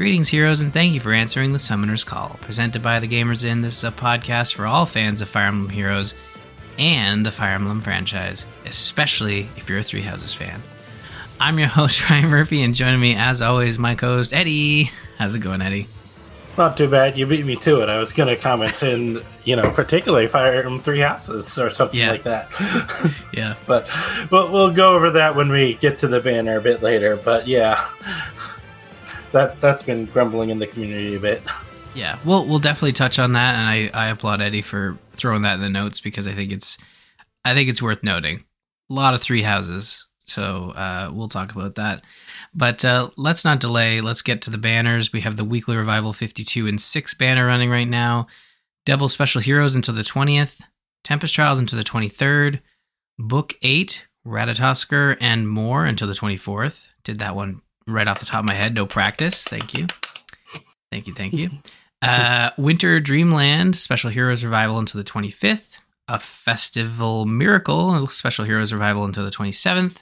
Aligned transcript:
Greetings, 0.00 0.30
heroes, 0.30 0.62
and 0.62 0.72
thank 0.72 0.94
you 0.94 0.98
for 1.00 1.12
answering 1.12 1.52
the 1.52 1.58
Summoner's 1.58 2.04
Call. 2.04 2.38
Presented 2.40 2.82
by 2.82 3.00
the 3.00 3.06
Gamers 3.06 3.44
Inn, 3.44 3.60
this 3.60 3.76
is 3.76 3.84
a 3.84 3.90
podcast 3.90 4.54
for 4.54 4.64
all 4.64 4.86
fans 4.86 5.20
of 5.20 5.28
Fire 5.28 5.48
Emblem 5.48 5.68
Heroes 5.68 6.14
and 6.78 7.26
the 7.26 7.30
Fire 7.30 7.52
Emblem 7.54 7.82
franchise, 7.82 8.46
especially 8.64 9.40
if 9.58 9.68
you're 9.68 9.80
a 9.80 9.82
Three 9.82 10.00
Houses 10.00 10.32
fan. 10.32 10.62
I'm 11.38 11.58
your 11.58 11.68
host, 11.76 12.08
Ryan 12.08 12.30
Murphy, 12.30 12.62
and 12.62 12.74
joining 12.74 12.98
me, 12.98 13.14
as 13.14 13.42
always, 13.42 13.78
my 13.78 13.94
co 13.94 14.14
host, 14.14 14.32
Eddie. 14.32 14.84
How's 15.18 15.34
it 15.34 15.40
going, 15.40 15.60
Eddie? 15.60 15.86
Not 16.56 16.78
too 16.78 16.88
bad. 16.88 17.18
You 17.18 17.26
beat 17.26 17.44
me 17.44 17.56
to 17.56 17.82
it. 17.82 17.90
I 17.90 17.98
was 17.98 18.14
going 18.14 18.34
to 18.34 18.40
comment 18.40 18.82
in, 18.82 19.20
you 19.44 19.54
know, 19.54 19.70
particularly 19.70 20.28
Fire 20.28 20.62
Emblem 20.62 20.80
Three 20.80 21.00
Houses 21.00 21.58
or 21.58 21.68
something 21.68 22.00
Yeah. 22.00 22.12
like 22.12 22.22
that. 22.22 22.48
Yeah. 23.34 23.54
but 23.66 23.86
but 24.30 24.50
we'll 24.50 24.72
go 24.72 24.96
over 24.96 25.10
that 25.10 25.36
when 25.36 25.50
we 25.50 25.74
get 25.74 25.98
to 25.98 26.08
the 26.08 26.20
banner 26.20 26.56
a 26.56 26.62
bit 26.62 26.82
later. 26.82 27.16
But 27.16 27.46
yeah, 27.46 27.86
that 29.32 29.60
that's 29.60 29.82
been 29.82 30.06
grumbling 30.06 30.50
in 30.50 30.58
the 30.58 30.66
community 30.66 31.14
a 31.16 31.20
bit. 31.20 31.42
Yeah, 31.94 32.18
we'll 32.24 32.46
we'll 32.46 32.60
definitely 32.60 32.92
touch 32.92 33.18
on 33.18 33.32
that, 33.32 33.56
and 33.56 33.92
I, 33.94 34.06
I 34.06 34.10
applaud 34.10 34.40
Eddie 34.40 34.62
for 34.62 34.96
throwing 35.14 35.42
that 35.42 35.54
in 35.54 35.60
the 35.60 35.68
notes 35.68 36.00
because 36.00 36.28
I 36.28 36.32
think 36.32 36.52
it's 36.52 36.78
I 37.44 37.54
think 37.54 37.68
it's 37.68 37.82
worth 37.82 38.02
noting. 38.02 38.44
A 38.90 38.94
lot 38.94 39.14
of 39.14 39.20
three 39.20 39.42
houses, 39.42 40.06
so 40.24 40.70
uh, 40.70 41.10
we'll 41.12 41.28
talk 41.28 41.52
about 41.52 41.74
that. 41.76 42.02
But 42.54 42.84
uh, 42.84 43.10
let's 43.16 43.44
not 43.44 43.60
delay. 43.60 44.00
Let's 44.00 44.22
get 44.22 44.42
to 44.42 44.50
the 44.50 44.58
banners. 44.58 45.12
We 45.12 45.20
have 45.22 45.36
the 45.36 45.44
weekly 45.44 45.76
revival 45.76 46.12
fifty 46.12 46.44
two 46.44 46.68
and 46.68 46.80
six 46.80 47.12
banner 47.12 47.46
running 47.46 47.70
right 47.70 47.88
now. 47.88 48.28
Double 48.86 49.08
special 49.08 49.40
heroes 49.40 49.74
until 49.74 49.94
the 49.94 50.04
twentieth. 50.04 50.60
Tempest 51.02 51.34
Trials 51.34 51.58
until 51.58 51.76
the 51.76 51.84
twenty 51.84 52.08
third. 52.08 52.62
Book 53.18 53.54
eight, 53.62 54.06
Ratatoskr 54.24 55.16
and 55.20 55.48
more 55.48 55.84
until 55.84 56.06
the 56.06 56.14
twenty 56.14 56.36
fourth. 56.36 56.88
Did 57.02 57.18
that 57.18 57.34
one 57.34 57.62
right 57.86 58.08
off 58.08 58.20
the 58.20 58.26
top 58.26 58.40
of 58.40 58.46
my 58.46 58.54
head. 58.54 58.74
No 58.74 58.86
practice. 58.86 59.44
Thank 59.44 59.76
you. 59.76 59.86
Thank 60.90 61.06
you. 61.06 61.14
Thank 61.14 61.34
you. 61.34 61.50
Uh, 62.02 62.48
Winter 62.56 62.98
Dreamland 62.98 63.76
Special 63.76 64.08
Heroes 64.08 64.42
Revival 64.42 64.78
until 64.78 65.02
the 65.02 65.10
25th. 65.10 65.80
A 66.08 66.18
Festival 66.18 67.26
Miracle 67.26 68.06
Special 68.06 68.46
Heroes 68.46 68.72
Revival 68.72 69.04
until 69.04 69.26
the 69.26 69.30
27th. 69.30 70.00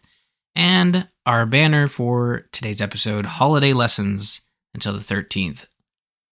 And 0.55 1.09
our 1.27 1.45
banner 1.45 1.89
for 1.89 2.47
today's 2.53 2.81
episode 2.81 3.27
Holiday 3.27 3.73
Lessons 3.73 4.43
until 4.75 4.93
the 4.93 5.01
13th, 5.01 5.67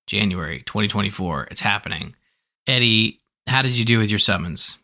January 0.07 0.63
2024. 0.63 1.49
It's 1.51 1.61
happening. 1.61 2.15
Eddie, 2.69 3.21
how 3.47 3.63
did 3.63 3.77
you 3.77 3.85
do 3.85 3.99
with 3.99 4.09
your 4.09 4.19
summons? 4.21 4.79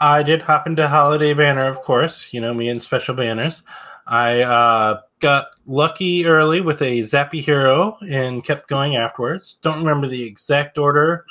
I 0.00 0.22
did 0.22 0.42
hop 0.42 0.66
into 0.66 0.88
Holiday 0.88 1.32
Banner, 1.32 1.66
of 1.66 1.80
course. 1.80 2.32
You 2.34 2.40
know 2.40 2.52
me 2.52 2.68
and 2.68 2.82
special 2.82 3.14
banners. 3.14 3.62
I 4.06 4.42
uh, 4.42 5.00
got 5.20 5.48
lucky 5.66 6.26
early 6.26 6.60
with 6.60 6.80
a 6.82 7.00
Zappy 7.00 7.40
Hero 7.40 7.98
and 8.08 8.44
kept 8.44 8.68
going 8.68 8.96
afterwards. 8.96 9.58
Don't 9.62 9.78
remember 9.78 10.06
the 10.06 10.22
exact 10.22 10.78
order 10.78 11.24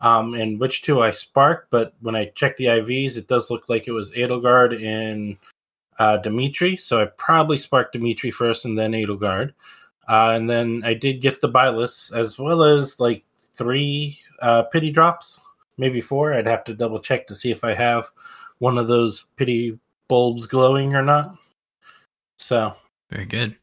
um, 0.00 0.34
in 0.34 0.58
which 0.58 0.82
two 0.82 1.00
I 1.00 1.10
sparked, 1.10 1.70
but 1.70 1.94
when 2.00 2.16
I 2.16 2.26
checked 2.34 2.58
the 2.58 2.66
IVs, 2.66 3.16
it 3.16 3.28
does 3.28 3.50
look 3.50 3.68
like 3.68 3.86
it 3.86 3.92
was 3.92 4.12
Edelgard 4.12 4.84
and 4.84 5.36
uh, 5.98 6.16
Dimitri. 6.16 6.76
So 6.76 7.00
I 7.00 7.06
probably 7.06 7.58
sparked 7.58 7.92
Dimitri 7.92 8.30
first 8.30 8.64
and 8.64 8.78
then 8.78 8.92
Edelgard. 8.92 9.52
Uh, 10.08 10.30
and 10.30 10.48
then 10.48 10.82
I 10.84 10.94
did 10.94 11.20
get 11.20 11.40
the 11.40 11.48
Byleths 11.48 12.12
as 12.12 12.38
well 12.38 12.62
as 12.62 12.98
like 12.98 13.24
three 13.52 14.18
uh, 14.40 14.62
pity 14.62 14.90
drops, 14.90 15.40
maybe 15.76 16.00
four. 16.00 16.32
I'd 16.32 16.46
have 16.46 16.64
to 16.64 16.74
double 16.74 16.98
check 16.98 17.26
to 17.26 17.36
see 17.36 17.50
if 17.50 17.62
I 17.62 17.74
have 17.74 18.10
one 18.58 18.78
of 18.78 18.88
those 18.88 19.26
pity 19.36 19.78
bulbs 20.08 20.46
glowing 20.46 20.94
or 20.94 21.02
not. 21.02 21.36
So 22.38 22.74
Very 23.10 23.26
good. 23.26 23.56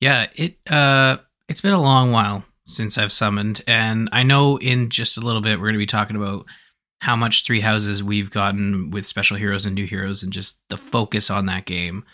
Yeah, 0.00 0.26
it 0.34 0.58
uh 0.70 1.18
it's 1.48 1.60
been 1.60 1.72
a 1.72 1.80
long 1.80 2.12
while 2.12 2.44
since 2.66 2.98
I've 2.98 3.12
summoned 3.12 3.62
and 3.66 4.08
I 4.12 4.22
know 4.22 4.58
in 4.58 4.90
just 4.90 5.16
a 5.16 5.20
little 5.20 5.40
bit 5.40 5.58
we're 5.58 5.66
going 5.66 5.74
to 5.74 5.78
be 5.78 5.86
talking 5.86 6.16
about 6.16 6.46
how 7.00 7.16
much 7.16 7.44
three 7.44 7.60
houses 7.60 8.02
we've 8.02 8.30
gotten 8.30 8.90
with 8.90 9.06
special 9.06 9.36
heroes 9.36 9.66
and 9.66 9.74
new 9.74 9.86
heroes 9.86 10.22
and 10.22 10.32
just 10.32 10.58
the 10.70 10.76
focus 10.76 11.30
on 11.30 11.46
that 11.46 11.64
game. 11.64 12.04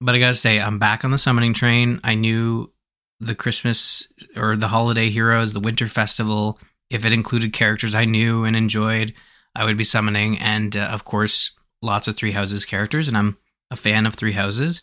But 0.00 0.14
I 0.14 0.18
got 0.18 0.26
to 0.26 0.34
say 0.34 0.60
I'm 0.60 0.78
back 0.78 1.04
on 1.04 1.10
the 1.10 1.18
summoning 1.18 1.54
train. 1.54 2.00
I 2.04 2.14
knew 2.14 2.70
the 3.18 3.34
Christmas 3.34 4.06
or 4.36 4.56
the 4.56 4.68
holiday 4.68 5.08
heroes, 5.08 5.54
the 5.54 5.60
winter 5.60 5.88
festival, 5.88 6.60
if 6.90 7.04
it 7.04 7.12
included 7.12 7.52
characters 7.52 7.94
I 7.94 8.04
knew 8.04 8.44
and 8.44 8.54
enjoyed, 8.54 9.14
I 9.54 9.64
would 9.64 9.76
be 9.76 9.84
summoning 9.84 10.38
and 10.38 10.76
uh, 10.76 10.80
of 10.80 11.04
course 11.04 11.52
lots 11.82 12.08
of 12.08 12.16
three 12.16 12.32
houses 12.32 12.64
characters 12.64 13.08
and 13.08 13.16
I'm 13.16 13.38
a 13.70 13.76
fan 13.76 14.06
of 14.06 14.14
three 14.14 14.32
houses. 14.32 14.82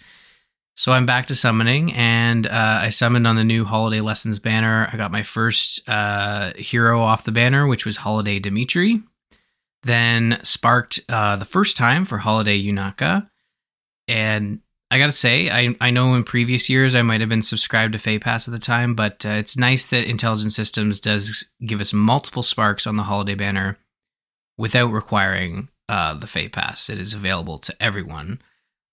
So 0.77 0.91
I'm 0.91 1.05
back 1.05 1.27
to 1.27 1.35
summoning, 1.35 1.93
and 1.93 2.45
uh, 2.45 2.79
I 2.81 2.89
summoned 2.89 3.25
on 3.25 3.37
the 3.37 3.45
new 3.45 3.63
Holiday 3.63 4.01
Lessons 4.01 4.39
banner. 4.39 4.89
I 4.91 4.97
got 4.97 5.11
my 5.11 5.23
first 5.23 5.87
uh, 5.87 6.51
hero 6.57 7.01
off 7.01 7.23
the 7.23 7.31
banner, 7.31 7.65
which 7.65 7.85
was 7.85 7.97
Holiday 7.97 8.39
Dimitri. 8.39 9.01
Then 9.83 10.39
sparked 10.43 10.99
uh, 11.07 11.37
the 11.37 11.45
first 11.45 11.77
time 11.77 12.03
for 12.03 12.17
Holiday 12.17 12.61
Yunaka. 12.61 13.29
And 14.09 14.59
I 14.91 14.97
gotta 14.97 15.13
say, 15.13 15.49
I, 15.49 15.75
I 15.79 15.91
know 15.91 16.13
in 16.13 16.23
previous 16.23 16.69
years 16.69 16.93
I 16.93 17.01
might 17.03 17.21
have 17.21 17.29
been 17.29 17.41
subscribed 17.41 17.93
to 17.93 17.99
Feh 17.99 18.19
Pass 18.19 18.47
at 18.47 18.51
the 18.51 18.59
time, 18.59 18.95
but 18.95 19.25
uh, 19.25 19.29
it's 19.29 19.57
nice 19.57 19.85
that 19.87 20.09
Intelligent 20.09 20.51
Systems 20.53 20.99
does 20.99 21.45
give 21.65 21.79
us 21.79 21.93
multiple 21.93 22.43
sparks 22.43 22.85
on 22.85 22.97
the 22.97 23.03
Holiday 23.03 23.35
banner 23.35 23.77
without 24.57 24.91
requiring 24.91 25.69
uh, 25.87 26.15
the 26.15 26.27
Feh 26.27 26.49
Pass. 26.49 26.89
It 26.89 26.99
is 26.99 27.13
available 27.13 27.59
to 27.59 27.75
everyone. 27.81 28.41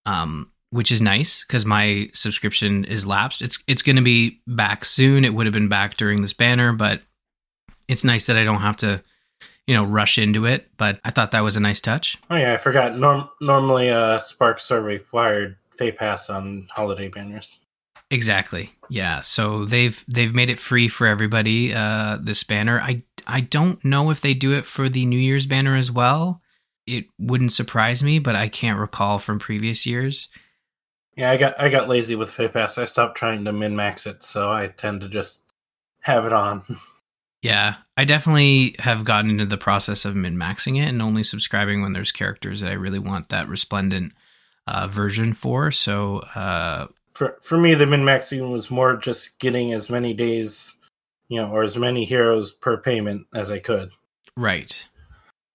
Um, 0.06 0.52
which 0.70 0.90
is 0.90 1.02
nice 1.02 1.44
because 1.44 1.66
my 1.66 2.08
subscription 2.14 2.84
is 2.84 3.06
lapsed. 3.06 3.42
It's 3.42 3.62
it's 3.66 3.82
going 3.82 3.96
to 3.96 4.02
be 4.02 4.40
back 4.46 4.84
soon. 4.84 5.24
It 5.24 5.34
would 5.34 5.46
have 5.46 5.52
been 5.52 5.68
back 5.68 5.96
during 5.96 6.22
this 6.22 6.32
banner, 6.32 6.72
but 6.72 7.02
it's 7.88 8.04
nice 8.04 8.26
that 8.26 8.38
I 8.38 8.44
don't 8.44 8.60
have 8.60 8.78
to, 8.78 9.02
you 9.66 9.74
know, 9.74 9.84
rush 9.84 10.16
into 10.16 10.46
it. 10.46 10.70
But 10.78 10.98
I 11.04 11.10
thought 11.10 11.32
that 11.32 11.40
was 11.40 11.56
a 11.56 11.60
nice 11.60 11.80
touch. 11.80 12.16
Oh 12.30 12.36
yeah, 12.36 12.54
I 12.54 12.56
forgot. 12.56 12.96
Norm- 12.96 13.28
normally, 13.40 13.90
uh, 13.90 14.20
sparks 14.20 14.70
are 14.70 14.80
required. 14.80 15.56
Feh 15.76 15.90
pass 15.90 16.30
on 16.30 16.68
holiday 16.70 17.08
banners. 17.08 17.58
Exactly. 18.10 18.72
Yeah. 18.88 19.20
So 19.20 19.64
they've 19.66 20.02
they've 20.08 20.34
made 20.34 20.50
it 20.50 20.58
free 20.58 20.88
for 20.88 21.06
everybody. 21.06 21.74
Uh, 21.74 22.18
this 22.20 22.44
banner. 22.44 22.80
I 22.80 23.02
I 23.26 23.40
don't 23.40 23.82
know 23.84 24.10
if 24.10 24.22
they 24.22 24.34
do 24.34 24.54
it 24.54 24.64
for 24.64 24.88
the 24.88 25.04
New 25.04 25.18
Year's 25.18 25.46
banner 25.46 25.76
as 25.76 25.90
well. 25.90 26.40
It 26.86 27.06
wouldn't 27.18 27.52
surprise 27.52 28.02
me, 28.02 28.18
but 28.18 28.36
I 28.36 28.48
can't 28.48 28.78
recall 28.78 29.18
from 29.18 29.38
previous 29.38 29.86
years. 29.86 30.28
Yeah, 31.16 31.30
I 31.30 31.36
got 31.36 31.60
I 31.60 31.68
got 31.68 31.88
lazy 31.88 32.16
with 32.16 32.30
Feh 32.30 32.48
pass. 32.48 32.78
I 32.78 32.86
stopped 32.86 33.16
trying 33.16 33.44
to 33.44 33.52
min 33.52 33.76
max 33.76 34.06
it, 34.06 34.24
so 34.24 34.50
I 34.50 34.68
tend 34.68 35.02
to 35.02 35.08
just 35.08 35.42
have 36.00 36.24
it 36.24 36.32
on. 36.32 36.62
Yeah, 37.42 37.74
I 37.96 38.04
definitely 38.04 38.76
have 38.78 39.04
gotten 39.04 39.28
into 39.28 39.46
the 39.46 39.58
process 39.58 40.04
of 40.04 40.14
min 40.14 40.36
maxing 40.36 40.80
it 40.80 40.86
and 40.86 41.02
only 41.02 41.24
subscribing 41.24 41.82
when 41.82 41.92
there's 41.92 42.12
characters 42.12 42.60
that 42.60 42.70
I 42.70 42.74
really 42.74 43.00
want 43.00 43.30
that 43.30 43.48
resplendent 43.48 44.12
uh, 44.68 44.86
version 44.86 45.32
for. 45.32 45.72
So, 45.72 46.18
uh, 46.36 46.86
for 47.10 47.36
for 47.42 47.58
me, 47.58 47.74
the 47.74 47.86
min 47.86 48.02
maxing 48.02 48.52
was 48.52 48.70
more 48.70 48.96
just 48.96 49.40
getting 49.40 49.72
as 49.72 49.90
many 49.90 50.14
days, 50.14 50.76
you 51.26 51.40
know, 51.40 51.50
or 51.50 51.64
as 51.64 51.76
many 51.76 52.04
heroes 52.04 52.52
per 52.52 52.76
payment 52.76 53.26
as 53.34 53.50
I 53.50 53.58
could. 53.58 53.90
right. 54.36 54.86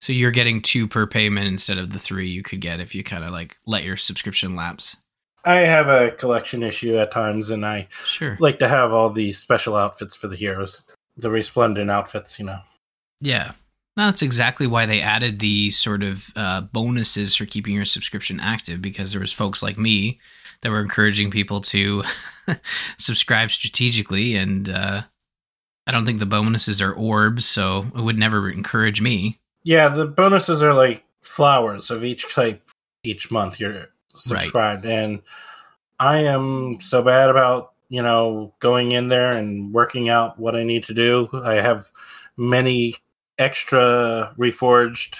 So 0.01 0.13
you're 0.13 0.31
getting 0.31 0.61
two 0.61 0.87
per 0.87 1.07
payment 1.07 1.47
instead 1.47 1.77
of 1.77 1.91
the 1.91 1.99
three 1.99 2.29
you 2.29 2.43
could 2.43 2.61
get 2.61 2.79
if 2.79 2.93
you 2.93 3.03
kind 3.03 3.23
of 3.23 3.31
like 3.31 3.57
let 3.65 3.83
your 3.83 3.97
subscription 3.97 4.55
lapse. 4.55 4.95
I 5.43 5.59
have 5.59 5.87
a 5.87 6.11
collection 6.11 6.61
issue 6.61 6.97
at 6.97 7.11
times, 7.11 7.49
and 7.49 7.65
I 7.65 7.87
Sure. 8.05 8.37
like 8.39 8.59
to 8.59 8.67
have 8.67 8.91
all 8.91 9.09
the 9.09 9.31
special 9.33 9.75
outfits 9.75 10.15
for 10.15 10.27
the 10.27 10.35
heroes, 10.35 10.83
the 11.15 11.31
resplendent 11.31 11.89
outfits. 11.89 12.37
You 12.37 12.45
know. 12.45 12.59
Yeah. 13.21 13.53
That's 13.95 14.21
exactly 14.21 14.67
why 14.67 14.85
they 14.85 15.01
added 15.01 15.39
the 15.39 15.71
sort 15.71 16.03
of 16.03 16.31
uh, 16.35 16.61
bonuses 16.61 17.35
for 17.35 17.47
keeping 17.47 17.73
your 17.73 17.85
subscription 17.85 18.39
active 18.39 18.79
because 18.79 19.11
there 19.11 19.21
was 19.21 19.33
folks 19.33 19.63
like 19.63 19.79
me 19.79 20.19
that 20.61 20.69
were 20.69 20.81
encouraging 20.81 21.31
people 21.31 21.61
to 21.61 22.03
subscribe 22.99 23.49
strategically, 23.49 24.35
and 24.35 24.69
uh, 24.69 25.01
I 25.87 25.91
don't 25.91 26.05
think 26.05 26.19
the 26.19 26.27
bonuses 26.27 26.79
are 26.79 26.93
orbs, 26.93 27.47
so 27.47 27.87
it 27.95 28.01
would 28.01 28.19
never 28.19 28.51
encourage 28.51 29.01
me. 29.01 29.39
Yeah, 29.67 29.89
the 29.89 30.05
bonuses 30.05 30.63
are 30.63 30.73
like 30.73 31.03
flowers 31.19 31.91
of 31.91 32.05
each 32.05 32.33
type 32.33 32.71
each 33.03 33.29
month 33.29 33.59
you're 33.59 33.89
subscribed, 34.15 34.85
and 34.85 35.21
I 35.99 36.19
am 36.19 36.79
so 36.79 37.01
bad 37.01 37.29
about 37.29 37.73
you 37.89 38.01
know 38.01 38.53
going 38.59 38.93
in 38.93 39.09
there 39.09 39.29
and 39.29 39.73
working 39.73 40.07
out 40.07 40.39
what 40.39 40.55
I 40.55 40.63
need 40.63 40.85
to 40.85 40.93
do. 40.93 41.27
I 41.33 41.55
have 41.55 41.91
many 42.37 42.95
extra 43.37 44.33
reforged 44.39 45.17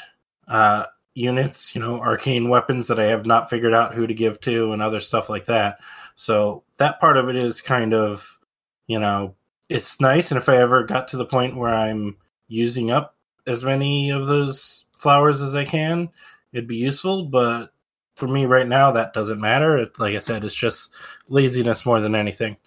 uh, 0.48 0.86
units, 1.14 1.76
you 1.76 1.82
know, 1.82 2.00
arcane 2.00 2.48
weapons 2.48 2.88
that 2.88 3.02
I 3.02 3.08
have 3.08 3.26
not 3.26 3.50
figured 3.50 3.74
out 3.74 3.96
who 3.96 4.08
to 4.08 4.14
give 4.14 4.40
to, 4.42 4.72
and 4.72 4.82
other 4.82 5.02
stuff 5.02 5.28
like 5.28 5.48
that. 5.48 5.82
So 6.16 6.64
that 6.78 7.02
part 7.02 7.18
of 7.18 7.28
it 7.28 7.36
is 7.36 7.60
kind 7.60 7.94
of, 7.94 8.40
you 8.88 9.02
know, 9.02 9.36
it's 9.68 10.00
nice. 10.00 10.32
And 10.32 10.38
if 10.38 10.48
I 10.48 10.56
ever 10.56 10.86
got 10.86 11.10
to 11.10 11.18
the 11.18 11.26
point 11.26 11.58
where 11.58 11.76
I'm 11.76 12.16
using 12.48 12.92
up 12.92 13.17
as 13.48 13.64
many 13.64 14.12
of 14.12 14.28
those 14.28 14.86
flowers 14.92 15.42
as 15.42 15.56
I 15.56 15.66
can, 15.66 16.10
it'd 16.54 16.68
be 16.68 16.76
useful. 16.76 17.26
But 17.26 17.72
for 18.16 18.28
me 18.28 18.46
right 18.46 18.68
now, 18.68 18.92
that 18.92 19.14
doesn't 19.14 19.40
matter. 19.42 19.78
It, 19.78 20.00
like 20.00 20.16
I 20.16 20.20
said, 20.20 20.44
it's 20.44 20.56
just 20.56 20.94
laziness 21.30 21.86
more 21.86 22.00
than 22.00 22.16
anything. 22.16 22.58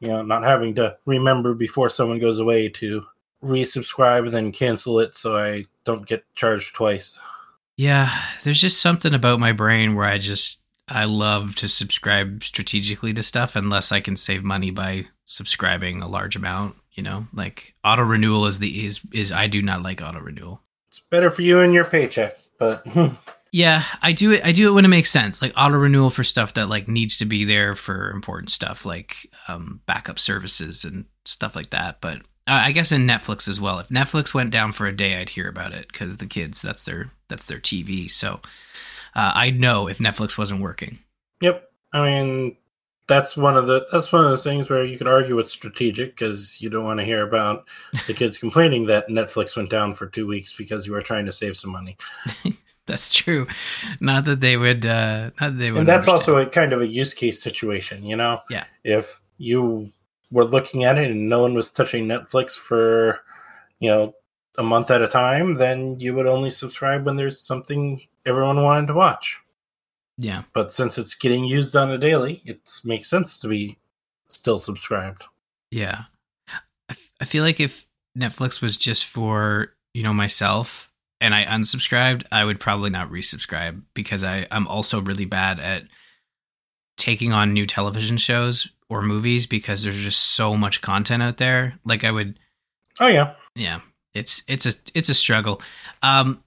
you 0.00 0.08
know, 0.08 0.22
not 0.22 0.44
having 0.44 0.74
to 0.76 0.96
remember 1.06 1.54
before 1.54 1.88
someone 1.88 2.18
goes 2.18 2.38
away 2.38 2.68
to 2.68 3.04
resubscribe 3.42 4.24
and 4.24 4.32
then 4.32 4.52
cancel 4.52 5.00
it 5.00 5.16
so 5.16 5.36
I 5.36 5.64
don't 5.84 6.06
get 6.06 6.24
charged 6.34 6.74
twice. 6.74 7.18
Yeah, 7.76 8.10
there's 8.42 8.60
just 8.60 8.80
something 8.80 9.12
about 9.14 9.40
my 9.40 9.52
brain 9.52 9.94
where 9.94 10.06
I 10.06 10.18
just 10.18 10.60
I 10.88 11.04
love 11.04 11.56
to 11.56 11.68
subscribe 11.68 12.44
strategically 12.44 13.12
to 13.14 13.22
stuff 13.22 13.56
unless 13.56 13.92
I 13.92 14.00
can 14.00 14.16
save 14.16 14.44
money 14.44 14.70
by 14.70 15.08
subscribing 15.24 16.00
a 16.00 16.08
large 16.08 16.36
amount, 16.36 16.76
you 16.96 17.02
know? 17.02 17.26
Like 17.32 17.74
auto 17.84 18.02
renewal 18.02 18.46
is 18.46 18.58
the 18.58 18.86
is 18.86 19.00
is 19.12 19.30
I 19.30 19.46
do 19.46 19.62
not 19.62 19.82
like 19.82 20.02
auto 20.02 20.18
renewal. 20.18 20.62
It's 20.90 21.00
better 21.00 21.30
for 21.30 21.42
you 21.42 21.60
and 21.60 21.72
your 21.72 21.84
paycheck, 21.84 22.36
but 22.58 22.84
Yeah, 23.56 23.84
I 24.02 24.12
do 24.12 24.32
it. 24.32 24.44
I 24.44 24.52
do 24.52 24.68
it 24.68 24.72
when 24.72 24.84
it 24.84 24.88
makes 24.88 25.10
sense, 25.10 25.40
like 25.40 25.54
auto 25.56 25.76
renewal 25.76 26.10
for 26.10 26.22
stuff 26.22 26.52
that 26.54 26.68
like 26.68 26.88
needs 26.88 27.16
to 27.16 27.24
be 27.24 27.44
there 27.44 27.74
for 27.74 28.10
important 28.10 28.50
stuff, 28.50 28.84
like 28.84 29.30
um, 29.48 29.80
backup 29.86 30.18
services 30.18 30.84
and 30.84 31.06
stuff 31.24 31.56
like 31.56 31.70
that. 31.70 32.02
But 32.02 32.18
uh, 32.46 32.60
I 32.64 32.72
guess 32.72 32.92
in 32.92 33.06
Netflix 33.06 33.48
as 33.48 33.58
well. 33.58 33.78
If 33.78 33.88
Netflix 33.88 34.34
went 34.34 34.50
down 34.50 34.72
for 34.72 34.86
a 34.86 34.94
day, 34.94 35.16
I'd 35.16 35.30
hear 35.30 35.48
about 35.48 35.72
it 35.72 35.86
because 35.90 36.18
the 36.18 36.26
kids 36.26 36.60
that's 36.60 36.84
their 36.84 37.12
that's 37.28 37.46
their 37.46 37.58
TV. 37.58 38.10
So 38.10 38.40
uh, 39.14 39.32
I'd 39.34 39.58
know 39.58 39.88
if 39.88 39.98
Netflix 39.98 40.36
wasn't 40.36 40.60
working. 40.60 40.98
Yep. 41.40 41.70
I 41.94 42.02
mean, 42.04 42.56
that's 43.08 43.36
one 43.36 43.56
of 43.56 43.66
the 43.66 43.86
that's 43.92 44.10
one 44.12 44.24
of 44.24 44.30
those 44.30 44.42
things 44.42 44.68
where 44.68 44.84
you 44.84 44.98
could 44.98 45.06
argue 45.06 45.38
it's 45.38 45.52
strategic 45.52 46.16
because 46.16 46.60
you 46.60 46.68
don't 46.68 46.84
want 46.84 46.98
to 46.98 47.06
hear 47.06 47.26
about 47.26 47.66
the 48.06 48.14
kids 48.14 48.38
complaining 48.38 48.86
that 48.86 49.08
Netflix 49.08 49.56
went 49.56 49.70
down 49.70 49.94
for 49.94 50.06
two 50.06 50.26
weeks 50.26 50.52
because 50.52 50.86
you 50.86 50.92
were 50.92 51.02
trying 51.02 51.26
to 51.26 51.32
save 51.32 51.56
some 51.56 51.70
money. 51.70 51.96
That's 52.86 53.12
true. 53.12 53.48
Not 54.00 54.24
that 54.26 54.40
they 54.40 54.56
would. 54.56 54.86
Uh, 54.86 55.30
not 55.40 55.52
that 55.52 55.58
they 55.58 55.72
would. 55.72 55.80
And 55.80 55.88
that's 55.88 56.06
understand. 56.06 56.36
also 56.36 56.36
a 56.36 56.46
kind 56.46 56.72
of 56.72 56.80
a 56.80 56.86
use 56.86 57.14
case 57.14 57.42
situation, 57.42 58.04
you 58.04 58.14
know. 58.14 58.40
Yeah. 58.48 58.62
If 58.84 59.20
you 59.38 59.90
were 60.30 60.44
looking 60.44 60.84
at 60.84 60.96
it 60.96 61.10
and 61.10 61.28
no 61.28 61.42
one 61.42 61.54
was 61.54 61.72
touching 61.72 62.06
Netflix 62.06 62.52
for, 62.52 63.22
you 63.80 63.90
know, 63.90 64.14
a 64.56 64.62
month 64.62 64.92
at 64.92 65.02
a 65.02 65.08
time, 65.08 65.54
then 65.54 65.98
you 65.98 66.14
would 66.14 66.28
only 66.28 66.52
subscribe 66.52 67.04
when 67.04 67.16
there's 67.16 67.40
something 67.40 68.00
everyone 68.24 68.62
wanted 68.62 68.86
to 68.86 68.94
watch. 68.94 69.40
Yeah. 70.18 70.42
But 70.54 70.72
since 70.72 70.98
it's 70.98 71.14
getting 71.14 71.44
used 71.44 71.74
on 71.76 71.90
a 71.90 71.98
daily, 71.98 72.42
it 72.44 72.60
makes 72.84 73.08
sense 73.08 73.38
to 73.40 73.48
be 73.48 73.78
still 74.28 74.58
subscribed. 74.58 75.24
Yeah. 75.70 76.04
I, 76.48 76.56
f- 76.90 77.10
I 77.20 77.24
feel 77.24 77.44
like 77.44 77.60
if 77.60 77.86
Netflix 78.16 78.60
was 78.62 78.76
just 78.76 79.04
for, 79.04 79.74
you 79.94 80.02
know, 80.02 80.12
myself 80.14 80.90
and 81.20 81.34
I 81.34 81.44
unsubscribed, 81.44 82.24
I 82.32 82.44
would 82.44 82.60
probably 82.60 82.90
not 82.90 83.10
resubscribe 83.10 83.82
because 83.94 84.24
I, 84.24 84.46
I'm 84.50 84.66
also 84.68 85.00
really 85.00 85.24
bad 85.24 85.60
at 85.60 85.84
taking 86.96 87.32
on 87.32 87.52
new 87.52 87.66
television 87.66 88.16
shows 88.16 88.68
or 88.88 89.02
movies 89.02 89.46
because 89.46 89.82
there's 89.82 90.00
just 90.00 90.34
so 90.34 90.56
much 90.56 90.80
content 90.80 91.22
out 91.22 91.36
there. 91.36 91.78
Like 91.84 92.04
I 92.04 92.10
would 92.10 92.38
Oh 93.00 93.08
yeah. 93.08 93.34
yeah, 93.54 93.80
it's 94.14 94.42
it's 94.48 94.64
a 94.64 94.72
it's 94.94 95.08
a 95.10 95.14
struggle. 95.14 95.60
Um 96.02 96.42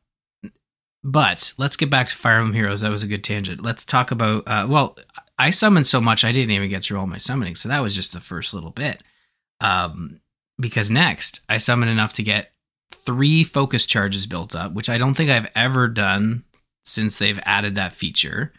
but 1.04 1.54
let's 1.58 1.78
get 1.78 1.90
back 1.90 2.08
to 2.08 2.16
Fire 2.16 2.38
Emblem 2.38 2.54
Heroes. 2.54 2.82
That 2.82 2.92
was 2.92 3.04
a 3.04 3.08
good 3.08 3.24
tangent. 3.24 3.62
Let's 3.62 3.86
talk 3.86 4.12
about 4.12 4.48
uh 4.48 4.68
well, 4.70 4.98
I 5.38 5.50
summoned 5.50 5.88
so 5.88 6.02
much 6.02 6.24
I 6.24 6.32
didn't 6.32 6.52
even 6.52 6.70
get 6.70 6.84
through 6.84 7.00
all 7.00 7.08
my 7.08 7.18
summoning. 7.18 7.56
So 7.56 7.70
that 7.70 7.82
was 7.82 7.96
just 7.96 8.14
the 8.14 8.20
first 8.20 8.54
little 8.54 8.72
bit. 8.72 9.04
Um 9.62 10.20
because 10.60 10.90
next 10.90 11.42
I 11.48 11.58
summoned 11.58 11.92
enough 11.92 12.14
to 12.14 12.24
get 12.24 12.52
three 12.92 13.44
focus 13.44 13.86
charges 13.86 14.26
built 14.26 14.56
up, 14.56 14.74
which 14.74 14.90
I 14.90 14.98
don't 14.98 15.14
think 15.14 15.30
I've 15.30 15.50
ever 15.56 15.88
done 15.88 16.44
since 16.84 17.18
they've 17.18 17.40
added 17.44 17.76
that 17.76 17.94
feature. 17.94 18.54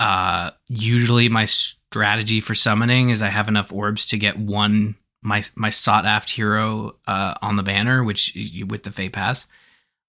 Uh 0.00 0.52
usually 0.68 1.28
my 1.28 1.44
strategy 1.44 2.40
for 2.40 2.54
summoning 2.54 3.10
is 3.10 3.20
I 3.20 3.28
have 3.28 3.48
enough 3.48 3.72
orbs 3.72 4.06
to 4.06 4.16
get 4.16 4.38
one 4.38 4.96
my 5.22 5.44
my 5.54 5.70
sought 5.70 6.04
after 6.04 6.34
hero 6.34 6.96
uh, 7.06 7.34
on 7.40 7.56
the 7.56 7.62
banner, 7.62 8.02
which 8.02 8.36
with 8.66 8.82
the 8.82 8.90
Feh 8.90 9.08
Pass. 9.08 9.46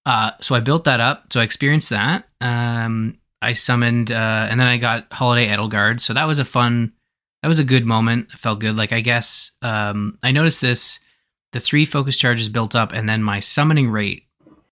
Uh, 0.06 0.32
so 0.40 0.54
I 0.54 0.60
built 0.60 0.84
that 0.84 1.00
up. 1.00 1.32
So 1.32 1.40
I 1.40 1.44
experienced 1.44 1.90
that. 1.90 2.28
Um, 2.40 3.18
I 3.40 3.52
summoned, 3.54 4.10
uh, 4.10 4.46
and 4.50 4.58
then 4.60 4.66
I 4.66 4.76
got 4.76 5.12
Holiday 5.12 5.48
Edelgard. 5.48 6.00
So 6.00 6.14
that 6.14 6.24
was 6.26 6.38
a 6.38 6.44
fun. 6.44 6.92
That 7.42 7.48
was 7.48 7.58
a 7.58 7.64
good 7.64 7.84
moment. 7.84 8.28
I 8.32 8.36
felt 8.36 8.60
good. 8.60 8.76
Like 8.76 8.92
I 8.92 9.00
guess 9.00 9.52
um, 9.62 10.18
I 10.22 10.32
noticed 10.32 10.60
this. 10.60 11.00
The 11.52 11.60
three 11.60 11.84
focus 11.84 12.16
charges 12.16 12.48
built 12.48 12.74
up, 12.74 12.92
and 12.92 13.08
then 13.08 13.22
my 13.22 13.38
summoning 13.40 13.88
rate 13.88 14.26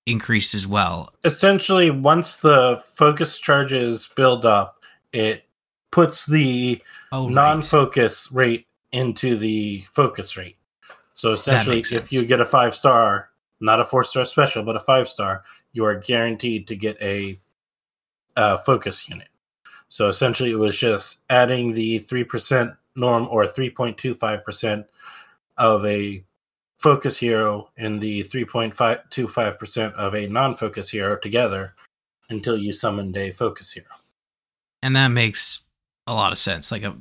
increased 0.04 0.52
as 0.52 0.66
well. 0.66 1.12
Essentially, 1.24 1.90
once 1.90 2.38
the 2.38 2.82
focus 2.96 3.38
charges 3.38 4.08
build 4.16 4.44
up, 4.44 4.82
it 5.12 5.44
puts 5.92 6.26
the 6.26 6.82
Oh, 7.12 7.26
right. 7.26 7.34
non-focus 7.34 8.32
rate 8.32 8.66
into 8.90 9.36
the 9.36 9.84
focus 9.92 10.36
rate. 10.36 10.56
So 11.14 11.32
essentially, 11.32 11.84
if 11.92 12.10
you 12.12 12.24
get 12.24 12.40
a 12.40 12.44
five 12.44 12.74
star, 12.74 13.28
not 13.62 13.80
a 13.80 13.84
four 13.84 14.04
star 14.04 14.24
special, 14.24 14.62
but 14.62 14.76
a 14.76 14.80
five 14.80 15.08
star, 15.08 15.44
you 15.72 15.84
are 15.84 15.94
guaranteed 15.94 16.66
to 16.68 16.76
get 16.76 17.00
a, 17.00 17.38
uh 18.36 18.56
focus 18.58 19.08
unit. 19.08 19.28
So 19.88 20.08
essentially, 20.08 20.50
it 20.50 20.58
was 20.58 20.78
just 20.78 21.20
adding 21.28 21.72
the 21.72 21.98
three 21.98 22.24
percent 22.24 22.72
norm 22.96 23.28
or 23.30 23.46
three 23.46 23.70
point 23.70 23.98
two 23.98 24.14
five 24.14 24.44
percent 24.44 24.86
of 25.58 25.84
a 25.84 26.24
focus 26.78 27.18
hero 27.18 27.68
and 27.76 28.00
the 28.00 28.22
three 28.22 28.44
point 28.44 28.74
five 28.74 28.98
two 29.10 29.28
five 29.28 29.58
percent 29.58 29.94
of 29.94 30.14
a 30.14 30.26
non-focus 30.26 30.90
hero 30.90 31.16
together 31.16 31.74
until 32.30 32.56
you 32.56 32.72
summoned 32.72 33.16
a 33.16 33.30
focus 33.30 33.72
hero. 33.72 33.86
and 34.82 34.96
that 34.96 35.08
makes 35.08 35.60
a 36.06 36.14
lot 36.14 36.32
of 36.32 36.38
sense. 36.38 36.72
Like 36.72 36.82
a, 36.82 36.96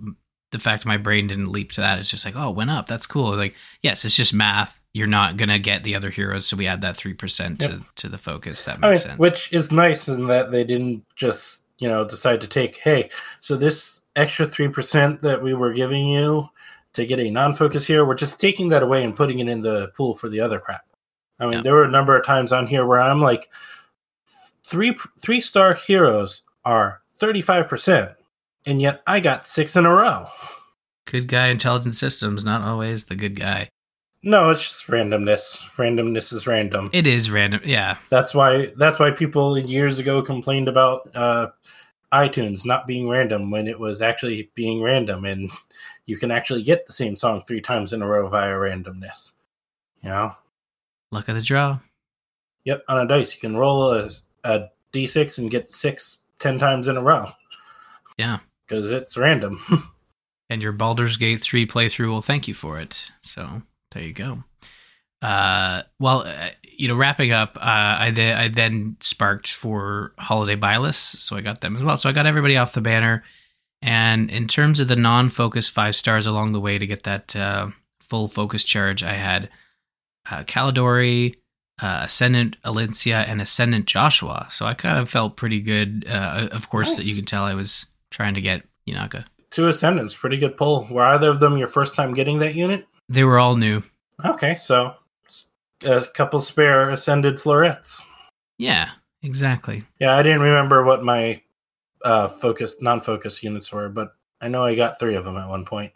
the 0.52 0.60
fact 0.60 0.86
my 0.86 0.98
brain 0.98 1.28
didn't 1.28 1.52
leap 1.52 1.72
to 1.74 1.82
that, 1.82 1.98
it's 2.00 2.10
just 2.10 2.26
like, 2.26 2.36
oh, 2.36 2.50
it 2.50 2.56
went 2.56 2.70
up. 2.72 2.88
That's 2.88 3.06
cool. 3.06 3.36
Like, 3.36 3.56
yes, 3.82 4.06
it's 4.06 4.16
just 4.16 4.34
math. 4.34 4.80
You're 4.94 5.08
not 5.08 5.38
gonna 5.38 5.60
get 5.60 5.84
the 5.84 5.96
other 5.96 6.10
heroes, 6.10 6.46
so 6.46 6.58
we 6.58 6.68
add 6.68 6.82
that 6.82 6.98
three 6.98 7.14
percent 7.14 7.62
to 7.62 7.82
to 7.96 8.10
the 8.10 8.18
focus. 8.18 8.66
That 8.66 8.80
I 8.84 8.90
makes 8.90 9.06
mean, 9.06 9.12
sense. 9.12 9.20
which 9.20 9.54
is 9.54 9.72
nice 9.72 10.08
in 10.10 10.28
that 10.28 10.52
they 10.52 10.64
didn't 10.66 11.06
just 11.16 11.64
you 11.80 11.88
know 11.88 12.04
decide 12.06 12.42
to 12.42 12.48
take 12.48 12.78
hey 12.78 13.10
so 13.40 13.56
this 13.56 14.02
extra 14.16 14.46
3% 14.46 15.22
that 15.22 15.42
we 15.42 15.54
were 15.56 15.74
giving 15.74 16.06
you 16.10 16.48
to 16.94 17.06
get 17.08 17.18
a 17.20 17.32
non-focus 17.32 17.88
hero 17.88 18.04
we're 18.06 18.14
just 18.14 18.40
taking 18.40 18.68
that 18.70 18.84
away 18.84 19.04
and 19.04 19.16
putting 19.16 19.40
it 19.40 19.48
in 19.48 19.62
the 19.62 19.88
pool 19.98 20.14
for 20.14 20.28
the 20.30 20.40
other 20.42 20.60
crap 20.60 20.82
i 21.40 21.46
mean 21.46 21.54
Yeah. 21.54 21.62
there 21.62 21.74
were 21.74 21.86
a 21.86 21.90
number 21.90 22.16
of 22.16 22.24
times 22.26 22.52
on 22.52 22.68
here 22.68 22.86
where 22.86 23.00
i'm 23.00 23.20
like 23.22 23.50
three 24.68 24.96
three 25.18 25.42
star 25.42 25.74
heroes 25.74 26.42
are 26.66 27.02
35% 27.20 28.14
and 28.66 28.82
yet 28.82 29.02
i 29.08 29.20
got 29.20 29.48
six 29.48 29.76
in 29.76 29.86
a 29.86 29.94
row 29.94 30.28
good 31.06 31.28
guy 31.28 31.48
intelligent 31.48 31.96
systems, 31.96 32.46
not 32.46 32.62
always 32.62 33.06
the 33.06 33.16
good 33.16 33.36
guy. 33.36 33.70
no 34.24 34.50
it's 34.50 34.62
just 34.62 34.88
randomness 34.88 35.58
randomness 35.76 36.32
is 36.32 36.48
random 36.48 36.90
It 36.94 37.08
is 37.08 37.30
random. 37.32 37.62
Yeah, 37.66 37.98
That's 38.10 38.34
why 38.34 38.72
that's 38.78 39.00
why 39.00 39.12
people 39.12 39.58
years 39.58 40.00
ago 40.00 40.22
complained 40.22 40.68
about 40.68 41.14
uh, 41.16 41.48
iTunes 42.14 42.66
not 42.66 42.88
being 42.88 43.10
random 43.10 43.52
when 43.52 43.68
it 43.68 43.80
was 43.80 44.02
actually 44.02 44.52
being 44.56 44.82
random, 44.82 45.26
and 45.26 45.50
you 46.06 46.18
can 46.18 46.30
actually 46.32 46.62
get 46.64 46.86
the 46.86 46.94
same 46.94 47.16
song 47.16 47.42
three 47.42 47.62
times 47.62 47.94
in 47.94 48.02
a 48.02 48.08
row 48.08 48.28
via 48.30 48.52
randomness. 48.52 49.32
You 50.04 50.10
know, 50.10 50.36
luck 51.12 51.28
of 51.30 51.36
the 51.36 51.42
draw. 51.42 51.80
yep, 52.64 52.84
on 52.88 53.00
a 53.00 53.08
dice 53.08 53.34
you 53.34 53.40
can 53.42 53.58
roll 53.58 53.92
a, 53.94 54.10
a 54.44 54.70
d6 54.94 55.38
and 55.40 55.50
get 55.52 55.72
six 55.72 56.18
ten 56.40 56.60
times 56.60 56.88
in 56.88 56.96
a 56.98 57.02
row 57.02 57.26
Yeah, 58.18 58.40
because 58.72 58.92
it's 58.92 59.18
random. 59.18 59.60
and 60.50 60.62
your 60.62 60.72
Baldur's 60.72 61.18
Gate 61.18 61.42
three 61.42 61.68
playthrough 61.68 62.10
will 62.10 62.22
thank 62.22 62.48
you 62.48 62.54
for 62.54 62.80
it. 62.80 63.12
So 63.22 63.62
there 63.92 64.04
you 64.04 64.14
go. 64.14 64.44
Uh, 65.22 65.84
well, 66.00 66.22
uh, 66.22 66.50
you 66.64 66.88
know, 66.88 66.96
wrapping 66.96 67.32
up, 67.32 67.58
uh, 67.58 67.98
I 68.00 68.12
th- 68.16 68.36
I 68.36 68.48
then 68.48 68.96
sparked 69.02 69.52
for 69.52 70.14
holiday 70.18 70.56
buy 70.56 70.92
so 70.92 71.36
I 71.36 71.42
got 71.42 71.62
them 71.62 71.76
as 71.76 71.84
well. 71.84 71.98
So 71.98 72.10
I 72.10 72.14
got 72.14 72.26
everybody 72.26 72.58
off 72.58 72.74
the 72.74 72.82
banner, 72.82 73.24
and 73.82 74.32
in 74.32 74.48
terms 74.48 74.80
of 74.80 74.88
the 74.88 74.96
non-focus 74.96 75.70
five 75.70 75.96
stars 75.96 76.26
along 76.26 76.54
the 76.54 76.60
way 76.60 76.80
to 76.80 76.88
get 76.88 77.04
that 77.04 77.36
uh, 77.36 77.68
full 78.00 78.28
focus 78.28 78.64
charge, 78.64 79.04
I 79.04 79.14
had 79.14 79.50
uh, 80.32 80.44
Caladori, 80.44 81.36
uh, 81.82 82.02
Ascendant 82.06 82.58
Elincia, 82.64 83.28
and 83.28 83.42
Ascendant 83.42 83.86
Joshua. 83.86 84.48
So 84.50 84.66
I 84.66 84.74
kind 84.74 84.98
of 84.98 85.10
felt 85.10 85.36
pretty 85.36 85.62
good. 85.62 86.08
Uh, 86.10 86.48
of 86.52 86.70
course, 86.70 86.96
that 86.96 87.06
you 87.06 87.16
can 87.16 87.26
tell 87.26 87.44
I 87.44 87.54
was 87.54 87.86
trying 88.12 88.36
to 88.36 88.42
get 88.42 88.64
Yunaka. 88.88 89.26
Two 89.50 89.68
Ascendants, 89.68 90.16
pretty 90.16 90.38
good 90.38 90.56
pull. 90.56 90.88
Were 90.92 91.04
either 91.04 91.30
of 91.30 91.40
them 91.40 91.58
your 91.58 91.68
first 91.68 91.96
time 91.96 92.14
getting 92.14 92.40
that 92.40 92.56
unit? 92.56 92.86
They 93.10 93.24
were 93.24 93.40
all 93.40 93.56
new. 93.58 93.82
Okay, 94.24 94.56
so 94.56 94.94
a 95.84 96.06
couple 96.14 96.40
spare 96.40 96.92
Ascended 96.92 97.42
Florets. 97.42 98.02
Yeah, 98.58 98.92
exactly. 99.24 99.84
Yeah, 100.00 100.16
I 100.16 100.24
didn't 100.24 100.42
remember 100.42 100.84
what 100.84 101.04
my 101.04 101.42
uh 102.04 102.28
focus 102.28 102.82
non-focus 102.82 103.44
units 103.44 103.72
were, 103.72 103.90
but 103.90 104.16
I 104.40 104.48
know 104.48 104.64
I 104.64 104.76
got 104.76 105.00
three 105.00 105.16
of 105.16 105.26
them 105.26 105.38
at 105.38 105.50
one 105.50 105.66
point. 105.66 105.92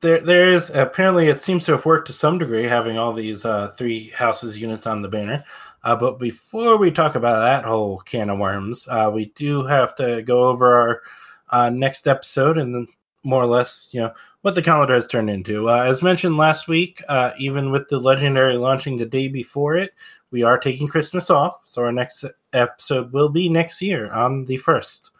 There 0.00 0.20
there 0.20 0.52
is 0.52 0.70
apparently 0.70 1.28
it 1.28 1.42
seems 1.42 1.64
to 1.66 1.72
have 1.72 1.86
worked 1.86 2.08
to 2.08 2.12
some 2.12 2.38
degree 2.38 2.64
having 2.64 2.98
all 2.98 3.12
these 3.12 3.44
uh 3.44 3.68
three 3.68 4.10
houses 4.10 4.58
units 4.58 4.86
on 4.86 5.02
the 5.02 5.08
banner. 5.08 5.44
Uh, 5.84 5.96
but 5.96 6.18
before 6.18 6.76
we 6.76 6.90
talk 6.90 7.14
about 7.14 7.40
that 7.40 7.64
whole 7.64 7.98
can 7.98 8.30
of 8.30 8.38
worms, 8.38 8.88
uh, 8.88 9.10
we 9.12 9.26
do 9.36 9.64
have 9.64 9.94
to 9.94 10.22
go 10.22 10.48
over 10.48 10.76
our 10.76 11.02
uh, 11.50 11.70
next 11.70 12.06
episode 12.06 12.58
and 12.58 12.74
then 12.74 12.88
more 13.24 13.42
or 13.42 13.46
less, 13.46 13.88
you 13.92 14.00
know, 14.00 14.12
what 14.42 14.54
the 14.54 14.62
calendar 14.62 14.94
has 14.94 15.06
turned 15.06 15.28
into. 15.28 15.68
Uh, 15.68 15.82
as 15.82 16.02
mentioned 16.02 16.36
last 16.36 16.68
week, 16.68 17.02
uh, 17.08 17.32
even 17.38 17.70
with 17.70 17.88
the 17.88 17.98
legendary 17.98 18.56
launching 18.56 18.96
the 18.96 19.04
day 19.04 19.28
before 19.28 19.76
it, 19.76 19.92
we 20.30 20.42
are 20.42 20.58
taking 20.58 20.88
Christmas 20.88 21.30
off. 21.30 21.60
So 21.64 21.82
our 21.82 21.92
next 21.92 22.24
episode 22.52 23.12
will 23.12 23.28
be 23.28 23.48
next 23.48 23.82
year 23.82 24.10
on 24.12 24.44
the 24.44 24.56
first, 24.56 25.10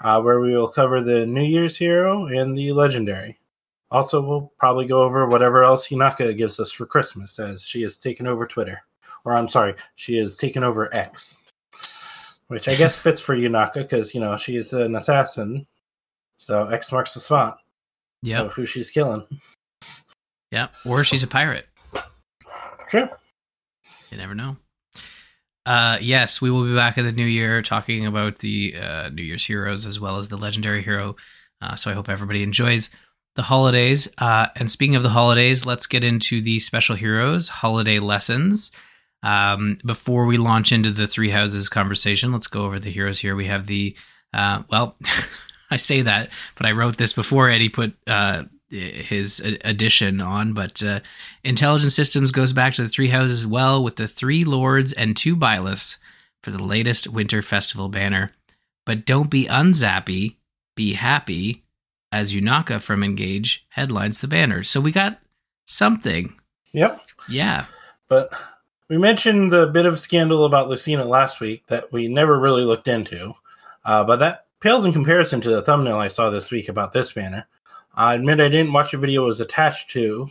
uh, 0.00 0.20
where 0.20 0.40
we 0.40 0.56
will 0.56 0.68
cover 0.68 1.02
the 1.02 1.26
New 1.26 1.42
Year's 1.44 1.76
hero 1.76 2.26
and 2.26 2.56
the 2.56 2.72
legendary. 2.72 3.38
Also, 3.90 4.22
we'll 4.22 4.52
probably 4.58 4.86
go 4.86 5.02
over 5.02 5.26
whatever 5.26 5.64
else 5.64 5.88
Yunaka 5.88 6.34
gives 6.36 6.58
us 6.58 6.72
for 6.72 6.86
Christmas, 6.86 7.38
as 7.38 7.62
she 7.62 7.82
has 7.82 7.98
taken 7.98 8.26
over 8.26 8.46
Twitter. 8.46 8.80
Or 9.24 9.36
I'm 9.36 9.48
sorry, 9.48 9.74
she 9.96 10.16
has 10.16 10.36
taken 10.36 10.64
over 10.64 10.92
X, 10.94 11.38
which 12.52 12.68
I 12.68 12.74
guess 12.76 12.98
fits 12.98 13.20
for 13.20 13.34
Yunaka 13.36 13.74
because 13.74 14.14
you 14.14 14.20
know 14.20 14.36
she's 14.36 14.72
an 14.72 14.94
assassin, 14.94 15.66
so 16.36 16.66
X 16.68 16.92
marks 16.92 17.14
the 17.14 17.20
spot 17.20 17.58
Yeah. 18.22 18.42
of 18.42 18.52
who 18.52 18.66
she's 18.66 18.90
killing. 18.90 19.26
Yeah. 20.50 20.68
Or 20.84 21.02
she's 21.02 21.22
a 21.22 21.26
pirate. 21.26 21.66
True. 22.88 23.08
You 24.10 24.18
never 24.18 24.34
know. 24.34 24.56
Uh, 25.64 25.96
yes, 26.00 26.40
we 26.42 26.50
will 26.50 26.64
be 26.64 26.74
back 26.74 26.98
in 26.98 27.04
the 27.06 27.12
new 27.12 27.24
year 27.24 27.62
talking 27.62 28.04
about 28.04 28.38
the 28.40 28.74
uh, 28.76 29.08
New 29.08 29.22
Year's 29.22 29.46
heroes 29.46 29.86
as 29.86 29.98
well 29.98 30.18
as 30.18 30.28
the 30.28 30.36
legendary 30.36 30.82
hero. 30.82 31.16
Uh, 31.62 31.76
so 31.76 31.90
I 31.90 31.94
hope 31.94 32.08
everybody 32.08 32.42
enjoys 32.42 32.90
the 33.36 33.42
holidays. 33.42 34.08
Uh, 34.18 34.48
and 34.56 34.70
speaking 34.70 34.96
of 34.96 35.02
the 35.02 35.08
holidays, 35.10 35.64
let's 35.64 35.86
get 35.86 36.04
into 36.04 36.42
the 36.42 36.60
special 36.60 36.96
heroes 36.96 37.48
holiday 37.48 37.98
lessons. 37.98 38.72
Um, 39.22 39.78
before 39.84 40.26
we 40.26 40.36
launch 40.36 40.72
into 40.72 40.90
the 40.90 41.06
three 41.06 41.30
houses 41.30 41.68
conversation, 41.68 42.32
let's 42.32 42.48
go 42.48 42.64
over 42.64 42.78
the 42.78 42.90
heroes 42.90 43.20
here. 43.20 43.36
We 43.36 43.46
have 43.46 43.66
the 43.66 43.96
uh, 44.34 44.62
well, 44.70 44.96
I 45.70 45.76
say 45.76 46.02
that, 46.02 46.30
but 46.56 46.66
I 46.66 46.72
wrote 46.72 46.96
this 46.96 47.12
before 47.12 47.48
Eddie 47.48 47.68
put 47.68 47.94
uh, 48.06 48.44
his 48.68 49.40
addition 49.40 50.20
on. 50.20 50.54
But 50.54 50.82
uh, 50.82 51.00
intelligent 51.44 51.92
systems 51.92 52.30
goes 52.30 52.52
back 52.52 52.74
to 52.74 52.82
the 52.82 52.88
three 52.88 53.08
houses 53.08 53.40
as 53.40 53.46
well, 53.46 53.82
with 53.82 53.96
the 53.96 54.08
three 54.08 54.44
lords 54.44 54.92
and 54.92 55.16
two 55.16 55.36
byleths 55.36 55.98
for 56.42 56.50
the 56.50 56.62
latest 56.62 57.08
winter 57.08 57.42
festival 57.42 57.88
banner. 57.88 58.32
But 58.84 59.06
don't 59.06 59.30
be 59.30 59.46
unzappy, 59.46 60.36
be 60.74 60.94
happy, 60.94 61.64
as 62.10 62.34
Yunaka 62.34 62.80
from 62.80 63.02
Engage 63.02 63.66
headlines 63.70 64.20
the 64.20 64.28
banner. 64.28 64.62
So 64.62 64.80
we 64.80 64.92
got 64.92 65.20
something. 65.66 66.34
Yep. 66.72 67.00
Yeah. 67.28 67.66
But 68.08 68.32
we 68.92 68.98
mentioned 68.98 69.54
a 69.54 69.66
bit 69.66 69.86
of 69.86 69.98
scandal 69.98 70.44
about 70.44 70.68
Lucina 70.68 71.06
last 71.06 71.40
week 71.40 71.66
that 71.68 71.90
we 71.94 72.08
never 72.08 72.38
really 72.38 72.62
looked 72.62 72.88
into. 72.88 73.32
Uh, 73.86 74.04
but 74.04 74.18
that 74.18 74.44
pales 74.60 74.84
in 74.84 74.92
comparison 74.92 75.40
to 75.40 75.48
the 75.48 75.62
thumbnail 75.62 75.96
I 75.96 76.08
saw 76.08 76.28
this 76.28 76.50
week 76.50 76.68
about 76.68 76.92
this 76.92 77.10
banner. 77.10 77.46
I 77.94 78.12
admit 78.12 78.38
I 78.38 78.50
didn't 78.50 78.74
watch 78.74 78.90
the 78.90 78.98
video 78.98 79.24
it 79.24 79.28
was 79.28 79.40
attached 79.40 79.88
to, 79.92 80.28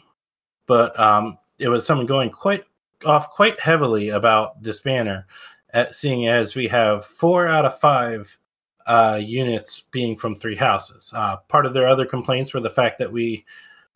but 0.68 0.98
um, 1.00 1.40
it 1.58 1.70
was 1.70 1.88
someone 1.88 2.06
going 2.06 2.30
quite 2.30 2.64
off 3.04 3.32
quite 3.32 3.60
heavily 3.60 4.10
about 4.10 4.62
this 4.62 4.80
banner, 4.80 5.26
at, 5.74 5.96
seeing 5.96 6.28
as 6.28 6.54
we 6.54 6.68
have 6.68 7.04
four 7.04 7.48
out 7.48 7.66
of 7.66 7.80
five 7.80 8.38
uh, 8.86 9.20
units 9.20 9.86
being 9.92 10.16
from 10.16 10.36
three 10.36 10.56
houses. 10.56 11.12
Uh, 11.16 11.38
part 11.48 11.66
of 11.66 11.74
their 11.74 11.88
other 11.88 12.06
complaints 12.06 12.54
were 12.54 12.60
the 12.60 12.70
fact 12.70 13.00
that 13.00 13.12
we 13.12 13.44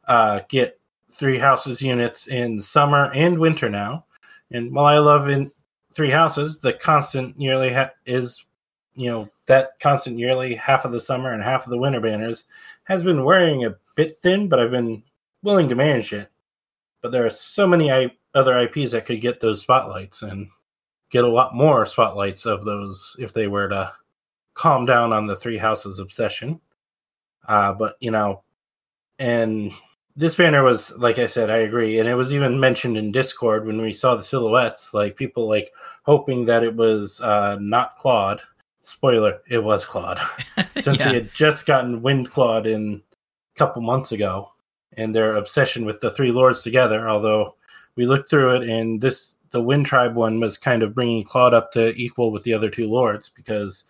uh, 0.07 0.39
get 0.50 0.79
three 1.12 1.38
houses 1.38 1.84
units 1.84 2.25
in 2.25 2.60
summer 2.60 3.12
and 3.13 3.38
winter 3.38 3.69
now. 3.69 4.03
And 4.51 4.73
while 4.73 4.85
I 4.85 4.97
love 4.99 5.29
in 5.29 5.51
three 5.91 6.11
houses, 6.11 6.59
the 6.59 6.73
constant 6.73 7.39
yearly 7.39 7.73
ha- 7.73 7.91
is, 8.05 8.45
you 8.95 9.09
know, 9.09 9.29
that 9.47 9.79
constant 9.79 10.19
yearly 10.19 10.55
half 10.55 10.85
of 10.85 10.91
the 10.91 10.99
summer 10.99 11.33
and 11.33 11.41
half 11.41 11.65
of 11.65 11.69
the 11.69 11.77
winter 11.77 12.01
banners 12.01 12.45
has 12.83 13.03
been 13.03 13.23
wearing 13.23 13.65
a 13.65 13.75
bit 13.95 14.19
thin, 14.21 14.47
but 14.47 14.59
I've 14.59 14.71
been 14.71 15.03
willing 15.43 15.69
to 15.69 15.75
manage 15.75 16.13
it. 16.13 16.29
But 17.01 17.11
there 17.11 17.25
are 17.25 17.31
so 17.31 17.67
many 17.67 17.91
I- 17.91 18.15
other 18.33 18.57
IPs 18.59 18.91
that 18.91 19.05
could 19.05 19.21
get 19.21 19.39
those 19.39 19.61
spotlights 19.61 20.21
and 20.21 20.49
get 21.09 21.23
a 21.23 21.29
lot 21.29 21.55
more 21.55 21.85
spotlights 21.85 22.45
of 22.45 22.65
those 22.65 23.15
if 23.19 23.31
they 23.33 23.47
were 23.47 23.69
to 23.69 23.93
calm 24.53 24.85
down 24.85 25.13
on 25.13 25.27
the 25.27 25.35
three 25.35 25.57
houses 25.57 25.99
obsession. 25.99 26.59
Uh, 27.47 27.73
but 27.73 27.95
you 27.99 28.11
know, 28.11 28.43
and 29.19 29.71
this 30.15 30.36
banner 30.36 30.63
was 30.63 30.95
like 30.98 31.19
I 31.19 31.25
said, 31.27 31.50
I 31.50 31.57
agree, 31.57 32.00
and 32.00 32.07
it 32.07 32.15
was 32.15 32.34
even 32.34 32.60
mentioned 32.60 32.98
in 32.98 33.12
Discord 33.12 33.65
when 33.65 33.81
we 33.81 33.93
saw 33.93 34.15
the 34.15 34.24
silhouettes. 34.24 34.93
Like 34.93 35.15
people 35.17 35.48
like 35.48 35.72
hoping 36.03 36.45
that 36.45 36.63
it 36.63 36.75
was 36.75 37.19
uh, 37.22 37.57
not 37.60 37.95
Claude. 37.98 38.41
Spoiler: 38.81 39.41
it 39.50 39.63
was 39.63 39.84
Claude, 39.84 40.19
since 40.77 41.00
Yeah. 41.00 41.10
we 41.10 41.15
had 41.15 41.34
just 41.34 41.65
gotten 41.65 42.01
Wind 42.01 42.31
Claude 42.31 42.67
in 42.67 43.01
a 43.55 43.57
couple 43.57 43.81
months 43.81 44.12
ago, 44.12 44.50
and 44.93 45.13
their 45.13 45.36
obsession 45.36 45.86
with 45.86 46.00
the 46.00 46.12
three 46.12 46.31
lords 46.31 46.62
together. 46.63 47.10
Although 47.10 47.55
we 47.95 48.05
looked 48.05 48.29
through 48.29 48.55
it, 48.62 48.69
and 48.69 49.01
this 49.01 49.38
the 49.51 49.62
Wind 49.62 49.86
Tribe 49.86 50.15
one 50.15 50.39
was 50.39 50.57
kind 50.57 50.81
of 50.84 50.93
bringing 50.95 51.24
Claude 51.24 51.53
up 51.53 51.72
to 51.74 51.93
equal 52.00 52.31
with 52.31 52.43
the 52.43 52.53
other 52.53 52.69
two 52.69 52.89
lords 52.89 53.29
because 53.29 53.86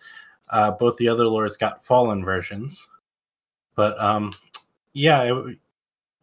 uh, 0.50 0.70
both 0.72 0.96
the 0.96 1.08
other 1.08 1.26
lords 1.26 1.56
got 1.56 1.84
fallen 1.84 2.24
versions. 2.24 2.88
But 3.74 4.00
um, 4.00 4.32
yeah, 4.92 5.22
it, 5.22 5.58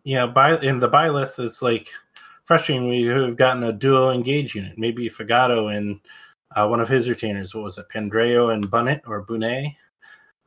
yeah. 0.04 0.26
By 0.26 0.60
in 0.60 0.80
the 0.80 0.90
byleth, 0.90 1.44
it's 1.44 1.62
like 1.62 1.90
frustrating. 2.46 2.88
We 2.88 3.04
have 3.04 3.38
gotten 3.38 3.64
a 3.64 3.74
duo 3.74 4.12
engage 4.12 4.56
unit. 4.56 4.78
Maybe 4.78 5.10
Fogado 5.10 5.76
and 5.76 6.00
uh, 6.56 6.68
one 6.68 6.80
of 6.80 6.90
his 6.90 7.10
retainers. 7.10 7.54
What 7.54 7.64
was 7.64 7.78
it, 7.78 7.90
Pandreo 7.94 8.54
and 8.54 8.70
Bunnet 8.70 9.02
or 9.08 9.22
Bunet, 9.22 9.74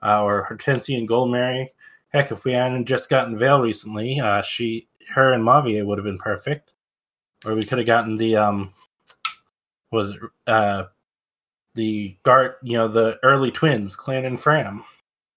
uh, 0.03 0.23
or 0.23 0.47
Hortensia 0.49 0.99
and 0.99 1.09
Goldmary? 1.09 1.69
Heck, 2.09 2.33
if 2.33 2.45
we 2.45 2.53
hadn't 2.53 2.87
just 2.87 3.09
gotten 3.09 3.37
Veyle 3.37 3.63
recently, 3.63 4.21
uh, 4.21 4.41
she, 4.43 4.89
her, 5.13 5.33
and 5.33 5.45
Mauvier 5.45 5.85
would 5.85 5.99
have 5.99 6.05
been 6.05 6.19
perfect. 6.19 6.73
Or 7.45 7.55
we 7.55 7.63
could 7.63 7.79
have 7.79 7.87
gotten 7.87 8.17
the 8.17 8.37
um, 8.37 8.73
was 9.93 10.11
it 10.11 10.17
uh, 10.47 10.85
the 11.75 12.17
Gart, 12.23 12.59
you 12.63 12.79
know, 12.79 12.89
the 12.89 13.19
early 13.23 13.51
twins, 13.51 13.95
Clanne 13.95 14.25
and 14.25 14.39
Framme 14.39 14.83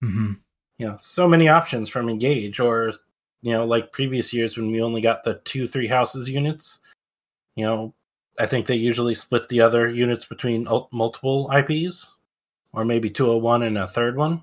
hmm 0.01 0.33
you 0.77 0.87
know 0.87 0.95
so 0.97 1.27
many 1.27 1.49
options 1.49 1.89
from 1.89 2.09
engage 2.09 2.59
or 2.59 2.93
you 3.41 3.51
know 3.53 3.65
like 3.65 3.91
previous 3.91 4.33
years 4.33 4.57
when 4.57 4.71
we 4.71 4.81
only 4.81 5.01
got 5.01 5.23
the 5.23 5.35
two 5.45 5.67
three 5.67 5.87
houses 5.87 6.29
units 6.29 6.81
you 7.55 7.65
know 7.65 7.93
i 8.39 8.45
think 8.45 8.65
they 8.65 8.75
usually 8.75 9.15
split 9.15 9.47
the 9.49 9.61
other 9.61 9.87
units 9.87 10.25
between 10.25 10.67
multiple 10.91 11.49
ips 11.53 12.15
or 12.73 12.85
maybe 12.85 13.09
201 13.09 13.63
and 13.63 13.77
a 13.77 13.87
third 13.87 14.15
one 14.15 14.41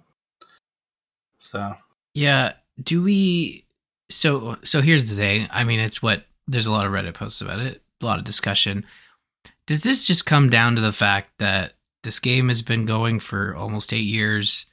so 1.38 1.76
Yeah. 2.14 2.52
Do 2.82 3.02
we? 3.02 3.64
So 4.10 4.56
so 4.62 4.82
here's 4.82 5.08
the 5.08 5.16
thing. 5.16 5.48
I 5.50 5.64
mean, 5.64 5.80
it's 5.80 6.02
what 6.02 6.24
there's 6.46 6.66
a 6.66 6.72
lot 6.72 6.86
of 6.86 6.92
Reddit 6.92 7.14
posts 7.14 7.40
about 7.40 7.60
it, 7.60 7.82
a 8.00 8.04
lot 8.04 8.18
of 8.18 8.24
discussion. 8.24 8.84
Does 9.66 9.82
this 9.82 10.06
just 10.06 10.26
come 10.26 10.48
down 10.48 10.76
to 10.76 10.80
the 10.80 10.92
fact 10.92 11.30
that 11.38 11.72
this 12.04 12.20
game 12.20 12.48
has 12.48 12.62
been 12.62 12.84
going 12.84 13.18
for 13.18 13.56
almost 13.56 13.92
eight 13.92 14.04
years, 14.04 14.66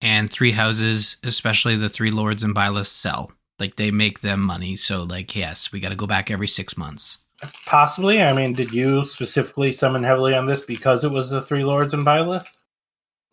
and 0.00 0.30
three 0.30 0.52
houses, 0.52 1.16
especially 1.24 1.76
the 1.76 1.88
three 1.88 2.12
lords 2.12 2.42
and 2.42 2.54
byleths, 2.54 2.86
sell 2.86 3.32
like 3.58 3.76
they 3.76 3.90
make 3.90 4.20
them 4.20 4.40
money. 4.40 4.76
So 4.76 5.02
like, 5.02 5.34
yes, 5.34 5.72
we 5.72 5.80
got 5.80 5.90
to 5.90 5.96
go 5.96 6.06
back 6.06 6.30
every 6.30 6.48
six 6.48 6.76
months. 6.76 7.18
possibly 7.66 8.22
i 8.22 8.32
mean 8.32 8.54
did 8.54 8.72
you 8.72 9.04
specifically 9.04 9.70
summon 9.70 10.02
heavily 10.02 10.34
on 10.34 10.46
this 10.46 10.64
because 10.64 11.04
it 11.04 11.10
was 11.10 11.28
the 11.28 11.38
three 11.38 11.62
lords 11.62 11.92
and 11.92 12.02
byleth 12.02 12.46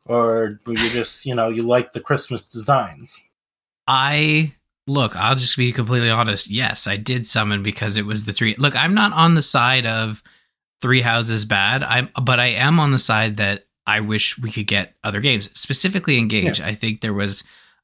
or 0.08 0.60
were 0.66 0.74
you 0.74 0.90
just 0.90 1.26
you 1.26 1.34
know 1.34 1.48
you 1.48 1.64
like 1.64 1.94
the 1.94 2.02
christmas 2.02 2.50
designs 2.50 3.24
I 3.88 4.54
look, 4.88 5.16
I'll 5.16 5.36
just 5.36 5.58
be 5.58 5.72
completely 5.72 6.10
honest. 6.10 6.50
Yes, 6.50 6.88
I 6.88 6.98
did 6.98 7.28
summon 7.28 7.64
because 7.64 7.98
it 7.98 8.06
was 8.06 8.26
the 8.26 8.34
three. 8.34 8.56
Look, 8.58 8.76
I'm 8.76 8.94
not 8.94 9.14
on 9.14 9.36
the 9.36 9.42
side 9.42 9.86
of 9.86 10.24
three 10.82 11.02
houses 11.02 11.46
bad. 11.46 11.84
I'm 11.84 12.10
but 12.22 12.40
I 12.40 12.48
am 12.48 12.80
on 12.80 12.92
the 12.92 13.00
side 13.00 13.38
that 13.38 13.66
I 13.86 14.00
wish 14.00 14.38
we 14.40 14.52
could 14.52 14.68
get 14.68 14.96
other 15.04 15.22
games, 15.22 15.50
specifically 15.54 16.18
Engage. 16.18 16.62
I 16.62 16.76
think 16.76 17.02
there 17.02 17.14
was 17.14 17.44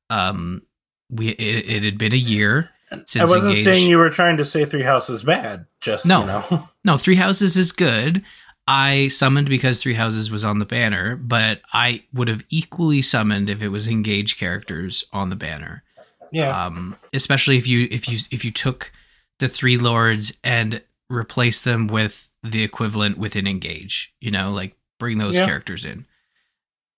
um 0.10 0.62
we 1.10 1.30
it, 1.30 1.70
it 1.70 1.84
had 1.84 1.98
been 1.98 2.14
a 2.14 2.18
year 2.18 2.70
since 3.06 3.18
i 3.18 3.24
wasn't 3.24 3.46
Engage. 3.46 3.64
saying 3.64 3.90
you 3.90 3.98
were 3.98 4.10
trying 4.10 4.38
to 4.38 4.46
say 4.46 4.66
three 4.66 4.84
houses 4.84 5.24
bad 5.24 5.66
just 5.82 6.06
No. 6.06 6.22
you 6.22 6.26
know 6.28 6.70
No, 6.86 6.98
Three 6.98 7.16
Houses 7.16 7.56
is 7.58 7.72
good. 7.72 8.24
I 8.68 9.10
summoned 9.10 9.50
because 9.50 9.82
Three 9.82 9.94
Houses 9.96 10.32
was 10.32 10.46
on 10.46 10.60
the 10.60 10.66
banner, 10.66 11.16
but 11.16 11.62
I 11.74 12.04
would 12.14 12.28
have 12.28 12.44
equally 12.50 13.02
summoned 13.02 13.50
if 13.50 13.62
it 13.62 13.70
was 13.70 13.88
Engage 13.88 14.38
characters 14.38 15.04
on 15.12 15.30
the 15.30 15.36
banner. 15.36 15.84
yeah 16.32 16.66
um, 16.66 16.96
especially 17.14 17.58
if 17.58 17.68
you 17.68 17.88
if 17.92 18.08
you 18.08 18.20
if 18.32 18.46
you 18.46 18.52
took 18.52 18.92
the 19.40 19.48
three 19.48 19.78
lords 19.78 20.34
and 20.44 20.82
replace 21.10 21.62
them 21.62 21.88
with 21.88 22.30
the 22.44 22.64
equivalent 22.64 23.18
within 23.18 23.48
engage 23.48 24.14
you 24.22 24.30
know 24.32 24.52
like 24.52 24.76
bring 25.00 25.18
those 25.18 25.38
Yeah. 25.38 25.46
characters 25.46 25.84
in 25.86 26.06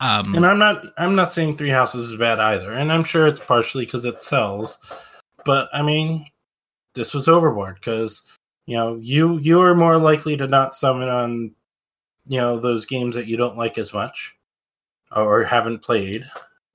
um 0.02 0.36
And 0.36 0.46
I'm 0.46 0.58
not 0.60 0.84
I'm 0.98 1.16
not 1.16 1.32
saying 1.32 1.56
Three 1.56 1.70
Houses 1.70 2.12
is 2.12 2.18
bad 2.18 2.40
either, 2.40 2.74
and 2.74 2.92
I'm 2.92 3.04
sure 3.04 3.28
it's 3.28 3.40
partially 3.40 3.86
because 3.86 4.04
it 4.04 4.22
sells. 4.22 4.78
But 5.46 5.70
I 5.74 5.84
mean, 5.84 6.26
this 6.96 7.14
was 7.14 7.28
overboard 7.28 7.76
because 7.76 8.24
you 8.66 8.76
know 8.76 8.98
you 8.98 9.38
you 9.38 9.62
are 9.62 9.76
more 9.76 9.98
likely 9.98 10.36
to 10.38 10.48
not 10.48 10.76
summon 10.76 11.08
on 11.08 11.52
you 12.28 12.40
know 12.40 12.60
those 12.60 12.86
games 12.86 13.16
that 13.16 13.28
you 13.28 13.38
don't 13.38 13.58
like 13.58 13.78
as 13.78 13.94
much 13.94 14.36
or 15.16 15.44
haven't 15.44 15.84
played. 15.84 16.30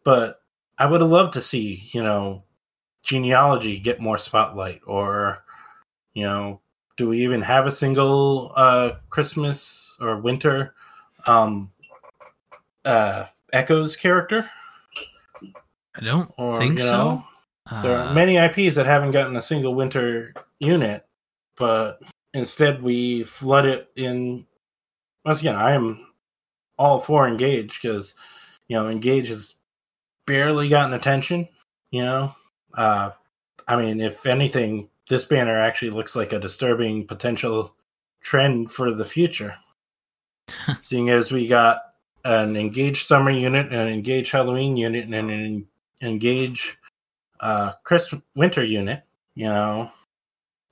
But 0.04 0.40
I 0.78 0.86
would 0.86 1.00
have 1.00 1.10
loved 1.10 1.34
to 1.34 1.42
see 1.42 1.88
you 1.92 2.02
know 2.02 2.44
genealogy 3.02 3.78
get 3.80 4.00
more 4.00 4.18
spotlight, 4.18 4.82
or 4.86 5.42
you 6.14 6.22
know, 6.22 6.60
do 6.96 7.08
we 7.08 7.24
even 7.24 7.42
have 7.42 7.66
a 7.66 7.72
single 7.72 8.52
uh, 8.54 8.92
Christmas 9.10 9.96
or 10.00 10.18
winter 10.20 10.74
um, 11.26 11.72
uh, 12.86 13.26
Echoes 13.52 13.96
character? 13.96 14.48
I 15.96 16.04
don't 16.04 16.30
Or, 16.38 16.58
think 16.58 16.78
you 16.78 16.84
so. 16.84 17.24
There 17.82 17.98
Uh, 17.98 18.06
are 18.06 18.14
many 18.14 18.36
IPs 18.36 18.76
that 18.76 18.86
haven't 18.86 19.10
gotten 19.10 19.36
a 19.36 19.42
single 19.42 19.74
winter 19.74 20.32
unit, 20.60 21.04
but 21.56 22.00
instead 22.32 22.82
we 22.82 23.24
flood 23.24 23.66
it 23.66 23.90
in. 23.96 24.46
Once 25.24 25.40
again, 25.40 25.56
I 25.56 25.72
am 25.72 26.06
all 26.78 27.00
for 27.00 27.26
Engage 27.26 27.80
because 27.80 28.14
you 28.68 28.76
know 28.76 28.88
Engage 28.88 29.28
has 29.28 29.56
barely 30.26 30.68
gotten 30.68 30.94
attention. 30.94 31.48
You 31.90 32.02
know, 32.04 32.34
uh, 32.74 33.10
I 33.66 33.76
mean, 33.76 34.00
if 34.00 34.26
anything, 34.26 34.88
this 35.08 35.24
banner 35.24 35.58
actually 35.58 35.90
looks 35.90 36.14
like 36.14 36.32
a 36.32 36.38
disturbing 36.38 37.06
potential 37.06 37.74
trend 38.20 38.70
for 38.70 38.92
the 38.92 39.04
future. 39.04 39.56
Seeing 40.82 41.10
as 41.10 41.32
we 41.32 41.48
got 41.48 41.80
an 42.26 42.56
Engage 42.56 43.06
summer 43.06 43.30
unit, 43.30 43.72
an 43.72 43.88
Engage 43.88 44.30
Halloween 44.30 44.76
unit, 44.76 45.04
and 45.04 45.14
an 45.14 45.66
Engage 46.02 46.76
uh 47.40 47.72
Christmas 47.84 48.22
winter 48.34 48.64
unit, 48.64 49.02
you 49.34 49.44
know, 49.46 49.90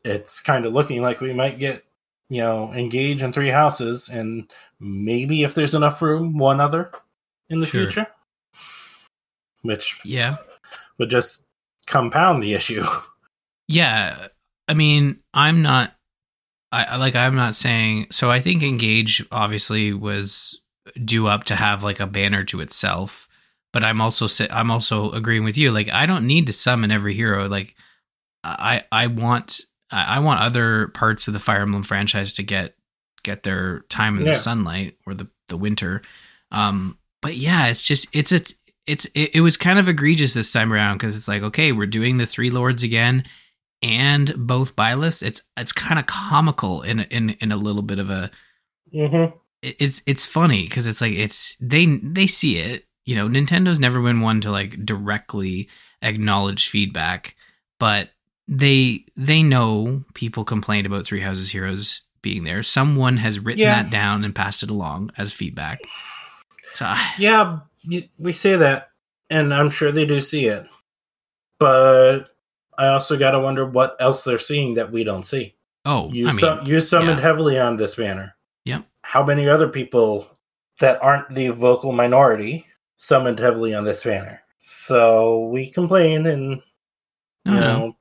it's 0.05 0.41
kind 0.41 0.65
of 0.67 0.73
looking 0.73 1.03
like 1.03 1.21
we 1.21 1.33
might 1.33 1.59
get, 1.59 1.85
you 2.29 2.41
know, 2.41 2.73
engage 2.73 3.23
in 3.23 3.33
three 3.33 3.49
houses 3.51 4.09
and 4.09 4.51
maybe 4.81 5.43
if 5.45 5.55
there's 5.55 5.75
enough 5.75 6.01
room, 6.03 6.39
one 6.39 6.61
other 6.61 6.91
in 7.51 7.61
the 7.61 7.67
Sure. 7.67 7.83
future. 7.85 8.07
Which 9.63 9.99
yeah. 10.05 10.37
would 10.99 11.11
just 11.11 11.45
compound 11.87 12.43
the 12.43 12.55
issue. 12.55 12.85
Yeah, 13.67 14.29
I 14.69 14.75
mean, 14.75 15.21
I'm 15.33 15.63
not. 15.63 15.95
I 16.71 16.85
I- 16.85 16.97
like. 16.97 17.17
I'm 17.17 17.35
not 17.35 17.55
saying. 17.55 18.09
So 18.11 18.31
I 18.31 18.39
think 18.41 18.63
Engage 18.63 19.25
obviously 19.33 19.95
was 19.95 20.61
due 21.05 21.26
up 21.26 21.45
to 21.45 21.57
have 21.57 21.83
like 21.83 22.00
a 22.00 22.07
banner 22.07 22.45
to 22.45 22.61
itself. 22.61 23.29
But 23.73 23.85
I'm 23.85 24.00
also 24.00 24.29
I'm 24.50 24.71
also 24.71 25.11
agreeing 25.12 25.45
with 25.45 25.57
you. 25.57 25.73
Like 25.73 25.88
I 25.88 26.07
don't 26.07 26.26
need 26.26 26.47
to 26.47 26.53
summon 26.53 26.91
every 26.91 27.14
hero. 27.14 27.49
Like 27.49 27.75
I 28.45 28.85
I 28.93 29.09
want 29.09 29.62
I 29.91 30.21
want 30.21 30.41
other 30.41 30.88
parts 30.88 31.26
of 31.26 31.35
the 31.35 31.41
Fire 31.41 31.62
Emblem 31.62 31.83
franchise 31.83 32.33
to 32.35 32.43
get 32.43 32.76
get 33.23 33.43
their 33.43 33.81
time 33.88 34.19
in 34.19 34.26
Yeah. 34.26 34.33
the 34.33 34.38
sunlight 34.38 34.97
or 35.07 35.14
the 35.14 35.29
the 35.49 35.57
winter. 35.57 36.03
Um, 36.53 36.99
but 37.21 37.37
yeah, 37.37 37.67
it's 37.67 37.83
just 37.83 38.07
it's 38.12 38.33
a 38.33 38.43
it's 38.87 39.07
it, 39.14 39.37
it 39.37 39.41
was 39.41 39.57
kind 39.57 39.79
of 39.79 39.88
egregious 39.88 40.35
this 40.35 40.53
time 40.53 40.73
around 40.73 40.99
because 40.99 41.17
it's 41.17 41.29
like 41.29 41.43
okay, 41.43 41.73
we're 41.73 41.87
doing 41.87 42.19
the 42.19 42.26
three 42.26 42.50
lords 42.50 42.83
again 42.83 43.25
and 43.83 44.33
both 44.37 44.76
Byleths. 44.76 45.23
It's 45.23 45.43
it's 45.57 45.73
kind 45.73 45.99
of 45.99 46.07
comical 46.07 46.83
in 46.83 47.00
in 47.00 47.31
in 47.41 47.50
a 47.50 47.57
little 47.57 47.83
bit 47.83 47.99
of 47.99 48.11
a 48.11 48.31
mm-hmm. 48.95 49.37
It- 49.64 49.76
it's 49.78 50.02
it's 50.06 50.26
funny 50.26 50.64
because 50.64 50.87
it's 50.87 51.00
like 51.00 51.12
it's 51.14 51.56
they 51.61 51.87
they 51.87 52.26
see 52.26 52.59
it. 52.59 52.85
You 53.04 53.16
know, 53.16 53.28
Nintendo's 53.28 53.80
never 53.80 54.00
been 54.02 54.21
one 54.21 54.40
to 54.42 54.50
like 54.50 54.85
directly 54.85 55.68
acknowledge 56.02 56.68
feedback, 56.68 57.37
but 57.78 58.11
they 58.49 59.04
they 59.16 59.42
know 59.42 60.04
people 60.14 60.44
complained 60.44 60.87
about 60.87 61.06
Three 61.06 61.21
Houses 61.21 61.50
Heroes 61.50 62.02
being 62.23 62.44
there. 62.44 62.62
Someone 62.62 63.18
has 63.18 63.38
written 63.38 63.61
Yeah. 63.62 63.83
that 63.83 63.90
down 63.90 64.25
and 64.25 64.35
passed 64.35 64.62
it 64.62 64.71
along 64.71 65.11
as 65.18 65.33
feedback. 65.33 65.80
So 66.75 66.87
I- 66.87 67.12
Yeah, 67.18 67.59
we 68.18 68.33
say 68.33 68.57
that, 68.57 68.88
and 69.29 69.53
I'm 69.53 69.68
sure 69.70 69.92
they 69.92 70.07
do 70.07 70.22
see 70.22 70.46
it. 70.46 70.66
But 71.59 72.31
I 72.77 72.88
also 72.88 73.16
got 73.18 73.33
to 73.33 73.40
wonder 73.40 73.64
what 73.66 73.96
else 74.00 74.24
they're 74.24 74.38
seeing 74.38 74.74
that 74.74 74.90
we 74.90 75.05
don't 75.05 75.27
see. 75.27 75.55
oh, 75.85 76.11
You 76.12 76.29
I 76.29 76.31
mean, 76.31 76.38
sum- 76.40 76.66
you 76.66 76.81
summoned 76.81 77.18
yeah. 77.18 77.22
heavily 77.24 77.59
on 77.59 77.77
this 77.77 77.94
banner. 77.94 78.35
How 79.05 79.23
many 79.23 79.47
other 79.47 79.69
people 79.69 80.27
that 80.81 81.01
aren't 81.03 81.35
the 81.35 81.51
vocal 81.51 81.93
minority 81.93 82.67
summoned 82.97 83.38
heavily 83.38 83.75
on 83.75 83.85
this 83.85 84.03
banner? 84.03 84.40
So 84.61 85.49
we 85.49 85.71
complain 85.71 86.27
and 86.27 86.62
you 87.45 87.53
no. 87.53 87.61
know 87.61 87.97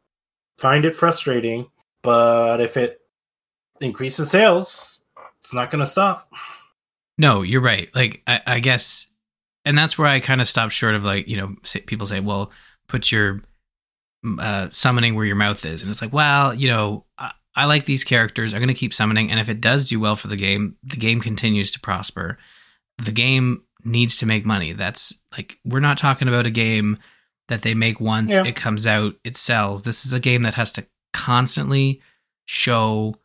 find 0.57 0.85
it 0.85 0.95
frustrating, 0.95 1.67
but 2.03 2.61
if 2.61 2.77
it 2.77 3.01
increases 3.81 4.31
sales, 4.31 5.01
it's 5.39 5.53
not 5.53 5.71
going 5.71 5.83
to 5.83 5.91
stop. 5.91 6.31
No, 7.17 7.41
you're 7.41 7.61
right. 7.61 7.89
Like 7.93 8.21
I, 8.25 8.39
I 8.47 8.59
guess, 8.61 9.07
and 9.65 9.77
that's 9.77 9.97
where 9.97 10.07
I 10.07 10.21
kind 10.21 10.39
of 10.39 10.47
stopped 10.47 10.71
short 10.71 10.95
of 10.95 11.03
like 11.03 11.27
you 11.27 11.35
know 11.35 11.55
say, 11.63 11.81
people 11.81 12.07
say, 12.07 12.21
well, 12.21 12.49
put 12.87 13.11
your 13.11 13.41
uh, 14.39 14.69
summoning 14.69 15.15
where 15.15 15.25
your 15.25 15.35
mouth 15.35 15.65
is, 15.65 15.81
and 15.81 15.91
it's 15.91 16.01
like, 16.01 16.13
well, 16.13 16.53
you 16.53 16.69
know, 16.69 17.03
I, 17.17 17.31
I 17.55 17.65
like 17.65 17.85
these 17.85 18.03
characters. 18.03 18.53
I'm 18.53 18.59
going 18.59 18.67
to 18.67 18.73
keep 18.73 18.93
summoning, 18.93 19.29
and 19.31 19.39
if 19.39 19.49
it 19.49 19.61
does 19.61 19.87
do 19.87 19.99
well 19.99 20.15
for 20.15 20.27
the 20.27 20.35
game, 20.35 20.75
the 20.83 20.95
game 20.97 21.21
continues 21.21 21.69
to 21.71 21.79
prosper. 21.79 22.37
The 23.03 23.11
game 23.11 23.63
needs 23.83 24.17
to 24.17 24.25
make 24.25 24.45
money. 24.45 24.73
That's 24.73 25.13
like 25.37 25.57
we're 25.65 25.79
not 25.79 25.97
talking 25.97 26.27
about 26.27 26.47
a 26.47 26.51
game 26.51 26.97
that 27.49 27.61
they 27.61 27.73
make 27.73 27.99
once, 27.99 28.31
Yeah. 28.31 28.43
it 28.45 28.55
comes 28.55 28.87
out, 28.87 29.15
it 29.23 29.35
sells. 29.37 29.83
This 29.83 30.05
is 30.05 30.13
a 30.13 30.19
game 30.19 30.43
that 30.43 30.53
has 30.55 30.71
to 30.73 30.85
constantly 31.13 32.01
show 32.45 33.15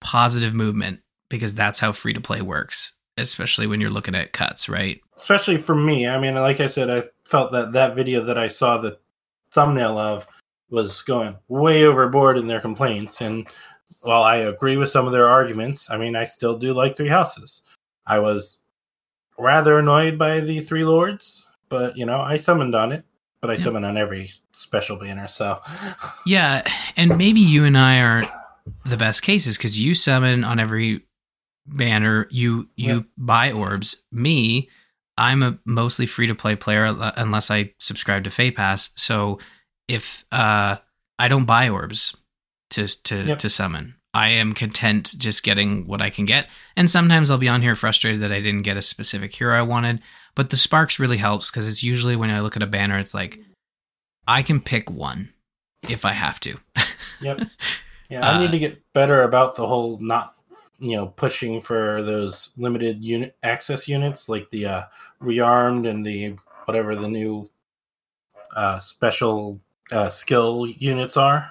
positive 0.00 0.54
movement 0.54 1.00
because 1.28 1.54
that's 1.54 1.78
how 1.80 1.92
free 1.92 2.12
to 2.14 2.20
play 2.20 2.40
works, 2.42 2.92
especially 3.16 3.66
when 3.66 3.80
you're 3.80 3.90
looking 3.90 4.14
at 4.14 4.32
cuts, 4.32 4.68
right? 4.68 5.00
especially 5.16 5.58
for 5.58 5.76
me. 5.76 6.08
I 6.08 6.18
mean, 6.18 6.34
like 6.34 6.58
I 6.60 6.66
said, 6.66 6.90
I 6.90 7.04
felt 7.24 7.52
that 7.52 7.72
that 7.74 7.94
video 7.94 8.24
that 8.24 8.36
I 8.36 8.48
saw 8.48 8.78
the 8.78 8.98
thumbnail 9.52 9.96
of 9.96 10.26
was 10.74 11.00
going 11.02 11.36
way 11.48 11.84
overboard 11.84 12.36
in 12.36 12.48
their 12.48 12.60
complaints. 12.60 13.20
And 13.20 13.46
while 14.00 14.24
I 14.24 14.36
agree 14.36 14.76
with 14.76 14.90
some 14.90 15.06
of 15.06 15.12
their 15.12 15.28
arguments, 15.28 15.88
I 15.90 15.96
mean, 15.96 16.16
I 16.16 16.24
still 16.24 16.58
do 16.58 16.74
like 16.74 16.96
Three 16.96 17.08
Houses. 17.08 17.62
I 18.06 18.18
was 18.18 18.58
rather 19.38 19.78
annoyed 19.78 20.18
by 20.18 20.40
the 20.40 20.60
Three 20.60 20.84
Lords, 20.84 21.46
but 21.68 21.96
you 21.96 22.04
know, 22.04 22.20
I 22.20 22.36
summoned 22.36 22.74
on 22.74 22.92
it. 22.92 23.04
But 23.40 23.50
I 23.50 23.56
summon 23.56 23.84
on 23.84 23.98
every 23.98 24.32
special 24.52 24.96
banner, 24.96 25.26
so 25.26 25.60
Yeah, 26.26 26.66
and 26.96 27.18
maybe 27.18 27.40
you 27.40 27.66
and 27.66 27.76
I 27.76 28.00
aren't 28.00 28.28
the 28.86 28.96
best 28.96 29.22
cases 29.22 29.58
because 29.58 29.78
you 29.78 29.94
summon 29.94 30.44
on 30.44 30.58
every 30.58 31.02
banner. 31.66 32.26
You 32.30 32.68
you 32.74 33.04
buy 33.18 33.52
orbs. 33.52 33.96
Me, 34.10 34.70
I'm 35.18 35.42
a 35.42 35.58
mostly 35.66 36.06
free 36.06 36.26
to 36.26 36.34
play 36.34 36.56
player 36.56 36.84
unless 37.18 37.50
I 37.50 37.74
subscribe 37.78 38.24
to 38.24 38.30
Feh 38.30 38.50
Pass. 38.50 38.88
So 38.96 39.38
if 39.88 40.24
uh, 40.32 40.76
I 41.18 41.28
don't 41.28 41.44
buy 41.44 41.68
orbs 41.68 42.16
to 42.70 42.86
to 43.04 43.24
Yep. 43.24 43.38
to 43.38 43.50
summon, 43.50 43.94
I 44.12 44.28
am 44.30 44.52
content 44.52 45.14
just 45.18 45.42
getting 45.42 45.86
what 45.86 46.00
I 46.02 46.10
can 46.10 46.24
get. 46.24 46.48
And 46.76 46.90
sometimes 46.90 47.30
I'll 47.30 47.38
be 47.38 47.48
on 47.48 47.62
here 47.62 47.76
frustrated 47.76 48.22
that 48.22 48.32
I 48.32 48.40
didn't 48.40 48.62
get 48.62 48.76
a 48.76 48.82
specific 48.82 49.34
hero 49.34 49.56
I 49.58 49.62
wanted. 49.62 50.00
But 50.34 50.50
the 50.50 50.56
sparks 50.56 50.98
really 50.98 51.16
helps 51.18 51.50
because 51.50 51.68
it's 51.68 51.82
usually 51.82 52.16
when 52.16 52.30
I 52.30 52.40
look 52.40 52.56
at 52.56 52.62
a 52.62 52.66
banner, 52.66 52.98
it's 52.98 53.14
like 53.14 53.38
I 54.26 54.42
can 54.42 54.60
pick 54.60 54.90
one 54.90 55.32
if 55.88 56.04
I 56.04 56.12
have 56.12 56.40
to. 56.40 56.58
Yep. 57.20 57.40
Yeah, 58.10 58.20
I 58.28 58.34
Uh, 58.34 58.40
need 58.40 58.50
to 58.50 58.58
get 58.58 58.82
better 58.92 59.22
about 59.22 59.54
the 59.54 59.66
whole 59.66 59.98
not, 59.98 60.34
you 60.78 60.94
know, 60.94 61.06
pushing 61.06 61.62
for 61.62 62.02
those 62.02 62.50
limited 62.58 63.02
unit 63.02 63.34
access 63.42 63.88
units 63.88 64.28
like 64.28 64.50
the 64.50 64.66
uh, 64.66 64.82
rearmed 65.22 65.88
and 65.88 66.04
the 66.04 66.36
whatever 66.66 66.94
the 66.94 67.08
new 67.08 67.48
uh, 68.54 68.78
special 68.80 69.58
uh, 69.90 70.08
skill 70.08 70.66
units 70.66 71.16
are. 71.16 71.50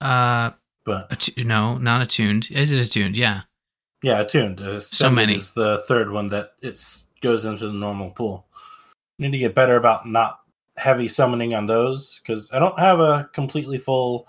Uh, 0.00 0.50
But 0.84 1.10
attu- 1.10 1.44
no, 1.44 1.76
not 1.78 2.02
attuned. 2.02 2.50
Is 2.50 2.72
it 2.72 2.80
attuned? 2.86 3.16
Yeah. 3.16 3.42
yeah, 4.02 4.20
attuned. 4.20 4.60
Uh, 4.60 4.80
So 4.80 5.10
many. 5.10 5.34
is 5.36 5.52
the 5.52 5.84
third 5.88 6.10
one 6.10 6.28
that 6.28 6.52
it's 6.62 7.04
goes 7.20 7.44
into 7.44 7.66
the 7.66 7.72
normal 7.72 8.10
pool. 8.10 8.46
Need 9.18 9.32
to 9.32 9.38
get 9.38 9.54
better 9.54 9.76
about 9.76 10.06
not 10.06 10.40
heavy 10.76 11.08
summoning 11.08 11.54
on 11.54 11.66
those 11.66 12.20
because 12.22 12.52
I 12.52 12.58
don't 12.60 12.78
have 12.78 13.00
a 13.00 13.28
completely 13.34 13.78
full 13.78 14.28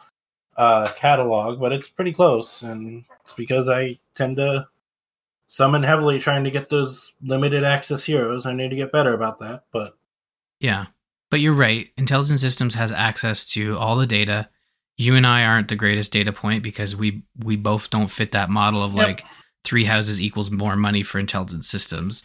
uh, 0.58 0.90
catalog, 0.98 1.60
but 1.60 1.72
it's 1.72 1.88
pretty 1.88 2.12
close, 2.12 2.64
and 2.64 3.06
it's 3.24 3.34
because 3.34 3.70
I 3.70 4.00
tend 4.16 4.38
to 4.38 4.68
summon 5.48 5.84
heavily 5.84 6.20
trying 6.20 6.44
to 6.44 6.52
get 6.52 6.68
those 6.70 7.14
limited 7.22 7.64
access 7.64 8.04
heroes. 8.04 8.46
I 8.46 8.54
need 8.54 8.70
to 8.70 8.76
get 8.76 8.92
better 8.92 9.14
about 9.14 9.40
that, 9.40 9.64
but 9.72 9.96
Yeah. 10.60 10.88
But 11.30 11.40
you're 11.42 11.54
right. 11.54 11.90
Intelligent 11.98 12.40
Systems 12.40 12.76
has 12.76 12.92
access 12.92 13.46
to 13.52 13.78
all 13.78 13.96
the 13.98 14.08
data. 14.08 14.50
You 14.98 15.16
and 15.16 15.26
I 15.28 15.44
aren't 15.44 15.68
the 15.68 15.76
greatest 15.76 16.12
data 16.12 16.34
point 16.34 16.64
because 16.64 16.96
we 16.96 17.24
we 17.44 17.56
both 17.56 17.90
don't 17.90 18.10
fit 18.12 18.32
that 18.34 18.50
model 18.50 18.84
of 18.84 18.94
Yep. 18.94 19.06
like 19.08 19.26
three 19.64 19.86
houses 19.86 20.22
equals 20.22 20.52
more 20.52 20.76
money 20.76 21.04
for 21.04 21.20
intelligent 21.20 21.66
systems. 21.66 22.24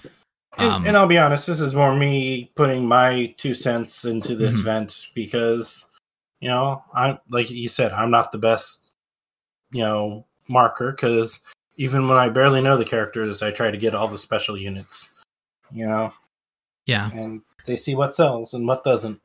and, 0.56 0.70
Um, 0.70 0.86
and 0.86 0.96
I'll 0.96 1.06
be 1.08 1.18
honest, 1.18 1.46
this 1.48 1.60
is 1.60 1.74
more 1.74 1.96
me 1.96 2.50
putting 2.54 2.86
my 2.86 3.34
two 3.38 3.54
cents 3.54 4.04
into 4.04 4.36
this 4.36 4.54
Mhm. 4.54 4.60
event 4.60 4.96
because 5.14 5.84
you 6.40 6.48
know 6.48 6.82
I'm 6.94 7.18
like 7.28 7.50
you 7.50 7.68
said, 7.68 7.92
I'm 7.92 8.10
not 8.10 8.32
the 8.32 8.38
best 8.38 8.92
you 9.72 9.82
know 9.82 10.26
marker 10.48 10.92
because 10.92 11.40
even 11.76 12.06
when 12.08 12.16
I 12.18 12.28
barely 12.28 12.60
know 12.60 12.76
the 12.76 12.84
characters, 12.84 13.42
I 13.42 13.50
try 13.50 13.70
to 13.72 13.76
get 13.76 13.94
all 13.94 14.06
the 14.08 14.18
special 14.18 14.56
units. 14.56 15.10
You 15.72 15.86
know, 15.86 16.14
yeah. 16.86 17.10
and 17.10 17.42
they 17.64 17.76
see 17.76 17.94
what 17.94 18.14
sells 18.14 18.54
and 18.54 18.66
what 18.66 18.84
doesn't. 18.84 19.20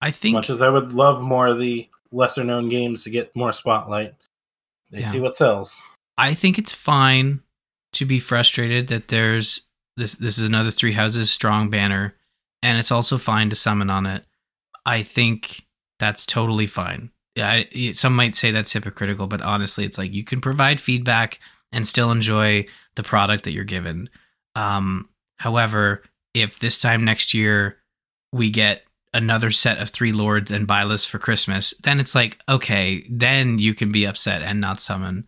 I 0.00 0.10
think 0.10 0.34
Much 0.34 0.50
as 0.50 0.62
I 0.62 0.68
would 0.68 0.92
love 0.92 1.22
more 1.22 1.46
of 1.46 1.58
the 1.58 1.88
lesser 2.10 2.44
known 2.44 2.68
games 2.68 3.04
to 3.04 3.10
get 3.10 3.34
more 3.36 3.52
spotlight, 3.52 4.14
they 4.90 5.00
Yeah. 5.00 5.10
see 5.10 5.20
what 5.20 5.36
sells. 5.36 5.80
I 6.18 6.34
think 6.34 6.58
it's 6.58 6.72
fine 6.72 7.40
to 7.92 8.04
be 8.04 8.18
frustrated 8.20 8.88
that 8.88 9.08
there's 9.08 9.62
this 9.96 10.14
this 10.14 10.38
is 10.38 10.48
another 10.48 10.70
three 10.70 10.92
houses 10.92 11.30
strong 11.30 11.68
banner 11.70 12.14
and 12.62 12.78
it's 12.78 12.90
also 12.90 13.18
fine 13.18 13.50
to 13.50 13.56
summon 13.56 13.90
on 13.90 14.06
it. 14.06 14.24
I 14.86 15.02
think 15.02 15.66
that's 15.98 16.26
totally 16.26 16.66
fine. 16.66 17.10
Yeah, 17.36 17.50
I, 17.74 17.92
some 17.92 18.14
might 18.14 18.34
say 18.34 18.50
that's 18.50 18.72
hypocritical, 18.72 19.26
but 19.26 19.40
honestly, 19.40 19.84
it's 19.84 19.98
like 19.98 20.12
you 20.12 20.24
can 20.24 20.40
provide 20.40 20.80
feedback 20.80 21.40
and 21.70 21.86
still 21.86 22.10
enjoy 22.10 22.66
the 22.96 23.02
product 23.02 23.44
that 23.44 23.52
you're 23.52 23.64
given. 23.64 24.10
Um, 24.54 25.08
however, 25.38 26.02
if 26.34 26.58
this 26.58 26.78
time 26.78 27.04
next 27.04 27.34
year 27.34 27.78
we 28.32 28.50
get 28.50 28.82
another 29.14 29.50
set 29.50 29.78
of 29.78 29.90
three 29.90 30.12
lords 30.12 30.50
and 30.50 30.66
byleths 30.66 31.06
for 31.06 31.18
Christmas, 31.18 31.74
then 31.82 32.00
it's 32.00 32.14
like 32.14 32.38
okay, 32.48 33.06
then 33.10 33.58
you 33.58 33.74
can 33.74 33.92
be 33.92 34.06
upset 34.06 34.42
and 34.42 34.60
not 34.60 34.80
summon. 34.80 35.26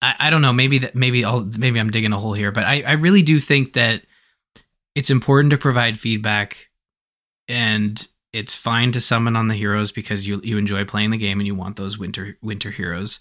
I, 0.00 0.14
I 0.18 0.30
don't 0.30 0.42
know. 0.42 0.52
Maybe 0.52 0.78
that 0.78 0.94
maybe 0.94 1.24
I'll 1.24 1.44
maybe 1.44 1.78
I'm 1.78 1.90
digging 1.90 2.12
a 2.12 2.18
hole 2.18 2.34
here, 2.34 2.52
but 2.52 2.64
I, 2.64 2.82
I 2.82 2.92
really 2.92 3.22
do 3.22 3.40
think 3.40 3.72
that 3.74 4.02
it's 4.94 5.10
important 5.10 5.50
to 5.52 5.58
provide 5.58 5.98
feedback, 5.98 6.68
and 7.48 8.06
it's 8.32 8.54
fine 8.54 8.92
to 8.92 9.00
summon 9.00 9.36
on 9.36 9.48
the 9.48 9.54
heroes 9.54 9.92
because 9.92 10.26
you 10.26 10.40
you 10.42 10.58
enjoy 10.58 10.84
playing 10.84 11.10
the 11.10 11.18
game 11.18 11.40
and 11.40 11.46
you 11.46 11.54
want 11.54 11.76
those 11.76 11.98
winter 11.98 12.36
winter 12.42 12.70
heroes. 12.70 13.20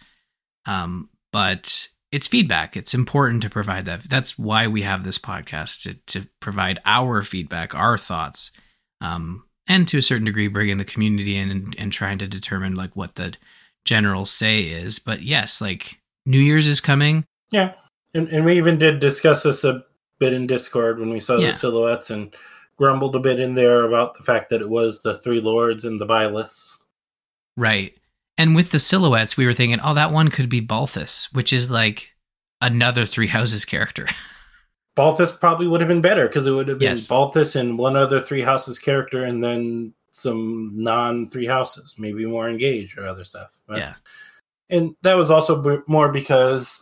Um, 0.65 1.09
but 1.31 1.87
it's 2.11 2.27
feedback. 2.27 2.75
It's 2.75 2.93
important 2.93 3.41
to 3.43 3.49
provide 3.49 3.85
that. 3.85 4.03
That's 4.09 4.37
why 4.37 4.67
we 4.67 4.81
have 4.81 5.03
this 5.03 5.17
podcast 5.17 5.83
to 5.83 5.93
to 6.19 6.27
provide 6.39 6.79
our 6.85 7.23
feedback, 7.23 7.73
our 7.73 7.97
thoughts, 7.97 8.51
um, 8.99 9.43
and 9.67 9.87
to 9.87 9.97
a 9.97 10.01
certain 10.01 10.25
degree, 10.25 10.47
bring 10.47 10.69
in 10.69 10.77
the 10.77 10.85
community 10.85 11.37
in 11.37 11.49
and, 11.49 11.75
and 11.77 11.91
trying 11.91 12.17
to 12.19 12.27
determine 12.27 12.75
like 12.75 12.95
what 12.95 13.15
the 13.15 13.35
general 13.85 14.25
say 14.25 14.63
is. 14.63 14.99
But 14.99 15.21
yes, 15.21 15.61
like 15.61 15.99
New 16.25 16.39
Year's 16.39 16.67
is 16.67 16.81
coming. 16.81 17.23
Yeah, 17.51 17.73
and, 18.13 18.27
and 18.29 18.45
we 18.45 18.57
even 18.57 18.77
did 18.77 18.99
discuss 18.99 19.43
this 19.43 19.63
a 19.63 19.83
bit 20.19 20.33
in 20.33 20.47
Discord 20.47 20.99
when 20.99 21.09
we 21.09 21.19
saw 21.19 21.37
Yeah. 21.37 21.47
the 21.51 21.57
silhouettes 21.57 22.09
and 22.09 22.33
grumbled 22.77 23.15
a 23.15 23.19
bit 23.19 23.39
in 23.39 23.55
there 23.55 23.83
about 23.83 24.17
the 24.17 24.23
fact 24.23 24.49
that 24.49 24.61
it 24.61 24.69
was 24.69 25.01
the 25.01 25.17
three 25.19 25.39
lords 25.41 25.85
and 25.85 25.99
the 25.99 26.05
byleths. 26.05 26.75
Right. 27.57 27.97
And 28.37 28.55
with 28.55 28.71
the 28.71 28.79
silhouettes, 28.79 29.37
we 29.37 29.45
were 29.45 29.53
thinking, 29.53 29.79
oh, 29.83 29.93
that 29.93 30.11
one 30.11 30.29
could 30.29 30.49
be 30.49 30.61
Balthus, 30.61 31.29
which 31.33 31.53
is 31.53 31.69
like 31.69 32.11
another 32.61 33.05
Three 33.05 33.27
Houses 33.27 33.65
character. 33.65 34.07
Balthus 34.95 35.31
probably 35.31 35.67
would 35.67 35.79
have 35.81 35.87
been 35.87 36.01
better 36.01 36.27
because 36.27 36.45
it 36.47 36.51
would 36.51 36.67
have 36.67 36.79
been 36.79 36.89
Yes. 36.97 37.07
Balthus 37.07 37.55
and 37.55 37.77
one 37.77 37.95
other 37.95 38.19
Three 38.19 38.41
Houses 38.41 38.77
character, 38.79 39.23
and 39.23 39.43
then 39.43 39.93
some 40.11 40.71
non 40.75 41.27
Three 41.27 41.45
Houses, 41.45 41.95
maybe 41.97 42.25
more 42.25 42.49
engaged 42.49 42.97
or 42.97 43.07
other 43.07 43.23
stuff. 43.23 43.51
But- 43.67 43.77
yeah. 43.77 43.93
and 44.69 44.95
that 45.03 45.15
was 45.15 45.31
also 45.31 45.61
b- 45.61 45.83
more 45.87 46.11
because 46.11 46.81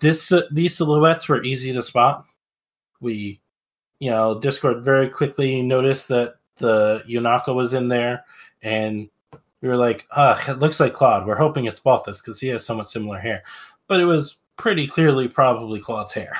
this 0.00 0.30
uh, 0.32 0.42
these 0.52 0.76
silhouettes 0.76 1.28
were 1.28 1.42
easy 1.42 1.72
to 1.72 1.82
spot. 1.82 2.24
We, 3.00 3.40
you 4.00 4.10
know, 4.10 4.38
Discord 4.38 4.84
very 4.84 5.08
quickly 5.08 5.62
noticed 5.62 6.08
that 6.08 6.34
the 6.56 7.02
Yunaka 7.08 7.54
was 7.54 7.72
in 7.72 7.88
there, 7.88 8.24
and 8.62 9.08
we 9.60 9.68
were 9.68 9.76
like, 9.76 10.06
"Ah, 10.12 10.42
it 10.50 10.58
looks 10.58 10.80
like 10.80 10.92
Claude." 10.92 11.26
We're 11.26 11.36
hoping 11.36 11.64
it's 11.66 11.80
Balthus 11.80 12.20
because 12.20 12.40
he 12.40 12.48
has 12.48 12.64
somewhat 12.64 12.88
similar 12.88 13.18
hair, 13.18 13.42
but 13.88 14.00
it 14.00 14.04
was 14.04 14.36
pretty 14.56 14.86
clearly 14.86 15.28
probably 15.28 15.80
Claude's 15.80 16.12
hair. 16.12 16.36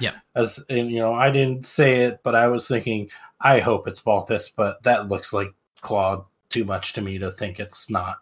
Yeah. 0.00 0.14
As 0.34 0.64
and 0.68 0.90
you 0.90 0.98
know, 0.98 1.14
I 1.14 1.30
didn't 1.30 1.66
say 1.66 2.02
it, 2.04 2.20
but 2.22 2.34
I 2.34 2.48
was 2.48 2.66
thinking, 2.66 3.10
I 3.40 3.60
hope 3.60 3.86
it's 3.86 4.00
Balthus, 4.02 4.48
but 4.48 4.82
that 4.82 5.08
looks 5.08 5.32
like 5.32 5.52
Claude 5.80 6.24
too 6.50 6.64
much 6.64 6.92
to 6.94 7.00
me 7.00 7.18
to 7.18 7.30
think 7.30 7.58
it's 7.60 7.88
not 7.90 8.16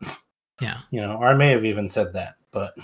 Yeah. 0.60 0.78
you 0.90 1.00
know, 1.00 1.14
or 1.16 1.26
I 1.28 1.34
may 1.34 1.50
have 1.50 1.64
even 1.64 1.88
said 1.88 2.12
that, 2.12 2.36
but 2.50 2.74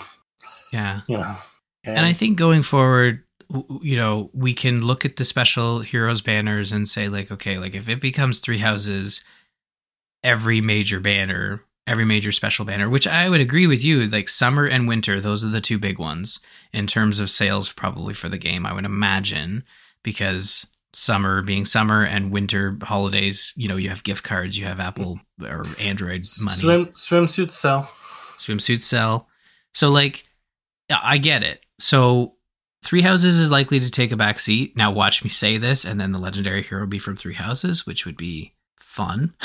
Yeah. 0.71 1.01
you 1.07 1.17
know, 1.17 1.35
And 1.83 2.05
I 2.05 2.13
think 2.13 2.37
going 2.37 2.61
forward, 2.63 3.23
you 3.81 3.95
know, 3.95 4.29
we 4.33 4.53
can 4.53 4.83
look 4.83 5.05
at 5.05 5.15
the 5.15 5.25
special 5.25 5.79
heroes 5.79 6.21
banners 6.21 6.71
and 6.71 6.87
say, 6.87 7.09
like, 7.09 7.31
okay, 7.31 7.57
like 7.57 7.73
if 7.73 7.89
it 7.89 8.01
becomes 8.01 8.39
three 8.39 8.57
houses, 8.59 9.23
every 10.23 10.61
major 10.61 10.99
banner, 10.99 11.63
every 11.87 12.05
major 12.05 12.31
special 12.31 12.65
banner, 12.65 12.89
which 12.89 13.07
I 13.07 13.29
would 13.29 13.41
agree 13.41 13.67
with 13.67 13.83
you, 13.83 14.07
like 14.07 14.29
summer 14.29 14.65
and 14.65 14.87
winter, 14.87 15.19
those 15.19 15.43
are 15.43 15.49
the 15.49 15.61
two 15.61 15.79
big 15.79 15.99
ones 15.99 16.39
in 16.73 16.87
terms 16.87 17.19
of 17.19 17.29
sales, 17.29 17.71
probably 17.71 18.13
for 18.13 18.29
the 18.29 18.37
game, 18.37 18.65
I 18.65 18.73
would 18.73 18.85
imagine, 18.85 19.63
because 20.03 20.67
summer 20.93 21.41
being 21.41 21.65
summer 21.65 22.03
and 22.03 22.31
winter 22.31 22.77
holidays, 22.81 23.53
you 23.55 23.67
know, 23.67 23.75
you 23.75 23.89
have 23.89 24.03
gift 24.03 24.23
cards, 24.23 24.57
you 24.57 24.65
have 24.65 24.79
Apple 24.79 25.19
or 25.41 25.65
Android 25.79 26.25
money 26.39 26.59
swim 26.59 26.85
swimsuits 26.87 27.51
sell. 27.51 27.89
swimsuits 28.37 28.81
sell. 28.81 29.27
So 29.73 29.89
like 29.89 30.25
I 30.89 31.17
get 31.17 31.43
it. 31.43 31.61
So 31.79 32.35
Three 32.83 33.01
Houses 33.01 33.39
is 33.39 33.51
likely 33.51 33.79
to 33.79 33.91
take 33.91 34.11
a 34.11 34.17
back 34.17 34.39
seat. 34.39 34.75
Now 34.75 34.91
watch 34.91 35.23
me 35.23 35.29
say 35.29 35.57
this 35.57 35.85
and 35.85 35.99
then 35.99 36.11
the 36.11 36.19
legendary 36.19 36.63
hero 36.63 36.87
be 36.87 36.99
from 36.99 37.15
Three 37.15 37.33
Houses, 37.33 37.85
which 37.85 38.05
would 38.05 38.17
be 38.17 38.53
fun. 38.79 39.33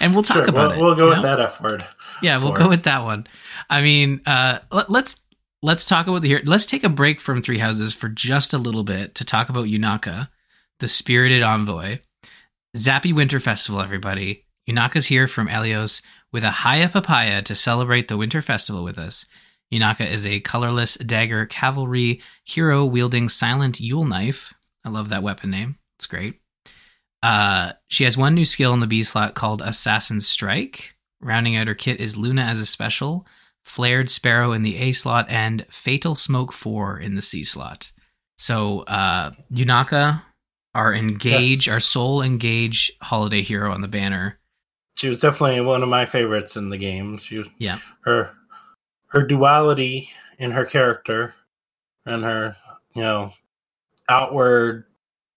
and 0.00 0.14
we'll 0.14 0.22
talk 0.22 0.36
Sure, 0.36 0.48
about 0.48 0.70
we'll, 0.70 0.72
it. 0.72 0.84
we'll 0.84 0.94
go 0.94 1.08
with 1.10 1.18
know? 1.18 1.22
that 1.22 1.40
F 1.40 1.60
word. 1.60 1.82
Yeah, 2.22 2.38
we'll 2.42 2.52
go 2.52 2.66
it. 2.66 2.68
with 2.68 2.82
that 2.84 3.02
one. 3.02 3.26
I 3.68 3.82
mean, 3.82 4.20
uh, 4.26 4.60
let, 4.72 4.90
let's 4.90 5.22
let's 5.62 5.86
talk 5.86 6.06
about 6.06 6.22
the 6.22 6.28
here. 6.28 6.42
Let's 6.44 6.66
take 6.66 6.84
a 6.84 6.88
break 6.88 7.20
from 7.20 7.42
Three 7.42 7.58
Houses 7.58 7.94
for 7.94 8.08
just 8.08 8.52
a 8.52 8.58
little 8.58 8.84
bit 8.84 9.14
to 9.16 9.24
talk 9.24 9.48
about 9.48 9.66
Yunaka, 9.66 10.28
the 10.80 10.88
spirited 10.88 11.42
envoy. 11.42 12.00
Zappy 12.76 13.14
Winter 13.14 13.40
Festival, 13.40 13.80
everybody. 13.80 14.44
Yunaka's 14.68 15.06
here 15.06 15.28
from 15.28 15.48
Elyos 15.48 16.02
with 16.32 16.42
a 16.42 16.50
Haya 16.50 16.88
Papaya 16.88 17.42
to 17.42 17.54
celebrate 17.54 18.08
the 18.08 18.16
Winter 18.16 18.42
Festival 18.42 18.82
with 18.82 18.98
us. 18.98 19.26
Yunaka 19.72 20.10
is 20.10 20.26
a 20.26 20.40
colorless 20.40 20.94
dagger 20.96 21.46
cavalry 21.46 22.20
hero 22.44 22.84
wielding 22.84 23.28
silent 23.28 23.80
Yule 23.80 24.04
knife. 24.04 24.54
I 24.84 24.88
love 24.88 25.08
that 25.10 25.22
weapon 25.22 25.50
name. 25.50 25.78
It's 25.98 26.06
great. 26.06 26.40
Uh, 27.24 27.72
she 27.88 28.04
has 28.04 28.18
one 28.18 28.34
new 28.34 28.44
skill 28.44 28.74
in 28.74 28.80
the 28.80 28.86
B 28.86 29.02
slot 29.02 29.34
called 29.34 29.62
Assassin 29.62 30.20
Strike. 30.20 30.94
Rounding 31.22 31.56
out 31.56 31.68
her 31.68 31.74
kit 31.74 31.98
is 32.00 32.18
Luna 32.18 32.42
as 32.42 32.60
a 32.60 32.66
special, 32.66 33.26
Flared 33.64 34.10
Sparrow 34.10 34.52
in 34.52 34.62
the 34.62 34.76
A 34.76 34.92
slot, 34.92 35.24
and 35.30 35.64
Fatal 35.70 36.14
Smoke 36.14 36.52
4 36.52 36.98
in 36.98 37.14
the 37.14 37.22
C 37.22 37.42
slot. 37.42 37.92
So, 38.36 38.80
uh, 38.80 39.30
Yunaka, 39.50 40.20
our 40.74 40.92
engage, 40.92 41.66
Yes. 41.66 41.72
our 41.72 41.80
soul 41.80 42.20
engage 42.20 42.92
holiday 43.00 43.40
hero 43.40 43.72
on 43.72 43.80
the 43.80 43.88
banner. 43.88 44.38
She 44.96 45.08
was 45.08 45.20
definitely 45.20 45.62
one 45.62 45.82
of 45.82 45.88
my 45.88 46.04
favorites 46.04 46.56
in 46.56 46.68
the 46.68 46.76
game. 46.76 47.16
She 47.18 47.38
was 47.38 47.48
Yeah. 47.58 47.78
her 48.02 48.32
her 49.08 49.22
duality 49.22 50.10
in 50.38 50.50
her 50.50 50.64
character 50.66 51.34
and 52.04 52.22
her 52.24 52.56
you 52.94 53.02
know 53.02 53.32
outward 54.08 54.84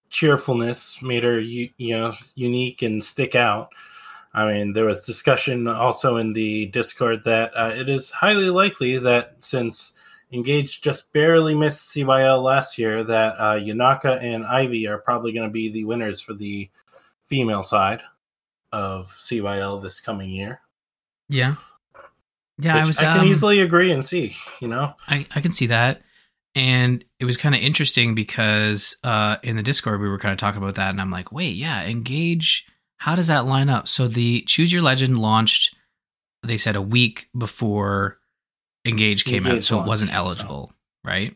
cheerfulness 0.10 1.02
made 1.02 1.24
her 1.24 1.40
you, 1.40 1.70
you 1.78 1.98
know 1.98 2.14
unique 2.36 2.82
and 2.82 3.04
stick 3.04 3.36
out. 3.36 3.70
I 4.34 4.52
mean, 4.52 4.74
there 4.74 4.86
was 4.86 5.06
discussion 5.06 5.68
also 5.68 6.18
in 6.18 6.34
the 6.34 6.68
Discord 6.68 7.24
that 7.24 7.52
uh, 7.56 7.74
it 7.76 7.90
is 7.90 8.12
highly 8.12 8.50
likely 8.50 8.98
that 9.00 9.36
since 9.40 9.94
Engage 10.32 10.82
just 10.82 11.12
barely 11.14 11.56
missed 11.56 11.96
CYL 11.96 12.44
last 12.44 12.78
year, 12.78 13.04
that 13.06 13.36
uh, 13.38 13.56
Yunaka 13.56 14.22
and 14.22 14.46
Ivy 14.46 14.86
are 14.86 14.98
probably 14.98 15.32
going 15.32 15.48
to 15.48 15.52
be 15.52 15.70
the 15.70 15.86
winners 15.86 16.22
for 16.22 16.34
the 16.34 16.70
female 17.26 17.64
side 17.64 18.02
of 18.74 19.08
CYL 19.18 19.82
this 19.82 20.02
coming 20.02 20.30
year. 20.30 20.62
Yeah. 21.30 21.56
Yeah, 22.60 22.76
I 22.76 22.86
was. 22.86 22.98
I 22.98 23.14
can 23.14 23.20
um, 23.22 23.28
easily 23.28 23.62
agree 23.62 23.92
and 23.92 24.04
see. 24.04 24.36
You 24.60 24.68
know, 24.68 24.96
I, 25.08 25.28
I 25.36 25.42
can 25.42 25.52
see 25.52 25.68
that. 25.68 26.02
And 26.58 27.06
it 27.20 27.26
was 27.26 27.38
kind 27.38 27.54
of 27.54 27.62
interesting 27.62 28.16
because 28.16 28.96
uh, 29.04 29.38
in 29.44 29.58
the 29.58 29.62
Discord, 29.64 30.02
we 30.02 30.10
were 30.10 30.18
kind 30.18 30.32
of 30.32 30.40
talking 30.40 30.58
about 30.62 30.74
that. 30.76 30.90
And 30.90 31.00
I'm 31.00 31.12
like, 31.12 31.32
wait, 31.32 31.56
yeah, 31.56 31.86
engage. 31.86 32.66
How 32.98 33.14
does 33.14 33.28
that 33.28 33.46
line 33.46 33.70
up? 33.70 33.88
So 33.88 34.08
the 34.08 34.42
Choose 34.42 34.74
Your 34.74 34.82
Legend 34.82 35.20
launched, 35.20 35.76
they 36.42 36.58
said 36.58 36.76
a 36.76 36.82
week 36.82 37.30
before 37.38 38.18
Engage 38.86 39.24
came 39.24 39.44
out. 39.46 39.50
Engage 39.52 39.66
So 39.66 39.80
it 39.82 39.86
wasn't 39.88 40.10
so. 40.12 40.18
eligible, 40.18 40.74
right? 41.04 41.36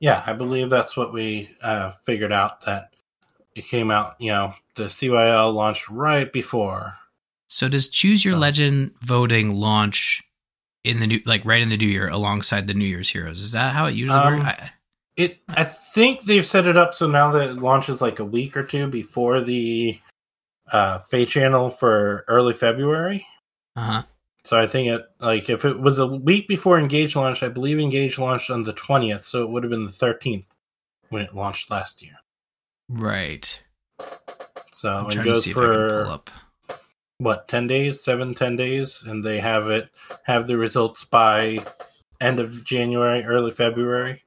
yeah, 0.00 0.22
I 0.26 0.32
believe 0.32 0.70
that's 0.70 0.96
what 0.96 1.12
we 1.12 1.50
uh, 1.62 1.92
figured 2.06 2.32
out 2.32 2.64
that 2.64 2.88
it 3.54 3.66
came 3.66 3.90
out. 3.90 4.14
You 4.18 4.30
know, 4.32 4.54
the 4.76 4.84
CYL 4.84 5.52
launched 5.54 5.88
right 5.90 6.32
before. 6.32 6.94
So 7.48 7.68
does 7.68 7.88
Choose 7.88 8.24
Your 8.24 8.34
So- 8.34 8.38
Legend 8.40 8.92
voting 9.02 9.54
launch 9.56 10.22
in 10.84 11.00
the 11.00 11.06
new, 11.06 11.20
like 11.26 11.44
right 11.44 11.62
in 11.62 11.70
the 11.70 11.76
new 11.76 11.88
year 11.88 12.08
alongside 12.08 12.66
the 12.66 12.74
New 12.74 12.84
Year's 12.86 13.10
Heroes? 13.10 13.40
Is 13.40 13.52
that 13.52 13.72
how 13.72 13.86
it 13.86 13.94
usually 13.94 14.18
Um, 14.18 14.38
works? 14.38 14.46
I, 14.46 14.70
It, 15.16 15.38
I 15.48 15.64
think 15.64 16.22
they've 16.24 16.46
set 16.46 16.66
it 16.66 16.76
up 16.76 16.94
so 16.94 17.08
now 17.08 17.30
that 17.32 17.50
it 17.50 17.54
launches 17.54 18.02
like 18.02 18.18
a 18.18 18.24
week 18.24 18.56
or 18.56 18.64
two 18.64 18.88
before 18.88 19.40
the 19.40 19.98
uh, 20.72 20.98
Feh 21.10 21.24
channel 21.24 21.70
for 21.70 22.24
early 22.28 22.52
February. 22.52 23.26
uh-huh. 23.76 24.02
So 24.44 24.58
I 24.58 24.66
think 24.66 24.88
it 24.88 25.06
like 25.20 25.48
if 25.48 25.64
it 25.64 25.80
was 25.80 25.98
a 25.98 26.06
week 26.06 26.48
before 26.48 26.78
Engage 26.78 27.16
launched, 27.16 27.42
I 27.42 27.48
believe 27.48 27.78
Engage 27.78 28.18
launched 28.18 28.50
on 28.50 28.62
the 28.62 28.74
twentieth, 28.74 29.24
so 29.24 29.42
it 29.42 29.48
would 29.48 29.62
have 29.62 29.70
been 29.70 29.86
the 29.86 29.92
thirteenth 29.92 30.54
when 31.08 31.22
it 31.22 31.34
launched 31.34 31.70
last 31.70 32.02
year. 32.02 32.16
Right. 32.90 33.58
So 34.72 35.06
I'm 35.08 35.18
it 35.18 35.24
goes 35.24 35.44
see 35.44 35.52
if 35.52 35.56
I 35.56 35.60
can 35.60 35.70
pull 35.70 35.88
for 35.88 36.06
up. 36.08 36.30
What 37.18 37.48
ten 37.48 37.66
days, 37.66 38.02
seven, 38.02 38.34
ten 38.34 38.56
days, 38.56 39.02
and 39.06 39.24
they 39.24 39.40
have 39.40 39.70
it 39.70 39.90
have 40.24 40.46
the 40.46 40.56
results 40.56 41.04
by 41.04 41.58
end 42.20 42.40
of 42.40 42.64
January, 42.64 43.24
early 43.24 43.50
February. 43.50 44.22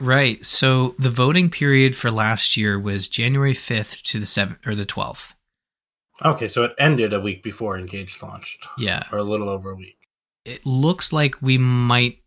Right. 0.00 0.44
So 0.44 0.94
the 0.98 1.10
voting 1.10 1.50
period 1.50 1.94
for 1.94 2.10
last 2.10 2.56
year 2.56 2.78
was 2.78 3.08
January 3.08 3.54
5th 3.54 4.02
to 4.02 4.18
the 4.18 4.26
7th 4.26 4.58
or 4.66 4.74
the 4.74 4.84
12th. 4.86 5.34
Okay, 6.24 6.48
so 6.48 6.64
it 6.64 6.74
ended 6.78 7.12
a 7.12 7.20
week 7.20 7.44
before 7.44 7.78
Engaged 7.78 8.20
launched, 8.22 8.66
Yeah. 8.76 9.04
or 9.12 9.18
a 9.18 9.22
little 9.22 9.48
over 9.48 9.70
a 9.70 9.76
week. 9.76 9.96
It 10.44 10.66
looks 10.66 11.12
like 11.12 11.40
we 11.40 11.58
might 11.58 12.18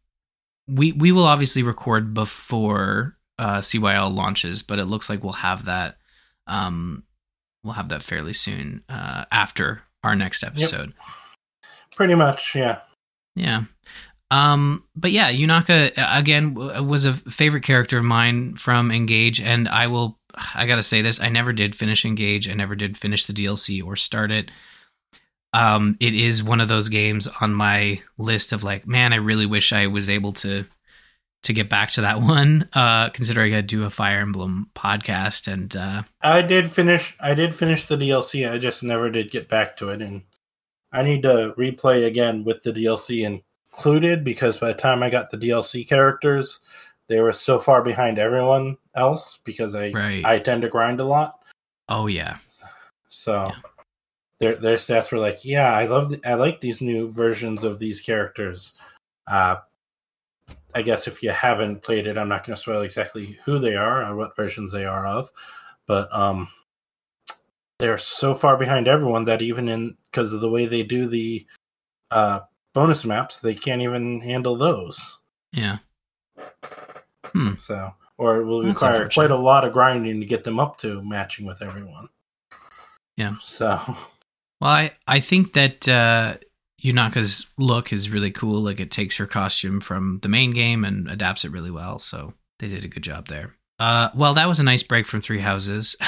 we 0.68 0.92
we 0.94 1.12
will 1.12 1.26
obviously 1.26 1.64
record 1.64 2.14
before 2.14 3.18
uh 3.38 3.60
CYL 3.60 4.14
launches, 4.14 4.64
but 4.64 4.80
it 4.80 4.86
looks 4.86 5.10
like 5.10 5.24
we'll 5.24 5.34
have 5.34 5.66
that 5.66 5.98
um 6.48 7.04
we'll 7.64 7.74
have 7.74 7.90
that 7.90 8.04
fairly 8.04 8.34
soon 8.34 8.84
uh 8.90 9.26
after 9.32 9.84
our 10.04 10.16
next 10.16 10.44
episode. 10.44 10.94
Pretty 11.96 12.16
much, 12.16 12.56
yeah. 12.56 12.80
Yeah. 13.36 13.64
Um, 14.32 14.86
but 14.96 15.12
yeah, 15.12 15.32
Yunaka 15.32 15.98
uh, 15.98 16.08
again 16.14 16.56
was 16.56 17.06
a 17.06 17.14
favorite 17.14 17.64
character 17.64 17.98
of 17.98 18.06
mine 18.06 18.56
from 18.56 18.90
Engage, 18.90 19.42
and 19.42 19.68
I 19.68 19.88
will. 19.88 20.18
I 20.56 20.66
gotta 20.66 20.84
say 20.84 21.02
this: 21.02 21.20
I 21.20 21.28
never 21.28 21.52
did 21.52 21.76
finish 21.76 22.06
Engage. 22.06 22.50
I 22.50 22.54
never 22.54 22.76
did 22.76 22.98
finish 22.98 23.26
the 23.26 23.34
DLC 23.34 23.86
or 23.86 23.98
start 23.98 24.32
it. 24.32 24.50
Um, 25.54 25.98
it 26.00 26.14
is 26.14 26.42
one 26.42 26.62
of 26.62 26.70
those 26.70 26.88
games 26.88 27.28
on 27.42 27.54
my 27.54 28.02
list 28.18 28.54
of 28.54 28.64
like, 28.64 28.88
man, 28.88 29.12
I 29.12 29.18
really 29.18 29.46
wish 29.46 29.74
I 29.74 29.88
was 29.88 30.10
able 30.10 30.32
to 30.34 30.66
to 31.44 31.54
get 31.54 31.70
back 31.70 31.92
to 31.92 32.02
that 32.02 32.22
one. 32.22 32.70
Uh, 32.74 33.10
considering 33.10 33.54
I 33.54 33.62
do 33.62 33.84
a 33.86 33.90
Fire 33.90 34.20
Emblem 34.20 34.70
podcast, 34.76 35.52
and 35.52 35.76
uh, 35.76 36.04
I 36.22 36.42
did 36.42 36.72
finish. 36.72 37.16
I 37.20 37.34
did 37.34 37.56
finish 37.56 37.86
the 37.88 37.96
DLC. 37.98 38.50
I 38.52 38.58
just 38.58 38.84
never 38.84 39.10
did 39.10 39.32
get 39.32 39.48
back 39.50 39.78
to 39.78 39.90
it, 39.90 40.02
and 40.02 40.24
I 40.92 41.04
need 41.04 41.24
to 41.24 41.54
replay 41.58 42.06
again 42.06 42.44
with 42.44 42.64
the 42.64 42.72
DLC 42.74 43.26
included 43.74 44.24
because 44.24 44.58
by 44.58 44.68
the 44.68 44.80
time 44.80 45.02
I 45.04 45.10
got 45.10 45.32
the 45.32 45.38
DLC 45.38 45.88
characters, 45.88 46.60
they 47.08 47.20
were 47.22 47.34
so 47.34 47.60
far 47.60 47.82
behind 47.82 48.20
everyone 48.20 48.78
else 48.96 49.40
because 49.46 49.74
I 49.76 49.92
Right. 49.92 50.26
I 50.26 50.40
tend 50.40 50.62
to 50.64 50.68
grind 50.70 51.00
a 51.00 51.06
lot. 51.06 51.40
oh 51.90 52.08
yeah, 52.08 52.38
So 53.10 53.48
Yeah. 53.48 53.56
their 54.40 54.56
their 54.58 54.78
stats 54.78 55.12
were 55.12 55.18
like, 55.20 55.44
yeah, 55.46 55.74
I 55.74 55.86
love 55.86 56.12
the, 56.12 56.22
I 56.26 56.34
like 56.36 56.60
these 56.60 56.82
new 56.82 57.12
versions 57.12 57.64
of 57.64 57.80
these 57.80 58.02
characters. 58.02 58.74
Uh, 59.28 59.58
I 60.74 60.82
guess 60.82 61.08
if 61.08 61.22
you 61.24 61.32
haven't 61.32 61.82
played 61.82 62.08
it, 62.08 62.18
I'm 62.18 62.30
not 62.30 62.46
going 62.46 62.56
to 62.56 62.62
spoil 62.62 62.82
exactly 62.82 63.40
who 63.46 63.60
they 63.60 63.76
are 63.76 64.04
or 64.04 64.16
what 64.16 64.36
versions 64.36 64.72
they 64.72 64.86
are 64.86 65.06
of, 65.06 65.32
but 65.88 66.14
um, 66.16 66.48
they're 67.80 67.98
so 67.98 68.34
far 68.34 68.58
behind 68.58 68.88
everyone 68.88 69.26
that 69.26 69.42
even 69.42 69.68
in 69.68 69.98
because 70.12 70.34
of 70.34 70.42
the 70.42 70.50
way 70.50 70.66
they 70.66 70.84
do 70.84 71.08
the 71.08 71.46
uh, 72.12 72.42
bonus 72.74 73.06
maps, 73.06 73.40
they 73.40 73.56
can't 73.56 73.82
even 73.82 74.22
handle 74.22 74.56
those. 74.56 75.18
yeah, 75.52 75.78
So, 77.58 77.94
or 78.18 78.38
it 78.38 78.46
will 78.46 78.64
That's 78.64 78.82
require 78.82 79.10
quite 79.10 79.32
a 79.32 79.36
lot 79.36 79.66
of 79.66 79.74
grinding 79.74 80.20
to 80.20 80.26
get 80.26 80.44
them 80.44 80.60
up 80.60 80.78
to 80.80 81.02
matching 81.02 81.46
with 81.46 81.62
everyone. 81.62 82.10
Yeah. 83.18 83.36
So. 83.42 83.80
Well, 84.60 84.70
I, 84.70 84.92
I 85.08 85.20
think 85.22 85.54
that 85.54 85.88
uh, 85.88 86.38
Yunaka's 86.84 87.48
look 87.58 87.94
is 87.94 88.10
really 88.10 88.32
cool. 88.32 88.62
Like 88.62 88.80
it 88.80 88.92
takes 88.92 89.18
her 89.18 89.28
costume 89.28 89.82
from 89.82 90.20
the 90.22 90.30
main 90.30 90.52
game 90.52 90.84
and 90.84 91.10
adapts 91.10 91.46
it 91.46 91.52
really 91.52 91.72
well. 91.72 92.00
So 92.00 92.34
they 92.60 92.68
did 92.68 92.86
a 92.86 92.88
good 92.88 93.04
job 93.04 93.28
there. 93.28 93.56
Uh, 93.80 94.10
well, 94.16 94.36
that 94.36 94.48
was 94.48 94.60
a 94.60 94.64
nice 94.64 94.84
break 94.84 95.08
from 95.08 95.22
Three 95.22 95.40
Houses. 95.40 95.96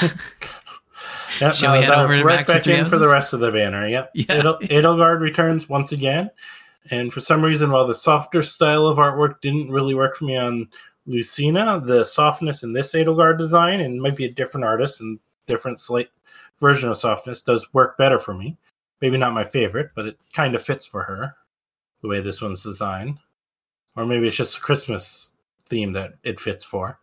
Yep, 1.40 1.54
Shall 1.54 1.72
we 1.72 1.84
head 1.84 1.90
over 1.90 2.16
to 2.16 2.24
right 2.24 2.38
back 2.38 2.46
to 2.46 2.52
back 2.54 2.62
Three 2.62 2.74
in 2.76 2.88
for 2.88 2.98
the 2.98 3.08
rest 3.08 3.32
of 3.32 3.40
the 3.40 3.50
banner. 3.50 3.86
Yep. 3.86 4.10
Yeah. 4.14 4.24
Edel- 4.38 4.58
Edelgard 4.60 5.20
returns 5.20 5.68
once 5.68 5.92
again, 5.92 6.30
and 6.90 7.12
for 7.12 7.20
some 7.20 7.42
reason, 7.42 7.70
while 7.70 7.86
the 7.86 7.94
softer 7.94 8.42
style 8.42 8.86
of 8.86 8.98
artwork 8.98 9.40
didn't 9.40 9.70
really 9.70 9.94
work 9.94 10.16
for 10.16 10.24
me 10.24 10.36
on 10.36 10.68
Lucina, 11.06 11.80
the 11.80 12.04
softness 12.04 12.62
in 12.62 12.72
this 12.72 12.94
Edelgard 12.94 13.38
design, 13.38 13.80
and 13.80 14.00
might 14.00 14.16
be 14.16 14.24
a 14.24 14.30
different 14.30 14.64
artist 14.64 15.00
and 15.00 15.18
different 15.46 15.80
slight 15.80 16.08
version 16.60 16.88
of 16.88 16.96
softness, 16.96 17.42
does 17.42 17.66
work 17.74 17.98
better 17.98 18.18
for 18.18 18.34
me. 18.34 18.56
Maybe 19.00 19.18
not 19.18 19.34
my 19.34 19.44
favorite, 19.44 19.90
but 19.94 20.06
it 20.06 20.18
kind 20.32 20.54
of 20.54 20.62
fits 20.62 20.86
for 20.86 21.02
her 21.02 21.34
the 22.02 22.08
way 22.08 22.20
this 22.20 22.40
one's 22.40 22.62
designed, 22.62 23.18
or 23.96 24.06
maybe 24.06 24.26
it's 24.26 24.36
just 24.36 24.58
a 24.58 24.60
Christmas 24.60 25.32
theme 25.68 25.92
that 25.92 26.14
it 26.22 26.38
fits 26.40 26.64
for. 26.64 26.98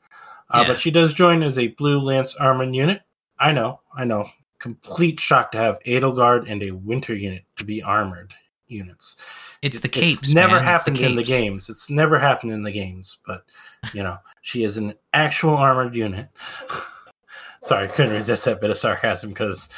Uh, 0.50 0.62
Yeah. 0.62 0.68
But 0.68 0.80
she 0.80 0.92
does 0.92 1.14
join 1.14 1.44
as 1.44 1.58
a 1.58 1.68
blue 1.68 2.00
lance 2.00 2.36
armored 2.36 2.76
unit. 2.76 3.02
I 3.40 3.52
know, 3.52 3.82
I 3.96 4.06
know. 4.06 4.30
Complete 4.60 5.20
shock 5.20 5.52
to 5.54 5.58
have 5.58 5.80
Edelgard 5.86 6.50
and 6.50 6.62
a 6.62 6.72
winter 6.72 7.16
unit 7.16 7.44
to 7.56 7.64
be 7.64 7.82
armored 7.82 8.34
units. 8.68 9.16
It's 9.62 9.80
the 9.80 9.90
capes. 9.90 10.22
It's 10.22 10.34
never 10.34 10.56
man. 10.56 10.74
It's 10.74 10.84
the 10.84 10.92
happened 10.92 11.06
in 11.06 11.16
the 11.16 11.24
games. 11.24 11.70
It's 11.70 11.90
never 11.90 12.20
happened 12.20 12.52
in 12.52 12.64
the 12.64 12.72
games. 12.72 13.18
But 13.26 13.44
you 13.94 14.04
know, 14.04 14.18
she 14.42 14.64
is 14.64 14.78
an 14.78 14.94
actual 15.14 15.56
armored 15.56 15.96
unit. 15.96 16.30
Sorry, 17.64 17.88
couldn't 17.88 18.14
resist 18.14 18.46
that 18.46 18.62
bit 18.62 18.72
of 18.72 18.78
sarcasm 18.78 19.30
because 19.30 19.70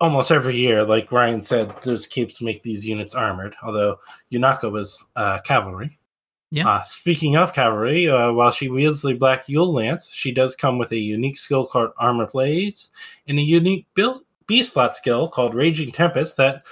almost 0.00 0.32
every 0.32 0.56
year, 0.56 0.84
like 0.84 1.12
Ryan 1.12 1.42
said, 1.42 1.70
those 1.82 2.06
capes 2.06 2.40
make 2.40 2.62
these 2.62 2.86
units 2.86 3.14
armored. 3.14 3.54
Although 3.62 3.98
Yunaka 4.32 4.70
was 4.70 5.06
uh, 5.16 5.38
cavalry. 5.40 5.98
Yeah. 6.50 6.68
Uh, 6.68 6.82
speaking 6.82 7.36
of 7.36 7.52
cavalry, 7.52 8.08
uh, 8.08 8.32
while 8.32 8.50
she 8.50 8.68
wields 8.68 9.02
the 9.02 9.12
Black 9.12 9.48
Yule 9.48 9.72
Lance, 9.72 10.10
she 10.10 10.32
does 10.32 10.56
come 10.56 10.78
with 10.78 10.90
a 10.90 10.98
unique 10.98 11.38
skill 11.38 11.64
called 11.64 11.92
Armor 11.96 12.26
Blades 12.26 12.90
and 13.28 13.38
a 13.38 13.42
unique 13.42 13.86
build 13.94 14.22
B 14.48 14.64
slot 14.64 14.96
skill 14.96 15.28
called 15.28 15.54
Raging 15.54 15.92
Tempest 15.92 16.36
that, 16.38 16.64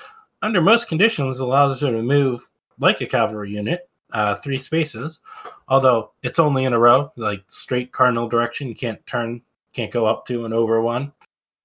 under 0.42 0.60
most 0.60 0.88
conditions, 0.88 1.38
allows 1.38 1.80
her 1.80 1.92
to 1.92 2.02
move 2.02 2.40
like 2.80 3.00
a 3.00 3.06
cavalry 3.06 3.52
unit, 3.52 3.88
uh, 4.12 4.34
three 4.36 4.58
spaces. 4.58 5.20
Although 5.68 6.10
it's 6.22 6.40
only 6.40 6.64
in 6.64 6.72
a 6.72 6.78
row, 6.78 7.12
like 7.16 7.44
straight 7.46 7.92
cardinal 7.92 8.28
direction. 8.28 8.66
You 8.66 8.74
can't 8.74 9.04
turn, 9.06 9.42
can't 9.74 9.92
go 9.92 10.06
up 10.06 10.26
to 10.26 10.44
and 10.44 10.52
over 10.52 10.80
one. 10.80 11.12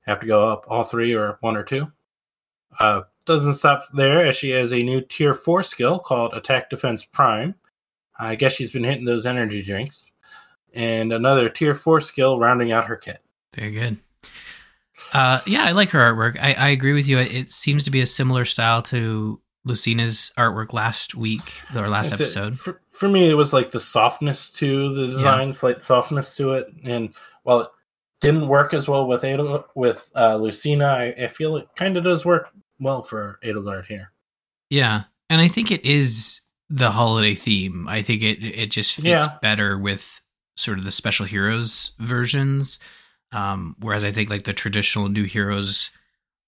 Have 0.05 0.19
to 0.19 0.27
go 0.27 0.49
up 0.49 0.65
all 0.67 0.83
three 0.83 1.13
or 1.13 1.37
one 1.41 1.55
or 1.55 1.63
two. 1.63 1.91
Uh, 2.79 3.01
doesn't 3.25 3.53
stop 3.53 3.85
there, 3.93 4.25
as 4.25 4.35
she 4.35 4.49
has 4.49 4.73
a 4.73 4.83
new 4.83 5.01
tier 5.01 5.33
four 5.33 5.63
skill 5.63 5.99
called 5.99 6.33
Attack 6.33 6.69
Defense 6.69 7.05
Prime. 7.05 7.55
I 8.19 8.35
guess 8.35 8.53
she's 8.53 8.71
been 8.71 8.83
hitting 8.83 9.05
those 9.05 9.25
energy 9.25 9.61
drinks. 9.61 10.11
And 10.73 11.13
another 11.13 11.49
tier 11.49 11.75
four 11.75 12.01
skill 12.01 12.39
rounding 12.39 12.71
out 12.71 12.85
her 12.85 12.95
kit. 12.95 13.21
Very 13.55 13.71
good. 13.71 13.97
Uh, 15.13 15.41
yeah, 15.45 15.63
I 15.63 15.71
like 15.71 15.89
her 15.89 15.99
artwork. 15.99 16.37
I, 16.41 16.53
I 16.53 16.69
agree 16.69 16.93
with 16.93 17.07
you. 17.07 17.19
It 17.19 17.51
seems 17.51 17.83
to 17.83 17.91
be 17.91 18.01
a 18.01 18.05
similar 18.05 18.45
style 18.45 18.81
to 18.83 19.39
Lucina's 19.63 20.31
artwork 20.37 20.73
last 20.73 21.15
week 21.15 21.53
or 21.75 21.87
last 21.87 22.09
That's 22.09 22.21
episode. 22.21 22.59
For, 22.59 22.81
for 22.89 23.07
me, 23.07 23.29
it 23.29 23.35
was 23.35 23.53
like 23.53 23.71
the 23.71 23.79
softness 23.79 24.51
to 24.53 24.93
the 24.95 25.07
design, 25.07 25.53
slight 25.53 25.83
softness 25.83 26.35
to 26.37 26.53
it. 26.53 26.67
And 26.83 27.13
while 27.43 27.61
it 27.61 27.69
didn't 28.23 28.47
work 28.47 28.73
as 28.73 28.87
well 28.87 29.05
with 29.07 29.23
Adel, 29.23 29.65
with 29.75 30.09
uh, 30.15 30.35
Lucina, 30.37 30.85
I, 30.85 31.23
I 31.25 31.27
feel 31.27 31.57
it 31.57 31.67
kind 31.75 31.97
of 31.97 32.03
does 32.03 32.25
work 32.25 32.49
well 32.79 33.01
for 33.01 33.39
Edelgard 33.43 33.85
here. 33.85 34.11
Yeah, 34.69 35.03
and 35.29 35.39
I 35.41 35.47
think 35.47 35.69
it 35.71 35.85
is 35.85 36.41
the 36.69 36.91
holiday 36.91 37.35
theme. 37.35 37.87
I 37.87 38.01
think 38.01 38.23
it 38.23 38.43
it 38.43 38.71
just 38.71 38.95
fits 38.95 39.07
Yeah. 39.07 39.37
better 39.41 39.77
with 39.77 40.21
sort 40.55 40.79
of 40.79 40.85
the 40.85 40.91
special 40.91 41.25
heroes 41.25 41.91
versions. 41.99 42.79
Um, 43.31 43.75
whereas 43.79 44.03
I 44.03 44.11
think 44.11 44.29
like 44.29 44.43
the 44.45 44.53
traditional 44.53 45.09
new 45.09 45.23
heroes 45.25 45.91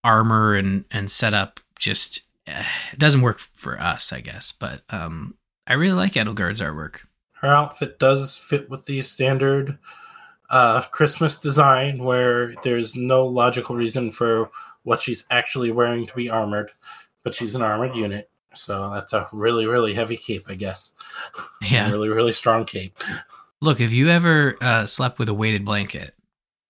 armor 0.03 0.55
and 0.55 0.85
and 0.91 1.09
setup 1.11 1.59
just 1.77 2.21
eh, 2.47 2.63
doesn't 2.97 3.21
work 3.21 3.39
for 3.39 3.79
us, 3.79 4.13
I 4.13 4.21
guess. 4.21 4.51
But 4.51 4.83
um, 4.89 5.35
I 5.67 5.73
really 5.73 5.93
like 5.95 6.13
Edelgard's 6.13 6.61
artwork. 6.61 6.97
her 7.41 7.47
outfit 7.49 7.99
does 7.99 8.35
fit 8.37 8.69
with 8.69 8.85
the 8.85 9.01
standard 9.01 9.77
uh, 10.49 10.81
Christmas 10.83 11.37
design, 11.37 12.03
where 12.03 12.53
there's 12.63 12.95
no 12.95 13.25
logical 13.25 13.75
reason 13.75 14.11
for 14.11 14.49
what 14.83 15.01
she's 15.01 15.23
actually 15.31 15.71
wearing 15.71 16.05
to 16.05 16.15
be 16.15 16.29
armored, 16.29 16.71
but 17.23 17.35
she's 17.35 17.55
an 17.55 17.61
armored 17.61 17.95
unit. 17.95 18.29
So 18.53 18.89
that's 18.91 19.13
a 19.13 19.27
really, 19.33 19.65
really 19.65 19.93
heavy 19.93 20.17
cape, 20.17 20.45
I 20.47 20.55
guess. 20.55 20.93
Yeah. 21.61 21.89
Really, 21.89 22.09
really 22.09 22.31
strong 22.31 22.65
cape. 22.65 22.95
Look, 23.59 23.81
if 23.81 23.91
you 23.91 24.09
ever 24.09 24.55
uh, 24.61 24.85
slept 24.85 25.17
with 25.17 25.29
a 25.29 25.33
weighted 25.33 25.65
blanket, 25.65 26.13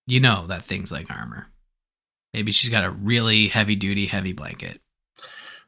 you 0.06 0.20
know 0.20 0.46
that 0.46 0.64
thing's 0.64 0.90
like 0.90 1.10
armor. 1.10 1.48
Maybe 2.32 2.50
she's 2.50 2.70
got 2.70 2.84
a 2.84 2.90
really 2.90 3.48
heavy 3.48 3.76
duty, 3.76 4.06
heavy 4.06 4.32
blanket. 4.32 4.80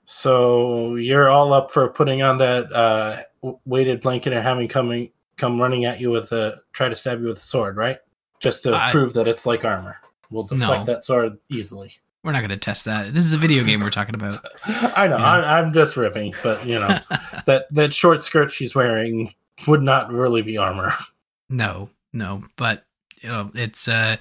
So 0.06 0.94
you're 0.94 1.28
all 1.28 1.52
up 1.52 1.70
for 1.70 1.90
putting 1.90 2.22
on 2.22 2.38
that 2.38 2.72
uh, 2.72 3.22
weighted 3.66 4.00
blanket 4.00 4.32
and 4.32 4.42
having 4.42 4.68
coming 4.68 5.10
come 5.38 5.60
running 5.60 5.84
at 5.86 6.00
you 6.00 6.10
with 6.10 6.32
a 6.32 6.60
try 6.72 6.88
to 6.88 6.96
stab 6.96 7.20
you 7.20 7.28
with 7.28 7.38
a 7.38 7.40
sword, 7.40 7.76
right? 7.76 7.98
Just 8.40 8.64
to 8.64 8.74
I- 8.74 8.90
prove 8.90 9.14
that 9.14 9.26
it's 9.28 9.46
like 9.46 9.64
armor. 9.64 9.96
We'll 10.30 10.42
deflect 10.42 10.86
No. 10.86 10.92
that 10.92 11.02
sword 11.04 11.38
easily. 11.48 11.92
We're 12.22 12.32
not 12.32 12.40
going 12.40 12.50
to 12.50 12.56
test 12.58 12.84
that. 12.84 13.14
This 13.14 13.24
is 13.24 13.32
a 13.32 13.38
video 13.38 13.64
game 13.64 13.80
we're 13.80 13.88
talking 13.90 14.14
about. 14.14 14.44
I 14.66 15.06
know. 15.08 15.16
Yeah. 15.16 15.24
I, 15.24 15.58
I'm 15.58 15.72
just 15.72 15.94
riffing, 15.94 16.34
but 16.42 16.66
you 16.66 16.74
know 16.74 16.98
that 17.46 17.66
that 17.72 17.94
short 17.94 18.22
skirt 18.22 18.52
she's 18.52 18.74
wearing 18.74 19.32
would 19.66 19.82
not 19.82 20.12
really 20.12 20.42
be 20.42 20.58
armor. 20.58 20.92
No, 21.48 21.88
no, 22.12 22.42
but 22.56 22.84
you 23.22 23.28
know, 23.30 23.50
it's 23.54 23.88
uh 23.88 24.16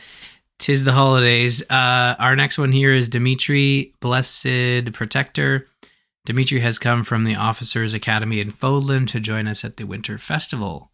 Tis 0.60 0.84
the 0.86 0.92
holidays. 0.94 1.62
Uh, 1.70 2.16
our 2.18 2.36
next 2.36 2.58
one 2.58 2.72
here 2.72 2.92
is 2.92 3.10
Dimitri, 3.10 3.94
Blessed 4.00 4.92
Protector. 4.94 5.68
Dimitri 6.26 6.60
has 6.62 6.80
come 6.80 7.04
from 7.04 7.26
the 7.26 7.36
Officers 7.36 7.94
Academy 7.94 8.40
in 8.40 8.52
Fodlan 8.52 9.08
to 9.10 9.20
join 9.20 9.48
us 9.48 9.64
at 9.64 9.78
the 9.78 9.84
Winter 9.84 10.18
Festival. 10.18 10.92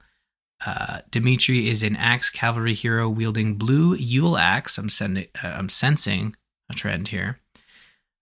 Uh, 0.65 0.99
Dimitri 1.11 1.69
is 1.69 1.83
an 1.83 1.95
axe 1.95 2.29
cavalry 2.29 2.73
hero 2.73 3.09
wielding 3.09 3.55
blue 3.55 3.95
Yule 3.95 4.37
axe. 4.37 4.77
I'm, 4.77 4.89
uh, 5.17 5.21
I'm 5.47 5.69
sensing 5.69 6.35
a 6.69 6.73
trend 6.73 7.09
here. 7.09 7.39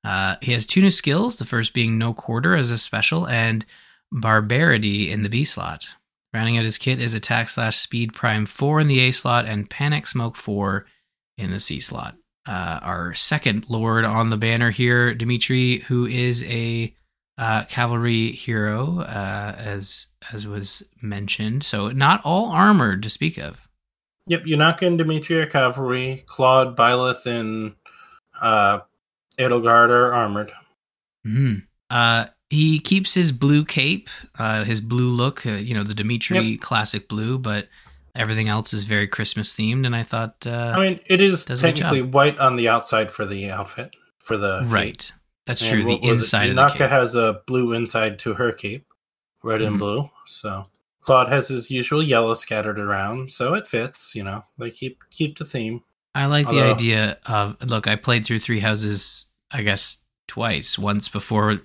Uh, 0.04 0.36
he 0.41 0.51
has 0.51 0.65
two 0.65 0.82
new 0.82 0.91
skills, 0.91 1.38
the 1.38 1.45
first 1.45 1.73
being 1.73 1.97
No 1.97 2.13
Quarter 2.13 2.56
as 2.56 2.71
a 2.71 2.77
special 2.77 3.27
and 3.27 3.65
Barbarity 4.12 5.12
in 5.12 5.23
the 5.23 5.30
B 5.30 5.43
slot. 5.45 5.88
Rounding 6.34 6.58
out 6.58 6.63
his 6.63 6.77
kit 6.77 6.99
is 6.99 7.13
Attack 7.13 7.49
slash 7.49 7.77
Speed 7.77 8.13
Prime 8.13 8.45
4 8.45 8.82
in 8.82 8.88
the 8.88 8.99
A 9.01 9.12
slot 9.12 9.45
and 9.45 9.69
Panic 9.69 10.08
Smoke 10.08 10.36
4 10.36 10.86
in 11.38 11.51
the 11.51 11.60
C 11.60 11.80
slot. 11.80 12.15
Uh, 12.47 12.80
our 12.82 13.13
second 13.13 13.69
Lord 13.69 14.04
on 14.04 14.30
the 14.30 14.38
banner 14.38 14.71
here, 14.71 15.13
Dimitri, 15.13 15.80
who 15.80 16.06
is 16.08 16.43
a 16.45 16.95
uh, 17.41 17.63
cavalry 17.65 18.32
hero, 18.34 18.99
uh, 18.99 19.56
as 19.58 20.08
as 20.32 20.45
was 20.45 20.84
mentioned. 21.01 21.63
So 21.63 21.89
not 21.89 22.21
all 22.23 22.51
armored 22.51 23.01
to 23.04 23.10
speak 23.10 23.39
of. 23.39 23.67
Yep, 24.27 24.43
Yunaka 24.43 24.86
and 24.86 24.97
Dimitri 24.99 25.41
are 25.41 25.47
cavalry. 25.47 26.23
Claude, 26.27 26.77
Byleth, 26.77 27.25
and 27.25 27.73
uh, 28.39 28.80
Edelgard 29.39 29.89
are 29.89 30.13
armored. 30.13 30.51
hmm 31.25 31.56
Uh, 31.89 32.27
he 32.51 32.80
keeps 32.80 33.15
his 33.15 33.32
blue 33.32 33.65
cape, 33.65 34.10
uh, 34.38 34.63
his 34.63 34.80
blue 34.80 35.10
look, 35.10 35.45
uh, 35.45 35.54
you 35.54 35.73
know, 35.73 35.84
the 35.84 35.95
Dimitri 35.95 36.51
Yep. 36.51 36.62
classic 36.62 37.08
blue, 37.08 37.39
but 37.39 37.69
everything 38.13 38.49
else 38.49 38.73
is 38.73 38.84
very 38.84 39.08
Christmas 39.08 39.56
themed. 39.56 39.86
And 39.86 39.95
I 39.95 40.04
thought, 40.04 40.45
uh, 40.45 40.73
I 40.75 40.80
mean, 40.80 40.99
it 41.08 41.21
is 41.21 41.45
Does 41.45 41.63
a 41.63 41.67
good 41.67 41.77
technically 41.77 42.04
white 42.04 42.38
on 42.39 42.58
the 42.58 42.69
outside 42.69 43.12
for 43.12 43.25
the 43.25 43.49
outfit 43.49 43.95
for 44.19 44.38
the 44.38 44.63
right, 44.67 45.12
that's 45.45 45.62
And 45.62 45.69
true. 45.71 45.84
The 45.84 45.91
what 45.93 46.01
was 46.01 46.10
it? 46.10 46.21
inside 46.23 46.49
of 46.49 46.56
the 46.56 46.67
cape. 46.69 46.89
has 46.89 47.15
a 47.15 47.41
blue 47.47 47.73
inside 47.73 48.19
to 48.19 48.34
her 48.34 48.51
cape, 48.51 48.86
red 49.43 49.62
Mhm. 49.62 49.67
and 49.67 49.80
blue. 49.80 50.10
So 50.27 50.65
Claude 51.01 51.30
has 51.30 51.47
his 51.47 51.71
usual 51.71 52.04
yellow 52.04 52.34
scattered 52.36 52.80
around, 52.80 53.32
so 53.32 53.54
it 53.56 53.67
fits. 53.67 54.13
You 54.15 54.23
know, 54.23 54.43
they 54.58 54.69
keep 54.71 54.99
keep 55.12 55.38
the 55.38 55.45
theme. 55.45 55.82
I 56.13 56.25
like 56.25 56.47
the 56.49 56.62
idea 56.62 57.17
of 57.25 57.56
look. 57.62 57.88
I 57.88 57.95
played 57.95 58.25
through 58.25 58.39
Three 58.39 58.60
Houses, 58.60 59.27
I 59.49 59.63
guess 59.63 59.97
twice. 60.27 60.77
Once 60.77 61.08
before, 61.08 61.62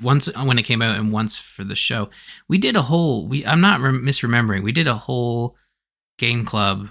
once 0.00 0.26
when 0.34 0.58
it 0.58 0.62
came 0.62 0.80
out, 0.80 0.96
and 0.96 1.12
once 1.12 1.38
for 1.40 1.64
the 1.64 1.74
show. 1.74 2.08
We 2.48 2.56
did 2.58 2.76
a 2.76 2.82
whole. 2.82 3.26
We 3.26 3.44
I'm 3.44 3.60
not 3.60 3.80
rem- 3.80 4.02
misremembering. 4.04 4.62
We 4.62 4.72
did 4.72 4.86
a 4.88 4.94
whole 4.94 5.56
game 6.18 6.44
club 6.44 6.90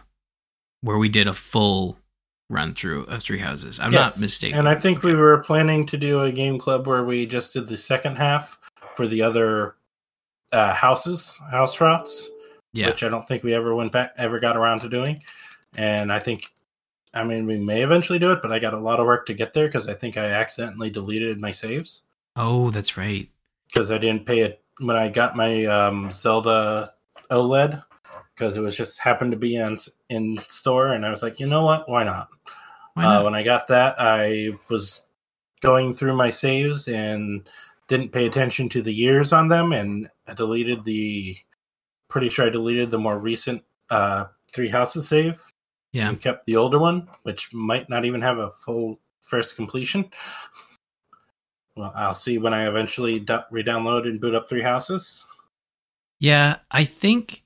where 0.82 0.98
we 0.98 1.08
did 1.10 1.28
a 1.28 1.34
full 1.34 1.98
run 2.50 2.76
through 2.76 3.04
of 3.06 3.24
Three 3.24 3.40
Houses. 3.40 3.80
I'm 3.80 3.92
Yes, 3.92 4.18
not 4.18 4.22
mistaken. 4.22 4.60
And 4.60 4.70
I 4.70 4.76
think 4.76 5.04
we 5.04 5.16
were 5.16 5.40
planning 5.40 5.86
to 5.88 5.98
do 5.98 6.22
a 6.22 6.32
game 6.32 6.60
club 6.60 6.88
where 6.88 7.04
we 7.04 7.26
just 7.26 7.54
did 7.54 7.68
the 7.68 7.78
second 7.78 8.16
half 8.16 8.60
for 8.96 9.08
the 9.08 9.22
other 9.22 9.76
uh, 10.52 10.74
houses, 10.74 11.36
house 11.50 11.80
routes. 11.82 12.30
yeah, 12.74 12.88
which 12.88 13.04
I 13.04 13.10
don't 13.10 13.28
think 13.28 13.44
we 13.44 13.54
ever 13.54 13.74
went 13.76 13.92
back, 13.92 14.14
ever 14.18 14.40
got 14.40 14.58
around 14.58 14.82
to 14.82 14.90
doing. 14.90 15.24
And 15.78 16.12
I 16.12 16.20
think, 16.20 16.46
I 17.14 17.24
mean, 17.24 17.46
we 17.46 17.58
may 17.58 17.82
eventually 17.82 18.20
do 18.20 18.32
it, 18.32 18.42
but 18.42 18.52
I 18.52 18.60
got 18.60 18.74
a 18.74 18.80
lot 18.80 19.00
of 19.00 19.06
work 19.08 19.26
to 19.28 19.34
get 19.34 19.54
there 19.54 19.68
because 19.68 19.88
I 19.88 19.94
think 19.94 20.18
I 20.18 20.26
accidentally 20.26 20.90
deleted 20.90 21.40
my 21.40 21.52
saves 21.52 22.04
oh, 22.36 22.70
that's 22.70 22.98
right. 22.98 23.30
because 23.68 23.92
I 23.92 23.98
didn't 23.98 24.26
pay 24.26 24.42
it 24.42 24.62
when 24.80 24.96
I 24.96 25.10
got 25.10 25.36
my 25.36 25.66
um, 25.66 26.12
Zelda 26.12 26.94
OLED 27.32 27.84
because 28.36 28.58
it 28.58 28.62
was 28.62 28.76
just 28.76 29.00
happened 29.00 29.32
to 29.32 29.38
be 29.38 29.56
in 29.56 29.78
in 30.14 30.40
store, 30.48 30.94
and 30.94 31.06
I 31.06 31.12
was 31.12 31.22
like, 31.22 31.40
you 31.40 31.48
know 31.48 31.66
what, 31.66 31.90
why 31.90 32.04
not? 32.04 32.30
Why 32.94 33.06
Uh, 33.06 33.24
when 33.24 33.36
I 33.36 33.44
got 33.44 33.68
that, 33.68 33.96
I 33.98 34.52
was 34.70 35.04
going 35.62 35.94
through 35.94 36.16
my 36.16 36.30
saves 36.30 36.88
and 36.88 37.48
didn't 37.88 38.12
pay 38.12 38.26
attention 38.26 38.70
to 38.70 38.82
the 38.82 38.94
years 38.94 39.34
on 39.34 39.50
them, 39.50 39.74
and 39.74 40.10
I 40.28 40.34
deleted 40.34 40.84
the. 40.84 41.38
Pretty 42.08 42.30
sure 42.30 42.46
I 42.46 42.50
deleted 42.50 42.92
the 42.92 43.00
more 43.00 43.18
recent 43.18 43.64
uh, 43.90 44.26
Three 44.48 44.70
Houses 44.70 45.08
save 45.08 45.42
yeah, 45.94 46.10
and 46.10 46.22
kept 46.22 46.46
the 46.46 46.58
older 46.58 46.78
one, 46.78 47.08
which 47.24 47.54
might 47.54 47.90
not 47.90 48.06
even 48.06 48.22
have 48.22 48.38
a 48.38 48.50
full 48.50 49.00
first 49.22 49.56
completion. 49.56 50.12
Well, 51.76 51.92
I'll 51.96 52.14
see 52.14 52.38
when 52.38 52.54
I 52.54 52.68
eventually 52.68 53.20
do- 53.20 53.40
re-download 53.50 54.04
and 54.08 54.22
boot 54.22 54.36
up 54.36 54.48
Three 54.48 54.62
Houses. 54.62 55.26
yeah. 56.20 56.58
I 56.70 56.84
think 56.84 57.44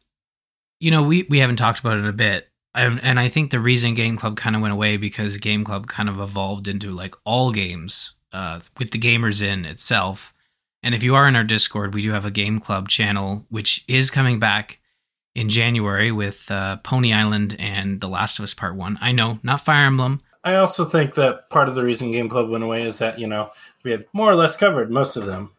you 0.79 0.91
know 0.91 1.03
we 1.03 1.23
we 1.29 1.39
haven't 1.39 1.55
talked 1.57 1.79
about 1.79 1.97
it 1.97 2.05
a 2.05 2.13
bit. 2.13 2.49
And, 2.75 3.01
and 3.03 3.19
I 3.19 3.27
think 3.27 3.51
the 3.51 3.59
reason 3.59 3.93
Game 3.95 4.17
Club 4.17 4.37
kind 4.37 4.55
of 4.55 4.61
went 4.61 4.73
away 4.73 4.97
because 4.97 5.37
Game 5.37 5.63
Club 5.63 5.87
kind 5.87 6.09
of 6.09 6.19
evolved 6.19 6.67
into 6.67 6.91
like 6.91 7.15
all 7.23 7.51
games 7.51 8.13
uh, 8.31 8.59
with 8.77 8.91
the 8.91 8.99
gamers 8.99 9.41
in 9.41 9.65
itself. 9.65 10.33
And 10.83 10.93
if 10.93 11.01
you 11.01 11.15
are 11.15 11.27
in 11.27 11.35
our 11.35 11.43
Discord, 11.43 11.93
we 11.95 12.03
do 12.03 12.11
have 12.11 12.25
a 12.25 12.31
Game 12.31 12.59
Club 12.59 12.87
channel, 12.87 13.45
which 13.49 13.83
is 13.87 14.11
coming 14.11 14.39
back 14.39 14.79
in 15.33 15.49
January 15.49 16.11
with 16.11 16.49
uh, 16.51 16.77
Pony 16.77 17.13
Island 17.13 17.55
and 17.57 17.99
The 17.99 18.07
Last 18.07 18.37
of 18.39 18.43
Us 18.43 18.53
Part 18.53 18.75
1. 18.75 18.97
I 19.01 19.11
know, 19.11 19.39
not 19.43 19.61
Fire 19.61 19.85
Emblem. 19.87 20.21
I 20.43 20.55
also 20.55 20.85
think 20.85 21.15
that 21.15 21.49
part 21.49 21.67
of 21.67 21.75
the 21.75 21.83
reason 21.83 22.11
Game 22.11 22.29
Club 22.29 22.49
went 22.49 22.63
away 22.63 22.83
is 22.83 22.99
that 22.99 23.19
you 23.19 23.27
know 23.27 23.49
we 23.83 23.91
had 23.91 24.05
more 24.13 24.31
or 24.31 24.35
less 24.35 24.55
covered 24.55 24.89
most 24.89 25.17
of 25.17 25.25
them, 25.25 25.51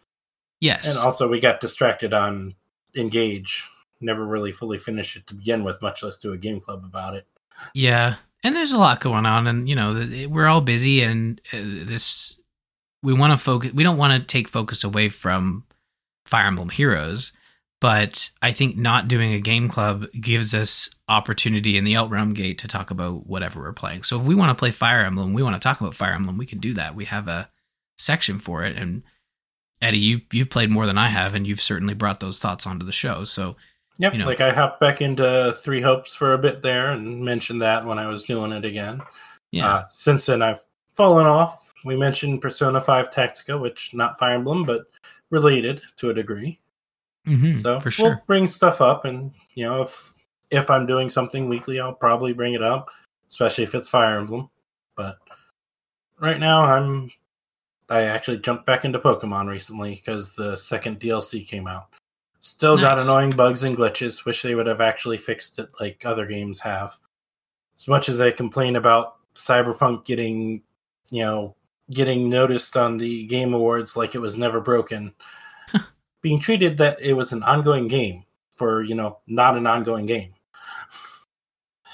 Yes. 0.60 0.88
and 0.88 0.98
also 0.98 1.28
we 1.28 1.40
got 1.40 1.60
distracted 1.60 2.14
on 2.14 2.54
Engage. 2.96 3.64
Never 4.00 4.24
really 4.24 4.52
fully 4.52 4.78
finished 4.78 5.16
it 5.16 5.26
to 5.26 5.34
begin 5.34 5.64
with, 5.64 5.82
much 5.82 6.02
less 6.02 6.18
do 6.18 6.32
a 6.32 6.38
Game 6.38 6.60
Club 6.60 6.84
about 6.84 7.14
it. 7.14 7.26
Yeah, 7.74 8.16
and 8.44 8.54
there's 8.54 8.72
a 8.72 8.78
lot 8.78 9.00
going 9.00 9.26
on, 9.26 9.46
and 9.46 9.68
you 9.68 9.74
know 9.74 10.28
we're 10.28 10.46
all 10.46 10.60
busy, 10.60 11.02
and 11.02 11.40
uh, 11.52 11.86
this 11.86 12.40
we 13.02 13.12
want 13.12 13.32
to 13.32 13.36
focus. 13.36 13.72
We 13.72 13.82
don't 13.82 13.98
want 13.98 14.20
to 14.20 14.26
take 14.26 14.48
focus 14.48 14.84
away 14.84 15.08
from 15.08 15.64
Fire 16.26 16.46
Emblem 16.46 16.68
Heroes, 16.68 17.32
but 17.80 18.30
I 18.42 18.52
think 18.52 18.76
not 18.76 19.08
doing 19.08 19.32
a 19.32 19.40
game 19.40 19.68
club 19.68 20.06
gives 20.12 20.54
us 20.54 20.90
opportunity 21.08 21.76
in 21.76 21.84
the 21.84 21.94
Outrealm 21.94 22.34
Gate 22.34 22.58
to 22.58 22.68
talk 22.68 22.90
about 22.90 23.26
whatever 23.26 23.60
we're 23.60 23.72
playing. 23.72 24.02
So 24.02 24.20
if 24.20 24.24
we 24.24 24.34
want 24.34 24.50
to 24.50 24.60
play 24.60 24.70
Fire 24.70 25.04
Emblem, 25.04 25.32
we 25.32 25.42
want 25.42 25.54
to 25.54 25.60
talk 25.60 25.80
about 25.80 25.94
Fire 25.94 26.12
Emblem, 26.12 26.38
we 26.38 26.46
can 26.46 26.58
do 26.58 26.74
that. 26.74 26.94
We 26.94 27.06
have 27.06 27.28
a 27.28 27.50
section 27.96 28.38
for 28.38 28.64
it, 28.64 28.76
and 28.76 29.02
Eddie, 29.80 29.98
you 29.98 30.20
you've 30.32 30.50
played 30.50 30.70
more 30.70 30.86
than 30.86 30.98
I 30.98 31.08
have, 31.08 31.34
and 31.34 31.46
you've 31.46 31.60
certainly 31.60 31.94
brought 31.94 32.20
those 32.20 32.38
thoughts 32.38 32.66
onto 32.66 32.86
the 32.86 32.92
show. 32.92 33.24
So 33.24 33.56
Yep, 33.98 34.12
You 34.12 34.18
know. 34.20 34.26
like 34.26 34.40
I 34.40 34.52
hopped 34.52 34.80
back 34.80 35.00
into 35.02 35.56
Three 35.60 35.80
Hopes 35.80 36.14
for 36.14 36.34
a 36.34 36.38
bit 36.38 36.62
there 36.62 36.92
and 36.92 37.20
mentioned 37.22 37.60
that 37.62 37.84
when 37.84 37.98
I 37.98 38.06
was 38.06 38.24
doing 38.24 38.52
it 38.52 38.64
again. 38.64 39.00
yeah, 39.50 39.66
Uh, 39.74 39.84
since 39.88 40.26
then, 40.26 40.40
I've 40.42 40.62
fallen 40.94 41.26
off. 41.26 41.72
We 41.84 41.96
mentioned 41.96 42.40
Persona 42.42 42.80
5 42.80 43.10
Tactica, 43.10 43.60
which 43.60 43.94
not 43.94 44.18
Fire 44.18 44.34
Emblem, 44.34 44.62
but 44.64 44.86
related 45.30 45.82
to 45.98 46.10
a 46.10 46.14
degree. 46.14 46.60
Mhm, 47.26 47.60
So 47.62 47.80
for 47.80 47.90
sure. 47.90 48.08
we'll 48.10 48.22
bring 48.26 48.46
stuff 48.48 48.80
up, 48.80 49.04
and 49.04 49.32
you 49.54 49.64
know, 49.64 49.82
if 49.82 50.14
if 50.50 50.70
I'm 50.70 50.86
doing 50.86 51.10
something 51.10 51.46
weekly, 51.48 51.78
I'll 51.78 51.92
probably 51.92 52.32
bring 52.32 52.54
it 52.54 52.62
up, 52.62 52.90
especially 53.28 53.64
if 53.64 53.74
it's 53.74 53.88
Fire 53.88 54.18
Emblem. 54.18 54.48
But 54.96 55.18
right 56.18 56.38
now, 56.40 56.62
I'm 56.64 57.10
I 57.90 58.02
actually 58.02 58.38
jumped 58.38 58.64
back 58.66 58.84
into 58.84 58.98
Pokemon 58.98 59.48
recently 59.48 59.94
because 59.96 60.34
the 60.34 60.56
second 60.56 61.00
DLC 61.00 61.44
came 61.46 61.66
out. 61.66 61.88
Still 62.40 62.76
got 62.78 63.00
annoying 63.00 63.30
bugs 63.30 63.64
and 63.64 63.76
glitches. 63.76 64.24
Wish 64.24 64.42
they 64.42 64.54
would 64.54 64.66
have 64.66 64.80
actually 64.80 65.18
fixed 65.18 65.58
it 65.58 65.70
like 65.80 66.04
other 66.04 66.24
games 66.26 66.60
have. 66.60 66.96
As 67.76 67.88
much 67.88 68.08
as 68.08 68.20
I 68.20 68.30
complain 68.30 68.76
about 68.76 69.16
Cyberpunk 69.34 70.04
getting, 70.04 70.62
you 71.10 71.22
know, 71.22 71.56
getting 71.90 72.28
noticed 72.28 72.76
on 72.76 72.96
the 72.96 73.24
Game 73.26 73.54
Awards 73.54 73.96
like 73.96 74.14
it 74.14 74.18
was 74.20 74.38
never 74.38 74.60
broken, 74.60 75.14
being 76.22 76.38
treated 76.40 76.76
that 76.78 77.00
it 77.00 77.12
was 77.14 77.32
an 77.32 77.42
ongoing 77.42 77.88
game 77.88 78.24
for, 78.52 78.82
you 78.82 78.94
know, 78.94 79.18
not 79.26 79.56
an 79.56 79.66
ongoing 79.66 80.06
game. 80.06 80.34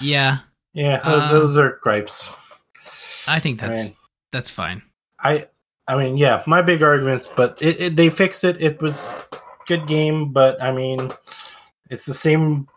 yeah. 0.01 0.39
Yeah, 0.73 0.99
those, 1.09 1.23
Um, 1.23 1.29
those 1.31 1.57
are 1.59 1.79
gripes. 1.83 2.29
I 3.29 3.39
think 3.39 3.63
I 3.63 3.69
that's 3.69 3.85
mean- 3.91 3.97
that's 4.33 4.51
fine. 4.51 4.83
I 5.21 5.47
I 5.87 5.97
mean, 5.97 6.17
yeah, 6.17 6.43
my 6.47 6.61
big 6.63 6.83
arguments, 6.83 7.29
but 7.37 7.63
it, 7.63 7.81
it 7.81 7.97
they 7.97 8.11
fixed 8.11 8.43
it. 8.43 8.61
It 8.61 8.83
was 8.83 9.09
good 9.67 9.87
game, 9.87 10.33
but 10.33 10.61
I 10.63 10.73
mean, 10.73 11.11
it's 11.91 12.07
the 12.07 12.15
same. 12.15 12.69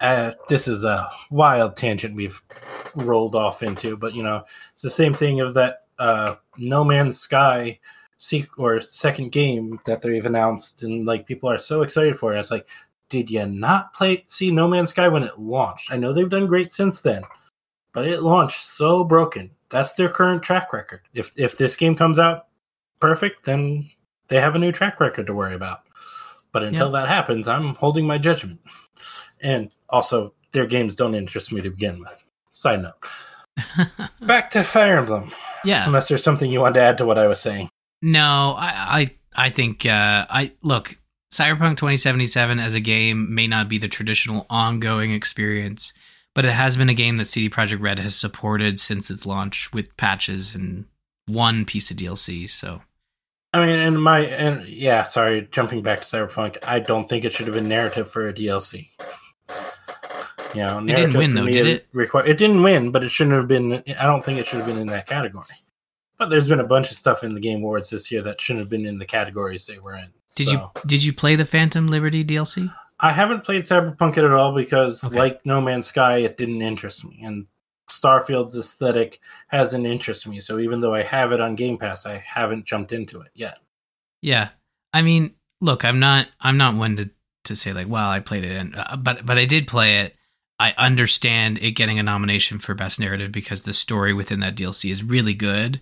Uh, 0.00 0.32
this 0.48 0.66
is 0.66 0.84
a 0.84 1.10
wild 1.30 1.76
tangent 1.76 2.14
we've 2.14 2.40
rolled 2.94 3.34
off 3.34 3.62
into, 3.62 3.96
but 3.96 4.14
you 4.14 4.22
know, 4.22 4.44
it's 4.72 4.82
the 4.82 4.90
same 4.90 5.12
thing 5.12 5.40
of 5.40 5.54
that 5.54 5.84
uh, 5.98 6.36
No 6.56 6.84
Man's 6.84 7.18
Sky 7.18 7.78
seek 8.18 8.58
or 8.58 8.80
second 8.80 9.32
game 9.32 9.80
that 9.84 10.02
they've 10.02 10.26
announced, 10.26 10.82
and 10.82 11.06
like 11.06 11.26
people 11.26 11.50
are 11.50 11.58
so 11.58 11.82
excited 11.82 12.16
for 12.16 12.34
it. 12.34 12.40
It's 12.40 12.50
like, 12.50 12.66
did 13.08 13.30
you 13.30 13.46
not 13.46 13.92
play 13.94 14.24
see 14.26 14.50
No 14.50 14.68
Man's 14.68 14.90
Sky 14.90 15.08
when 15.08 15.22
it 15.22 15.38
launched? 15.38 15.90
I 15.90 15.96
know 15.96 16.12
they've 16.12 16.28
done 16.28 16.46
great 16.46 16.72
since 16.72 17.00
then, 17.00 17.22
but 17.92 18.06
it 18.06 18.22
launched 18.22 18.64
so 18.64 19.04
broken. 19.04 19.50
That's 19.68 19.94
their 19.94 20.08
current 20.08 20.42
track 20.42 20.72
record. 20.72 21.02
If 21.14 21.32
if 21.36 21.56
this 21.56 21.76
game 21.76 21.96
comes 21.96 22.18
out 22.18 22.46
perfect, 23.00 23.44
then 23.44 23.90
they 24.28 24.40
have 24.40 24.54
a 24.54 24.58
new 24.58 24.72
track 24.72 25.00
record 25.00 25.26
to 25.26 25.34
worry 25.34 25.54
about. 25.54 25.80
But 26.52 26.64
until 26.64 26.90
that 26.92 27.08
happens, 27.08 27.46
I'm 27.46 27.74
holding 27.76 28.06
my 28.06 28.18
judgment. 28.18 28.60
And 29.40 29.72
also, 29.88 30.34
their 30.52 30.66
games 30.66 30.94
don't 30.94 31.14
interest 31.14 31.52
me 31.52 31.60
to 31.60 31.70
begin 31.70 32.00
with. 32.00 32.24
Side 32.50 32.82
note. 32.82 33.88
Back 34.20 34.50
to 34.50 34.64
Fire 34.64 34.98
Emblem. 34.98 35.32
yeah. 35.64 35.86
Unless 35.86 36.08
there's 36.08 36.22
something 36.22 36.50
you 36.50 36.60
want 36.60 36.74
to 36.74 36.80
add 36.80 36.98
to 36.98 37.04
what 37.06 37.18
I 37.18 37.26
was 37.26 37.40
saying. 37.40 37.70
No, 38.02 38.54
I 38.58 39.00
I, 39.36 39.46
I 39.46 39.50
think 39.50 39.86
uh, 39.86 40.26
I 40.28 40.52
look 40.62 40.98
Cyberpunk 41.32 41.76
2077 41.76 42.58
as 42.58 42.74
a 42.74 42.80
game 42.80 43.34
may 43.34 43.46
not 43.46 43.68
be 43.68 43.78
the 43.78 43.88
traditional 43.88 44.46
ongoing 44.50 45.12
experience, 45.12 45.92
but 46.34 46.44
it 46.44 46.52
has 46.52 46.76
been 46.76 46.88
a 46.88 46.94
game 46.94 47.18
that 47.18 47.28
CD 47.28 47.48
Projekt 47.48 47.80
Red 47.80 47.98
has 47.98 48.16
supported 48.16 48.80
since 48.80 49.10
its 49.10 49.26
launch 49.26 49.72
with 49.72 49.96
patches 49.96 50.54
and 50.54 50.86
one 51.26 51.64
piece 51.64 51.90
of 51.90 51.96
DLC. 51.96 52.48
So 52.48 52.82
I 53.52 53.66
mean, 53.66 53.78
and 53.78 54.00
my 54.00 54.20
and 54.20 54.66
yeah, 54.68 55.04
sorry, 55.04 55.48
jumping 55.50 55.82
back 55.82 56.00
to 56.02 56.06
Cyberpunk, 56.06 56.58
I 56.66 56.78
don't 56.78 57.08
think 57.08 57.24
it 57.24 57.32
should 57.32 57.46
have 57.46 57.54
been 57.54 57.68
narrative 57.68 58.08
for 58.10 58.28
a 58.28 58.32
DLC. 58.32 58.90
You 60.54 60.62
know, 60.62 60.78
It 60.80 60.96
didn't 60.96 61.14
win, 61.16 61.34
though, 61.34 61.46
did 61.46 61.66
it? 61.66 61.86
Require, 61.92 62.26
it 62.26 62.36
didn't 62.38 62.62
win, 62.62 62.90
but 62.90 63.04
it 63.04 63.10
shouldn't 63.10 63.36
have 63.36 63.46
been. 63.48 63.82
I 63.98 64.04
don't 64.04 64.24
think 64.24 64.38
it 64.38 64.46
should 64.46 64.58
have 64.58 64.66
been 64.66 64.78
in 64.78 64.88
that 64.88 65.06
category. 65.06 65.44
But 66.18 66.28
there's 66.28 66.48
been 66.48 66.60
a 66.60 66.66
bunch 66.66 66.90
of 66.90 66.96
stuff 66.96 67.24
in 67.24 67.34
the 67.34 67.40
Game 67.40 67.58
Awards 67.58 67.90
this 67.90 68.10
year 68.10 68.22
that 68.22 68.40
shouldn't 68.40 68.64
have 68.64 68.70
been 68.70 68.84
in 68.84 68.98
the 68.98 69.06
categories 69.06 69.66
they 69.66 69.78
were 69.78 69.94
in. 69.94 70.08
did 70.36 70.48
So, 70.48 70.52
you 70.52 70.70
did 70.86 71.02
you 71.02 71.12
play 71.12 71.36
the 71.36 71.46
Phantom 71.46 71.86
Liberty 71.86 72.24
DLC? 72.24 72.72
I 72.98 73.12
haven't 73.12 73.44
played 73.44 73.62
Cyberpunk 73.62 74.18
at 74.18 74.24
all 74.30 74.54
because, 74.54 75.02
Okay. 75.04 75.16
like 75.16 75.46
No 75.46 75.60
Man's 75.60 75.86
Sky, 75.86 76.18
it 76.18 76.36
didn't 76.36 76.60
interest 76.62 77.04
me, 77.04 77.20
and 77.24 77.46
Starfield's 78.00 78.56
aesthetic 78.56 79.20
hasn't 79.48 79.86
interested 79.86 80.28
me. 80.28 80.40
So 80.40 80.58
even 80.58 80.80
though 80.80 80.94
I 80.94 81.02
have 81.02 81.32
it 81.32 81.40
on 81.40 81.54
Game 81.54 81.78
Pass, 81.78 82.06
I 82.06 82.18
haven't 82.18 82.66
jumped 82.66 82.92
into 82.92 83.20
it 83.20 83.30
yet. 83.34 83.58
Yeah, 84.22 84.50
I 84.92 85.02
mean, 85.02 85.34
look, 85.60 85.84
I'm 85.84 85.98
not 85.98 86.28
I'm 86.40 86.56
not 86.56 86.74
one 86.76 86.96
to 86.96 87.10
to 87.44 87.56
say 87.56 87.72
like, 87.72 87.88
well, 87.88 88.08
I 88.08 88.20
played 88.20 88.44
it, 88.44 88.56
and 88.56 88.76
uh, 88.76 88.96
but 88.96 89.24
but 89.24 89.38
I 89.38 89.44
did 89.44 89.66
play 89.66 90.00
it. 90.00 90.16
I 90.58 90.74
understand 90.76 91.58
it 91.58 91.70
getting 91.72 91.98
a 91.98 92.02
nomination 92.02 92.58
for 92.58 92.74
best 92.74 93.00
narrative 93.00 93.32
because 93.32 93.62
the 93.62 93.72
story 93.72 94.12
within 94.12 94.40
that 94.40 94.56
DLC 94.56 94.90
is 94.90 95.02
really 95.02 95.32
good, 95.32 95.80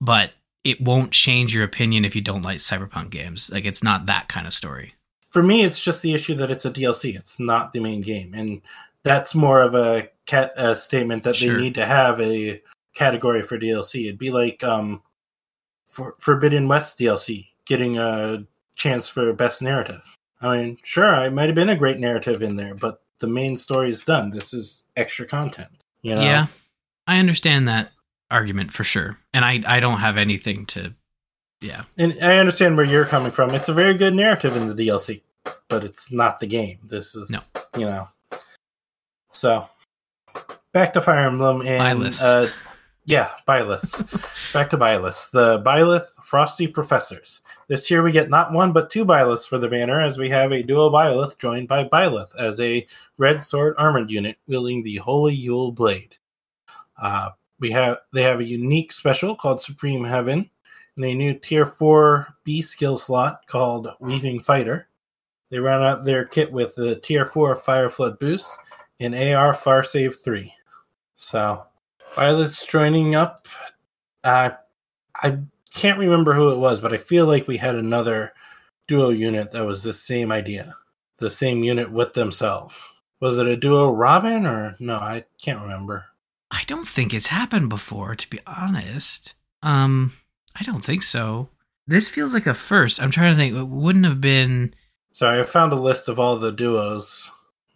but 0.00 0.32
it 0.62 0.80
won't 0.80 1.10
change 1.10 1.54
your 1.54 1.64
opinion 1.64 2.04
if 2.04 2.14
you 2.14 2.20
don't 2.20 2.42
like 2.42 2.58
cyberpunk 2.58 3.10
games. 3.10 3.50
Like 3.50 3.64
it's 3.64 3.82
not 3.82 4.06
that 4.06 4.28
kind 4.28 4.46
of 4.46 4.52
story. 4.52 4.94
for 5.28 5.42
me, 5.42 5.64
it's 5.64 5.82
just 5.82 6.02
the 6.02 6.14
issue 6.14 6.34
that 6.36 6.50
it's 6.50 6.64
a 6.64 6.70
DLC. 6.70 7.16
It's 7.16 7.40
not 7.40 7.72
the 7.72 7.80
main 7.80 8.02
game, 8.02 8.34
and 8.34 8.60
that's 9.04 9.34
more 9.34 9.60
of 9.62 9.74
a, 9.74 10.08
cat, 10.26 10.52
a 10.56 10.76
statement 10.76 11.22
that 11.24 11.36
Sure. 11.36 11.54
they 11.54 11.60
need 11.62 11.74
to 11.76 11.86
have 11.86 12.20
a 12.20 12.60
category 12.94 13.42
for 13.42 13.58
DLC. 13.58 14.06
It'd 14.06 14.18
be 14.18 14.30
like 14.30 14.64
um, 14.64 15.02
for 15.86 16.14
Forbidden 16.18 16.66
West 16.68 16.98
DLC 16.98 17.48
getting 17.66 17.98
a 17.98 18.44
chance 18.76 19.08
for 19.08 19.32
best 19.32 19.62
narrative. 19.62 20.02
I 20.40 20.56
mean, 20.56 20.78
sure, 20.82 21.12
it 21.24 21.32
might 21.32 21.46
have 21.46 21.54
been 21.54 21.68
a 21.70 21.76
great 21.76 21.98
narrative 22.00 22.42
in 22.42 22.56
there, 22.56 22.74
but 22.74 23.02
the 23.20 23.26
main 23.26 23.56
story 23.56 23.90
is 23.90 24.04
done. 24.04 24.30
This 24.30 24.52
is 24.52 24.82
extra 24.96 25.26
content. 25.26 25.68
You 26.02 26.16
know? 26.16 26.22
Yeah, 26.22 26.46
I 27.06 27.18
understand 27.18 27.68
that 27.68 27.92
argument 28.30 28.72
for 28.72 28.84
sure, 28.84 29.18
and 29.32 29.44
I 29.44 29.62
I 29.66 29.80
don't 29.80 30.00
have 30.00 30.16
anything 30.18 30.66
to. 30.66 30.94
Yeah, 31.60 31.84
And 31.96 32.18
I 32.22 32.36
understand 32.36 32.76
where 32.76 32.84
you're 32.84 33.06
coming 33.06 33.30
from. 33.32 33.54
It's 33.54 33.70
a 33.70 33.72
very 33.72 33.94
good 33.94 34.14
narrative 34.14 34.54
in 34.54 34.68
the 34.68 34.74
DLC, 34.74 35.22
but 35.68 35.82
it's 35.82 36.12
not 36.12 36.38
the 36.38 36.46
game. 36.46 36.80
This 36.84 37.14
is, 37.14 37.30
No. 37.30 37.38
you 37.78 37.86
know. 37.86 38.08
So, 39.34 39.68
back 40.72 40.92
to 40.94 41.00
Fire 41.00 41.26
Emblem 41.26 41.62
and 41.62 42.00
Byleth. 42.00 42.22
uh, 42.22 42.50
yeah, 43.04 43.30
Byleth. 43.46 44.00
back 44.52 44.70
to 44.70 44.78
Byleth. 44.78 45.30
The 45.30 45.60
Byleth 45.62 46.08
Frosty 46.22 46.66
Professors. 46.66 47.40
This 47.68 47.90
year 47.90 48.02
we 48.02 48.12
get 48.12 48.30
not 48.30 48.52
one 48.52 48.72
but 48.72 48.90
two 48.90 49.04
Byleths 49.04 49.48
for 49.48 49.58
the 49.58 49.68
banner, 49.68 50.00
as 50.00 50.18
we 50.18 50.30
have 50.30 50.52
a 50.52 50.62
duo 50.62 50.90
Byleth 50.90 51.38
joined 51.38 51.68
by 51.68 51.84
Byleth 51.84 52.34
as 52.38 52.60
a 52.60 52.86
red 53.18 53.42
sword 53.42 53.74
armored 53.76 54.10
unit 54.10 54.36
wielding 54.46 54.82
the 54.82 54.96
Holy 54.96 55.34
Yule 55.34 55.72
Blade. 55.72 56.14
Uh, 57.00 57.30
we 57.58 57.70
have 57.72 57.98
they 58.12 58.22
have 58.22 58.40
a 58.40 58.44
unique 58.44 58.92
special 58.92 59.34
called 59.34 59.60
Supreme 59.60 60.04
Heaven 60.04 60.48
and 60.96 61.04
a 61.04 61.14
new 61.14 61.34
tier 61.34 61.66
4 61.66 62.28
B 62.44 62.62
skill 62.62 62.96
slot 62.96 63.46
called 63.48 63.88
Weaving 64.00 64.40
Fighter. 64.40 64.88
They 65.50 65.58
round 65.58 65.84
out 65.84 66.04
their 66.04 66.24
kit 66.24 66.50
with 66.50 66.74
the 66.74 66.96
tier 66.96 67.24
4 67.24 67.56
Fire 67.56 67.90
Flood 67.90 68.18
boost 68.18 68.58
and 69.00 69.14
AR 69.14 69.54
Fire 69.54 69.82
Save 69.82 70.16
3. 70.22 70.52
So, 71.16 71.64
Violet's 72.14 72.64
joining 72.66 73.14
up. 73.14 73.48
Uh, 74.22 74.50
I 75.14 75.38
can't 75.74 75.98
remember 75.98 76.34
who 76.34 76.50
it 76.50 76.58
was, 76.58 76.80
but 76.80 76.92
I 76.92 76.96
feel 76.96 77.26
like 77.26 77.48
we 77.48 77.56
had 77.56 77.74
another 77.74 78.32
duo 78.86 79.10
unit 79.10 79.52
that 79.52 79.66
was 79.66 79.82
the 79.82 79.92
same 79.92 80.30
idea. 80.30 80.76
The 81.18 81.30
same 81.30 81.62
unit 81.62 81.90
with 81.90 82.14
themselves. 82.14 82.74
Was 83.20 83.38
it 83.38 83.46
a 83.46 83.56
duo 83.56 83.90
Robin 83.90 84.46
or 84.46 84.76
no? 84.78 84.96
I 84.96 85.24
can't 85.40 85.62
remember. 85.62 86.06
I 86.50 86.62
don't 86.66 86.86
think 86.86 87.14
it's 87.14 87.28
happened 87.28 87.68
before, 87.68 88.14
to 88.14 88.30
be 88.30 88.40
honest. 88.46 89.34
Um, 89.62 90.12
I 90.54 90.62
don't 90.62 90.84
think 90.84 91.02
so. 91.02 91.48
This 91.86 92.08
feels 92.08 92.32
like 92.32 92.46
a 92.46 92.54
first. 92.54 93.00
I'm 93.02 93.10
trying 93.10 93.34
to 93.34 93.38
think. 93.38 93.56
It 93.56 93.68
wouldn't 93.68 94.04
have 94.04 94.20
been. 94.20 94.74
Sorry, 95.12 95.40
I 95.40 95.42
found 95.44 95.72
a 95.72 95.76
list 95.76 96.08
of 96.08 96.18
all 96.18 96.36
the 96.36 96.52
duos. 96.52 97.30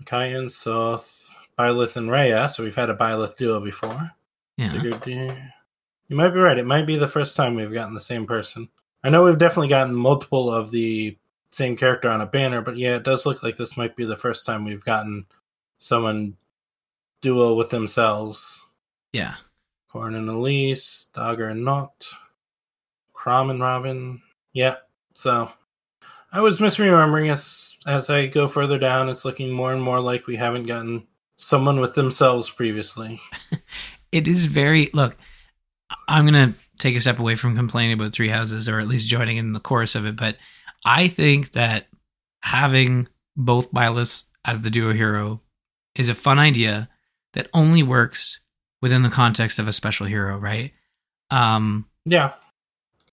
Cayenne, 0.04 0.48
Soth, 0.48 1.28
Byleth, 1.58 1.96
and 1.96 2.10
Rhea. 2.10 2.48
So 2.48 2.62
we've 2.62 2.76
had 2.76 2.90
a 2.90 2.96
Byleth 2.96 3.36
duo 3.36 3.60
before. 3.60 4.10
Yeah. 4.56 4.72
Figured 4.72 5.06
you, 5.06 5.36
you 6.08 6.16
might 6.16 6.30
be 6.30 6.40
right. 6.40 6.58
It 6.58 6.66
might 6.66 6.86
be 6.86 6.96
the 6.96 7.08
first 7.08 7.36
time 7.36 7.54
we've 7.54 7.72
gotten 7.72 7.94
the 7.94 8.00
same 8.00 8.26
person. 8.26 8.68
I 9.04 9.10
know 9.10 9.24
we've 9.24 9.38
definitely 9.38 9.68
gotten 9.68 9.94
multiple 9.94 10.52
of 10.52 10.70
the 10.70 11.16
same 11.50 11.76
character 11.76 12.10
on 12.10 12.20
a 12.20 12.26
banner, 12.26 12.60
but 12.60 12.76
yeah, 12.76 12.96
it 12.96 13.04
does 13.04 13.24
look 13.26 13.42
like 13.42 13.56
this 13.56 13.76
might 13.76 13.96
be 13.96 14.04
the 14.04 14.16
first 14.16 14.44
time 14.44 14.64
we've 14.64 14.84
gotten 14.84 15.24
someone 15.78 16.36
duo 17.20 17.54
with 17.54 17.70
themselves. 17.70 18.64
Yeah. 19.12 19.34
Corrin 19.92 20.16
and 20.16 20.28
Elise, 20.28 21.08
Dagr 21.14 21.50
and 21.50 21.64
Nótt, 21.64 22.04
Chrom 23.14 23.50
and 23.50 23.60
Robin. 23.60 24.20
Yeah, 24.52 24.76
so 25.12 25.50
I 26.32 26.40
was 26.40 26.58
misremembering 26.58 27.32
as 27.32 27.76
as 27.86 28.10
I 28.10 28.26
go 28.26 28.46
further 28.48 28.78
down. 28.78 29.08
It's 29.08 29.24
looking 29.24 29.50
more 29.50 29.72
and 29.72 29.82
more 29.82 30.00
like 30.00 30.26
we 30.26 30.36
haven't 30.36 30.66
gotten 30.66 31.06
someone 31.36 31.80
with 31.80 31.94
themselves 31.94 32.50
previously. 32.50 33.20
It 34.12 34.26
is 34.26 34.46
very. 34.46 34.90
Look, 34.94 35.16
I'm 36.08 36.26
going 36.26 36.52
to 36.52 36.58
take 36.78 36.96
a 36.96 37.00
step 37.00 37.18
away 37.18 37.36
from 37.36 37.54
complaining 37.54 37.92
about 37.92 38.12
Three 38.12 38.28
Houses 38.28 38.68
or 38.68 38.80
at 38.80 38.88
least 38.88 39.08
joining 39.08 39.36
in 39.36 39.52
the 39.52 39.60
chorus 39.60 39.94
of 39.94 40.06
it, 40.06 40.16
but 40.16 40.36
I 40.84 41.08
think 41.08 41.52
that 41.52 41.88
having 42.40 43.08
both 43.36 43.72
Byleth 43.72 44.24
as 44.44 44.62
the 44.62 44.70
duo 44.70 44.92
hero 44.92 45.42
is 45.94 46.08
a 46.08 46.14
fun 46.14 46.38
idea 46.38 46.88
that 47.34 47.48
only 47.52 47.82
works 47.82 48.40
within 48.80 49.02
the 49.02 49.10
context 49.10 49.58
of 49.58 49.68
a 49.68 49.72
special 49.72 50.06
hero, 50.06 50.38
right? 50.38 50.72
Um, 51.30 51.86
Yeah, 52.04 52.34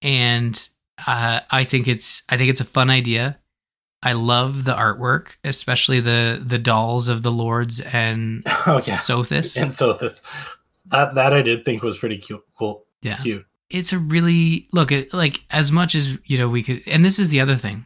and 0.01 0.69
uh, 1.05 1.41
I 1.49 1.63
think 1.63 1.87
it's 1.87 2.23
I 2.29 2.37
think 2.37 2.49
it's 2.49 2.61
a 2.61 2.65
fun 2.65 2.89
idea. 2.89 3.39
I 4.03 4.13
love 4.13 4.65
the 4.65 4.73
artwork, 4.73 5.35
especially 5.43 5.99
the 5.99 6.41
the 6.45 6.59
dolls 6.59 7.09
of 7.09 7.23
the 7.23 7.31
lords 7.31 7.79
and 7.81 8.43
oh 8.67 8.81
yeah, 8.85 8.97
Sothis. 8.97 9.59
and 9.59 9.71
Sothis 9.71 10.21
that 10.87 11.15
that 11.15 11.33
I 11.33 11.41
did 11.41 11.63
think 11.63 11.83
was 11.83 11.97
pretty 11.97 12.17
cute. 12.17 12.43
Cool, 12.57 12.85
yeah, 13.01 13.17
cute. 13.17 13.45
it's 13.69 13.93
a 13.93 13.99
really 13.99 14.67
look 14.71 14.91
at 14.91 15.13
like 15.13 15.43
as 15.49 15.71
much 15.71 15.95
as 15.95 16.17
you 16.25 16.37
know 16.37 16.49
we 16.49 16.63
could. 16.63 16.83
And 16.85 17.03
this 17.03 17.19
is 17.19 17.29
the 17.29 17.41
other 17.41 17.55
thing 17.55 17.85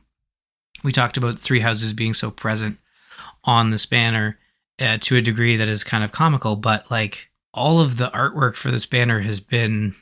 we 0.84 0.92
talked 0.92 1.18
about: 1.18 1.40
three 1.40 1.62
houses 1.62 1.94
being 1.94 2.14
so 2.14 2.32
present 2.32 2.78
on 3.44 3.72
this 3.72 3.86
banner 3.86 4.38
uh, 4.80 4.98
to 5.02 5.16
a 5.16 5.22
degree 5.22 5.56
that 5.58 5.70
is 5.70 5.84
kind 5.84 6.04
of 6.04 6.12
comical, 6.12 6.56
but 6.56 6.90
like 6.92 7.30
all 7.54 7.80
of 7.80 7.98
the 7.98 8.10
artwork 8.12 8.56
for 8.56 8.72
this 8.72 8.86
banner 8.86 9.22
has 9.22 9.40
been 9.40 9.96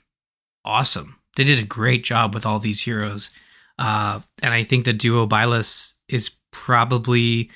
awesome. 0.65 1.19
They 1.37 1.43
did 1.43 1.59
a 1.59 1.63
great 1.63 2.03
job 2.03 2.33
with 2.33 2.45
all 2.45 2.59
these 2.59 2.81
heroes. 2.81 3.29
Uh, 3.77 4.21
and 4.41 4.53
I 4.53 4.63
think 4.63 4.85
the 4.85 4.93
duo 4.93 5.27
Byleth 5.27 5.93
is 6.09 6.31
probably 6.51 7.51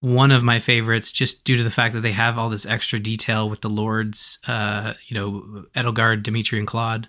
one 0.00 0.30
of 0.30 0.44
my 0.44 0.58
favorites 0.58 1.10
just 1.10 1.42
due 1.44 1.56
to 1.56 1.64
the 1.64 1.70
fact 1.70 1.94
that 1.94 2.02
they 2.02 2.12
have 2.12 2.36
all 2.36 2.50
this 2.50 2.66
extra 2.66 2.98
detail 2.98 3.48
with 3.48 3.62
the 3.62 3.70
lords, 3.70 4.38
uh, 4.46 4.92
you 5.06 5.14
know, 5.14 5.64
Edelgard, 5.74 6.22
Dimitri, 6.22 6.58
and 6.58 6.68
Claude. 6.68 7.08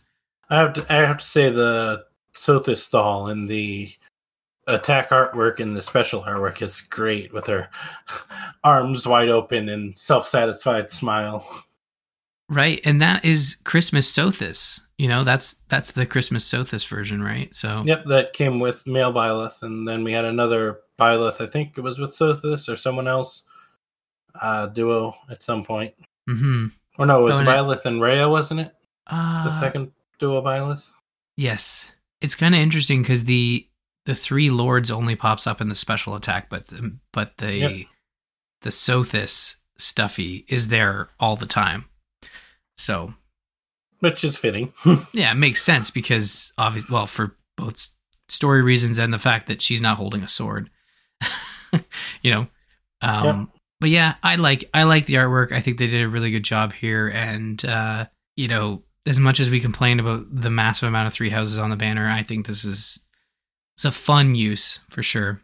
I 0.49 0.57
have 0.57 0.73
to 0.73 0.85
I 0.93 0.97
have 1.05 1.17
to 1.17 1.25
say 1.25 1.49
the 1.49 2.05
Sothis 2.33 2.89
doll 2.89 3.27
and 3.27 3.49
the 3.49 3.91
attack 4.67 5.09
artwork 5.09 5.59
and 5.59 5.75
the 5.75 5.81
special 5.81 6.23
artwork 6.23 6.61
is 6.61 6.79
great 6.81 7.33
with 7.33 7.47
her 7.47 7.69
arms 8.63 9.05
wide 9.05 9.29
open 9.29 9.67
and 9.67 9.97
self 9.97 10.25
satisfied 10.25 10.89
smile. 10.89 11.45
Right. 12.49 12.81
And 12.83 13.01
that 13.01 13.23
is 13.25 13.57
Christmas 13.63 14.11
Sothis. 14.11 14.81
You 14.97 15.07
know, 15.07 15.23
that's 15.23 15.55
that's 15.69 15.91
the 15.93 16.05
Christmas 16.05 16.47
Sothis 16.49 16.87
version, 16.87 17.21
right? 17.23 17.53
So 17.55 17.83
Yep, 17.85 18.05
that 18.07 18.33
came 18.33 18.59
with 18.59 18.85
male 18.85 19.11
Byleth, 19.13 19.61
and 19.63 19.87
then 19.87 20.03
we 20.03 20.11
had 20.13 20.25
another 20.25 20.79
Byleth. 20.99 21.41
I 21.41 21.47
think 21.47 21.77
it 21.77 21.81
was 21.81 21.99
with 21.99 22.15
Sothis 22.17 22.69
or 22.69 22.75
someone 22.75 23.07
else 23.07 23.43
uh, 24.41 24.67
duo 24.67 25.15
at 25.29 25.41
some 25.43 25.63
point. 25.63 25.93
Mm-hmm. 26.29 26.67
Or 26.99 27.05
no, 27.05 27.21
it 27.21 27.23
was 27.31 27.39
Oh, 27.39 27.43
Byleth 27.43 27.85
and 27.85 28.01
Rhea, 28.01 28.29
wasn't 28.29 28.59
it? 28.61 28.75
uh, 29.07 29.43
The 29.45 29.51
second 29.51 29.91
duo 30.19 30.41
Byleth. 30.41 30.91
Yes. 31.35 31.91
It's 32.21 32.35
kind 32.35 32.53
of 32.55 32.61
interesting 32.61 33.01
because 33.01 33.25
the 33.25 33.67
the 34.05 34.15
three 34.15 34.49
lords 34.49 34.91
only 34.91 35.15
pops 35.15 35.47
up 35.47 35.59
in 35.61 35.69
the 35.69 35.75
special 35.75 36.13
attack, 36.15 36.49
but 36.49 36.67
the, 36.67 36.97
but 37.13 37.37
the 37.37 37.53
Yep. 37.55 37.71
the 38.61 38.69
Sothis 38.69 39.55
stuffy 39.77 40.45
is 40.49 40.67
there 40.67 41.09
all 41.19 41.35
the 41.35 41.45
time. 41.45 41.85
So, 42.77 43.13
which 43.99 44.23
is 44.23 44.37
fitting. 44.37 44.73
yeah, 45.13 45.31
it 45.31 45.35
makes 45.35 45.61
sense 45.61 45.91
because 45.91 46.51
obviously, 46.57 46.93
well, 46.93 47.07
for 47.07 47.35
both 47.55 47.89
story 48.29 48.61
reasons 48.61 48.97
and 48.97 49.13
the 49.13 49.19
fact 49.19 49.47
that 49.47 49.61
she's 49.61 49.81
not 49.81 49.97
holding 49.97 50.23
a 50.23 50.27
sword. 50.27 50.69
you 52.21 52.31
know, 52.31 52.47
um, 53.01 53.25
yep. 53.25 53.47
but 53.79 53.89
yeah, 53.89 54.15
I 54.23 54.35
like 54.35 54.69
I 54.73 54.83
like 54.83 55.05
the 55.05 55.15
artwork. 55.15 55.51
I 55.51 55.61
think 55.61 55.77
they 55.77 55.87
did 55.87 56.03
a 56.03 56.09
really 56.09 56.31
good 56.31 56.43
job 56.43 56.73
here, 56.73 57.07
and 57.07 57.63
uh, 57.65 58.05
you 58.35 58.47
know, 58.47 58.83
as 59.05 59.19
much 59.19 59.39
as 59.39 59.49
we 59.49 59.59
complain 59.59 59.99
about 59.99 60.25
the 60.29 60.49
massive 60.49 60.87
amount 60.87 61.07
of 61.07 61.13
three 61.13 61.29
houses 61.29 61.57
on 61.57 61.69
the 61.69 61.75
banner, 61.75 62.09
I 62.09 62.23
think 62.23 62.47
this 62.47 62.65
is 62.65 62.99
it's 63.75 63.85
a 63.85 63.91
fun 63.91 64.35
use 64.35 64.79
for 64.89 65.01
sure. 65.01 65.41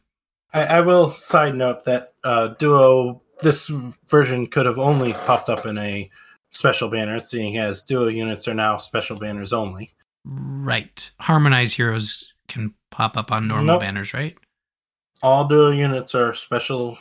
I, 0.54 0.66
I 0.66 0.82
will 0.82 1.12
side 1.12 1.56
note 1.56 1.86
that 1.86 2.14
uh, 2.24 2.48
Duo 2.48 3.22
this 3.42 3.72
version 4.08 4.48
could 4.48 4.66
have 4.66 4.80
only 4.80 5.14
popped 5.14 5.50
up 5.50 5.66
in 5.66 5.78
a 5.78 6.10
special 6.52 6.90
banners, 6.90 7.30
seeing 7.30 7.58
as 7.58 7.84
Duo 7.84 8.08
units 8.08 8.48
are 8.48 8.54
now 8.54 8.78
special 8.78 9.18
banners 9.18 9.54
only. 9.54 9.94
Right. 10.26 11.12
Harmonized 11.20 11.76
heroes 11.76 12.34
can 12.48 12.74
pop 12.92 13.18
up 13.18 13.32
on 13.32 13.48
normal 13.48 13.66
nope. 13.66 13.82
banners, 13.82 14.14
right? 14.14 14.38
All 15.22 15.46
Duo 15.46 15.72
units 15.72 16.16
are 16.16 16.34
special 16.34 16.98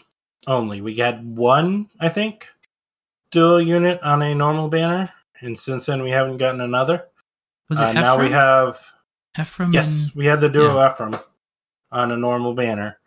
only. 0.46 0.80
We 0.80 0.96
had 0.96 1.24
one, 1.36 1.88
I 2.00 2.08
think, 2.08 2.48
Duo 3.30 3.58
unit 3.58 4.00
on 4.02 4.22
a 4.22 4.34
normal 4.34 4.68
banner, 4.68 5.10
and 5.40 5.58
since 5.58 5.86
then 5.86 6.02
we 6.02 6.10
haven't 6.10 6.38
gotten 6.38 6.60
another. 6.60 7.06
Was 7.68 7.80
it 7.80 7.84
uh, 7.84 7.92
now 7.92 8.18
we 8.18 8.30
have 8.30 8.78
Ephraim? 9.38 9.72
Yes, 9.72 10.04
and... 10.06 10.14
we 10.14 10.26
had 10.26 10.40
the 10.40 10.48
duo 10.48 10.74
yeah. 10.74 10.90
Ephraim 10.90 11.14
on 11.92 12.12
a 12.12 12.16
normal 12.16 12.54
banner. 12.54 12.98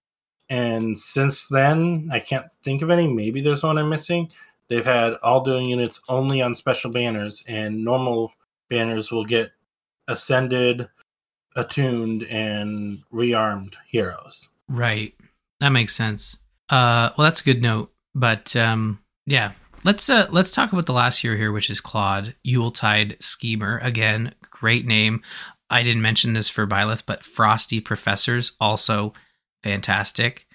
And 0.50 1.00
since 1.00 1.48
then, 1.48 2.10
I 2.12 2.20
can't 2.20 2.52
think 2.64 2.82
of 2.82 2.90
any. 2.90 3.08
Maybe 3.08 3.42
there's 3.42 3.64
one 3.64 3.78
I'm 3.78 3.90
missing. 3.90 4.30
They've 4.72 4.86
had 4.86 5.16
all 5.16 5.44
duo 5.44 5.60
units 5.60 6.00
only 6.08 6.42
on 6.42 6.56
special 6.56 6.92
banners, 6.92 7.44
and 7.46 7.84
normal 7.84 8.32
banners 8.70 9.12
will 9.12 9.26
get 9.26 9.52
ascended, 10.08 10.88
attuned, 11.58 12.24
and 12.24 13.00
rearmed 13.14 13.74
heroes. 13.86 14.48
Right. 14.70 15.14
That 15.60 15.74
makes 15.74 15.94
sense. 15.94 16.38
Uh, 16.70 17.12
well, 17.18 17.26
that's 17.26 17.42
a 17.42 17.44
good 17.44 17.62
note. 17.62 17.92
But 18.16 18.56
um, 18.56 19.00
yeah, 19.26 19.52
let's 19.84 20.10
uh, 20.10 20.28
let's 20.30 20.52
talk 20.52 20.72
about 20.72 20.86
the 20.86 20.94
last 20.94 21.22
hero 21.22 21.36
here, 21.36 21.52
which 21.52 21.70
is 21.70 21.82
Claude 21.82 22.34
Yuletide 22.42 23.18
Schemer. 23.20 23.78
Again, 23.80 24.34
great 24.52 24.86
name. 24.86 25.22
I 25.70 25.84
didn't 25.84 26.02
mention 26.02 26.32
this 26.32 26.48
for 26.50 26.66
Byleth, 26.66 27.04
but 27.06 27.26
Frosty 27.26 27.82
Professors 27.82 28.54
also 28.62 29.12
fantastic. 29.64 30.48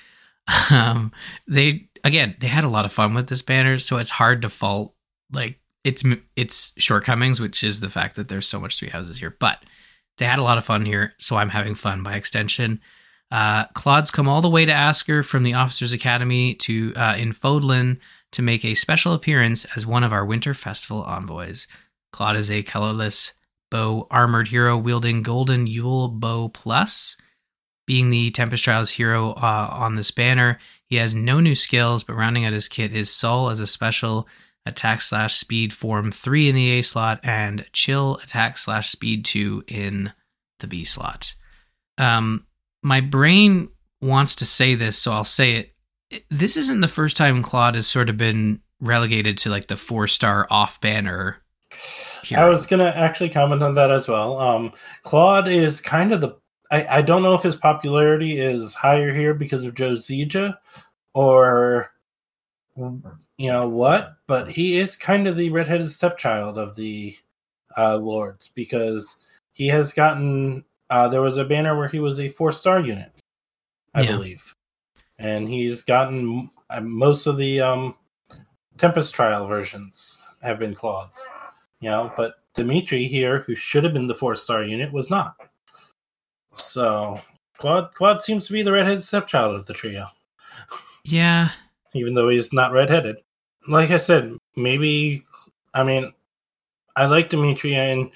Um, 0.71 1.11
they 1.49 1.89
again 2.07 2.37
they 2.41 2.47
had 2.47 2.65
a 2.65 2.69
lot 2.69 2.85
of 2.85 2.93
fun 2.93 3.15
with 3.15 3.29
this 3.29 3.43
banner, 3.43 3.79
so 3.79 3.99
it's 3.99 4.11
hard 4.11 4.43
to 4.43 4.49
fault 4.49 4.95
like 5.33 5.61
its 5.85 6.03
its 6.35 6.73
shortcomings, 6.79 7.41
which 7.41 7.63
is 7.63 7.81
the 7.81 7.89
fact 7.89 8.17
that 8.17 8.29
there's 8.29 8.49
so 8.49 8.61
much 8.61 8.79
three 8.79 8.89
houses 8.89 9.19
here. 9.19 9.37
But 9.39 9.65
they 10.19 10.27
had 10.27 10.39
a 10.39 10.43
lot 10.43 10.59
of 10.59 10.65
fun 10.65 10.87
here, 10.87 11.15
so 11.19 11.37
I'm 11.37 11.51
having 11.51 11.75
fun 11.75 12.03
by 12.03 12.15
extension. 12.15 12.81
Uh, 13.31 13.67
Claude's 13.75 14.11
come 14.11 14.29
all 14.29 14.41
the 14.41 14.49
way 14.49 14.65
to 14.65 14.73
Askr 14.73 15.25
from 15.25 15.43
the 15.43 15.55
Officers 15.55 15.93
Academy 15.93 16.55
to 16.55 16.93
uh, 16.95 17.17
in 17.19 17.33
Fódlan 17.33 17.99
to 18.33 18.43
make 18.43 18.65
a 18.65 18.75
special 18.75 19.13
appearance 19.13 19.65
as 19.77 19.87
one 19.87 20.05
of 20.05 20.13
our 20.13 20.25
Winter 20.25 20.55
Festival 20.55 21.03
envoys. 21.03 21.67
Claude 22.13 22.37
is 22.37 22.51
a 22.51 22.63
colorless 22.63 23.35
bow 23.71 24.07
armored 24.11 24.49
hero 24.49 24.77
wielding 24.77 25.23
Golden 25.23 25.67
Yule 25.67 26.09
Bow 26.09 26.49
Plus. 26.49 27.17
Being 27.87 28.11
the 28.11 28.33
Tempest 28.33 28.65
Trials 28.65 28.91
hero 28.91 29.31
uh, 29.31 29.69
on 29.71 29.95
this 29.95 30.11
banner, 30.11 30.59
he 30.87 30.97
has 30.97 31.14
no 31.14 31.41
new 31.41 31.55
skills, 31.55 32.05
but 32.05 32.14
rounding 32.14 32.45
out 32.45 32.53
his 32.53 32.68
kit 32.68 32.95
is 32.95 33.11
Soul 33.11 33.51
as 33.51 33.61
a 33.61 33.66
special 33.66 34.28
attack 34.64 35.01
slash 35.01 35.37
speed 35.37 35.72
form 35.72 36.11
3 36.12 36.49
in 36.49 36.55
the 36.55 36.70
A 36.72 36.82
slot 36.82 37.20
and 37.22 37.64
chill 37.72 38.16
attack 38.22 38.59
slash 38.59 38.91
speed 38.91 39.24
2 39.24 39.64
in 39.68 40.12
the 40.61 40.66
B 40.66 40.84
slot. 40.84 41.34
Um, 41.99 42.47
my 42.82 43.01
brain 43.01 43.68
wants 44.01 44.37
to 44.37 44.47
say 44.47 44.74
this, 44.74 44.99
so 44.99 45.12
I'll 45.12 45.24
say 45.24 45.53
it. 46.11 46.24
This 46.30 46.57
isn't 46.57 46.80
the 46.80 46.89
first 46.89 47.16
time 47.16 47.43
Claude 47.43 47.74
has 47.74 47.87
sort 47.87 48.09
of 48.09 48.16
been 48.16 48.61
relegated 48.80 49.39
to 49.39 49.51
like 49.51 49.68
the 49.68 49.76
four 49.76 50.07
star 50.07 50.47
off 50.51 50.80
banner. 50.80 51.39
Hero. 52.22 52.43
I 52.43 52.49
was 52.49 52.66
gonna 52.66 52.93
actually 52.95 53.30
comment 53.30 53.62
on 53.62 53.74
that 53.74 53.91
as 53.91 54.07
well. 54.07 54.39
Um, 54.39 54.72
Claude 55.03 55.49
is 55.49 55.80
kind 55.80 56.12
of 56.12 56.20
the 56.20 56.37
I, 56.71 56.99
I 56.99 57.03
don't 57.03 57.23
know 57.23 57.35
if 57.35 57.43
his 57.43 57.57
popularity 57.57 58.41
is 58.41 58.75
higher 58.75 59.12
here 59.12 59.35
because 59.35 59.64
of 59.64 59.75
Joe 59.75 59.95
Zieja 59.95 60.57
or 61.14 61.91
you 62.77 63.51
know 63.51 63.69
what, 63.69 64.17
but 64.27 64.49
he 64.49 64.79
is 64.79 64.97
kind 64.97 65.27
of 65.27 65.37
the 65.37 65.51
redheaded 65.51 65.91
stepchild 65.91 66.59
of 66.59 66.75
the 66.77 67.17
uh, 67.77 67.97
Lords 67.97 68.53
because 68.55 69.19
he 69.53 69.67
has 69.69 69.93
gotten. 69.93 70.64
Uh, 70.89 71.09
there 71.09 71.23
was 71.23 71.37
a 71.37 71.45
banner 71.45 71.77
where 71.77 71.89
he 71.89 71.99
was 71.99 72.21
a 72.21 72.29
four 72.29 72.53
star 72.53 72.81
unit, 72.81 73.11
I 73.95 74.03
yeah. 74.03 74.12
believe, 74.12 74.55
and 75.19 75.49
he's 75.49 75.83
gotten 75.83 76.51
uh, 76.71 76.81
most 76.81 77.27
of 77.27 77.37
the 77.37 77.61
um, 77.61 77.95
Tempest 78.79 79.14
Trial 79.14 79.47
versions 79.47 80.23
have 80.43 80.59
been 80.59 80.75
Claude's, 80.75 81.27
you 81.81 81.91
know, 81.91 82.12
but 82.17 82.37
Dimitri 82.55 83.07
here, 83.07 83.41
who 83.41 83.55
should 83.55 83.85
have 83.85 83.93
been 83.93 84.07
the 84.07 84.14
four 84.14 84.37
star 84.37 84.62
unit, 84.62 84.93
was 84.93 85.11
not. 85.11 85.37
So 86.57 87.21
Claude 87.57 87.93
Claude 87.95 88.23
seems 88.23 88.47
to 88.47 88.53
be 88.53 88.63
the 88.63 88.73
redheaded 88.73 89.05
stepchild 89.05 89.55
of 89.55 89.67
the 89.67 89.73
trio. 89.73 90.07
Yeah. 91.05 91.51
Even 91.95 92.15
though 92.15 92.29
he's 92.29 92.53
not 92.53 92.73
redheaded. 92.73 93.17
Like 93.69 93.91
I 93.91 93.97
said, 93.97 94.37
maybe 94.57 95.25
I 95.75 95.85
mean 95.85 96.13
I 96.97 97.07
like 97.07 97.31
Dimitri 97.31 97.75
and 97.75 98.11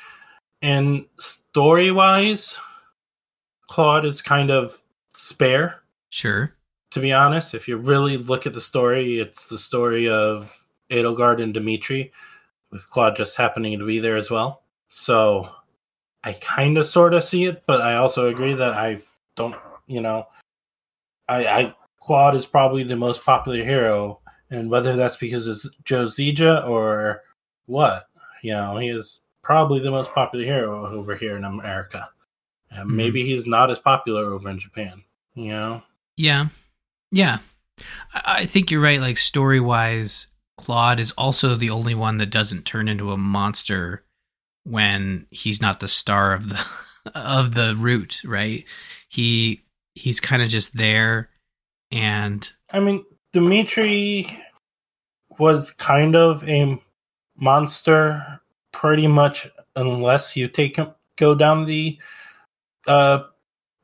and 0.62 1.06
story 1.18 1.90
wise, 1.90 2.58
Claude 3.68 4.04
is 4.04 4.20
kind 4.22 4.50
of 4.50 4.82
spare. 5.14 5.82
Sure. 6.10 6.54
To 6.90 7.00
be 7.00 7.12
honest, 7.12 7.54
if 7.54 7.68
you 7.68 7.76
really 7.76 8.16
look 8.16 8.46
at 8.46 8.52
the 8.52 8.60
story, 8.60 9.20
it's 9.20 9.48
the 9.48 9.58
story 9.58 10.08
of 10.08 10.58
Edelgard 10.90 11.42
and 11.42 11.54
Dimitri, 11.54 12.12
with 12.72 12.88
Claude 12.90 13.16
just 13.16 13.36
happening 13.36 13.78
to 13.78 13.86
be 13.86 14.00
there 14.00 14.16
as 14.16 14.30
well. 14.30 14.62
So 14.88 15.48
I 16.24 16.34
kind 16.34 16.76
of 16.78 16.86
sort 16.86 17.14
of 17.14 17.24
see 17.24 17.44
it, 17.44 17.62
but 17.66 17.80
I 17.80 17.96
also 17.96 18.28
agree 18.28 18.54
that 18.54 18.74
I 18.74 19.00
don't, 19.36 19.54
you 19.86 20.00
know, 20.00 20.26
I, 21.28 21.44
I 21.44 21.74
Claude 22.00 22.36
is 22.36 22.46
probably 22.46 22.82
the 22.82 22.96
most 22.96 23.24
popular 23.24 23.64
hero, 23.64 24.20
and 24.50 24.70
whether 24.70 24.96
that's 24.96 25.16
because 25.16 25.46
it's 25.46 25.68
Joe 25.84 26.06
Zieja 26.06 26.66
or 26.66 27.22
what, 27.66 28.06
you 28.42 28.52
know, 28.52 28.78
he 28.78 28.88
is 28.88 29.20
probably 29.42 29.80
the 29.80 29.90
most 29.90 30.12
popular 30.12 30.44
hero 30.44 30.86
over 30.86 31.14
here 31.16 31.36
in 31.36 31.44
America. 31.44 32.08
And 32.70 32.88
mm-hmm. 32.88 32.96
maybe 32.96 33.24
he's 33.24 33.46
not 33.46 33.70
as 33.70 33.78
popular 33.78 34.32
over 34.32 34.48
in 34.48 34.58
Japan, 34.58 35.02
you 35.34 35.50
know? 35.52 35.82
Yeah. 36.16 36.48
Yeah. 37.10 37.38
I 38.12 38.46
think 38.46 38.70
you're 38.70 38.80
right. 38.80 39.00
Like, 39.00 39.16
story 39.16 39.60
wise, 39.60 40.28
Claude 40.58 41.00
is 41.00 41.12
also 41.12 41.56
the 41.56 41.70
only 41.70 41.94
one 41.94 42.18
that 42.18 42.26
doesn't 42.26 42.66
turn 42.66 42.88
into 42.88 43.12
a 43.12 43.16
monster 43.16 44.04
when 44.70 45.26
he's 45.30 45.60
not 45.60 45.80
the 45.80 45.88
star 45.88 46.32
of 46.32 46.48
the 46.48 46.66
of 47.14 47.54
the 47.54 47.74
route, 47.76 48.20
right? 48.24 48.64
He 49.08 49.62
he's 49.94 50.20
kind 50.20 50.42
of 50.42 50.48
just 50.48 50.76
there 50.76 51.28
and 51.90 52.50
I 52.72 52.80
mean 52.80 53.04
Dimitri 53.32 54.38
was 55.38 55.70
kind 55.72 56.16
of 56.16 56.46
a 56.48 56.80
monster 57.36 58.40
pretty 58.72 59.06
much 59.06 59.48
unless 59.76 60.36
you 60.36 60.48
take 60.48 60.76
him 60.76 60.88
go 61.16 61.34
down 61.34 61.64
the 61.64 61.98
uh 62.86 63.20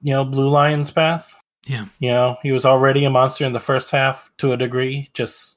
you 0.03 0.13
know 0.13 0.25
blue 0.25 0.49
lions 0.49 0.91
path 0.91 1.35
yeah 1.67 1.87
you 1.99 2.11
know 2.11 2.37
he 2.43 2.53
was 2.53 2.65
already 2.65 3.05
a 3.05 3.11
monster 3.11 3.45
in 3.45 3.53
the 3.53 3.61
first 3.61 3.91
half 3.91 4.31
to 4.39 4.53
a 4.53 4.57
degree 4.57 5.11
just 5.15 5.57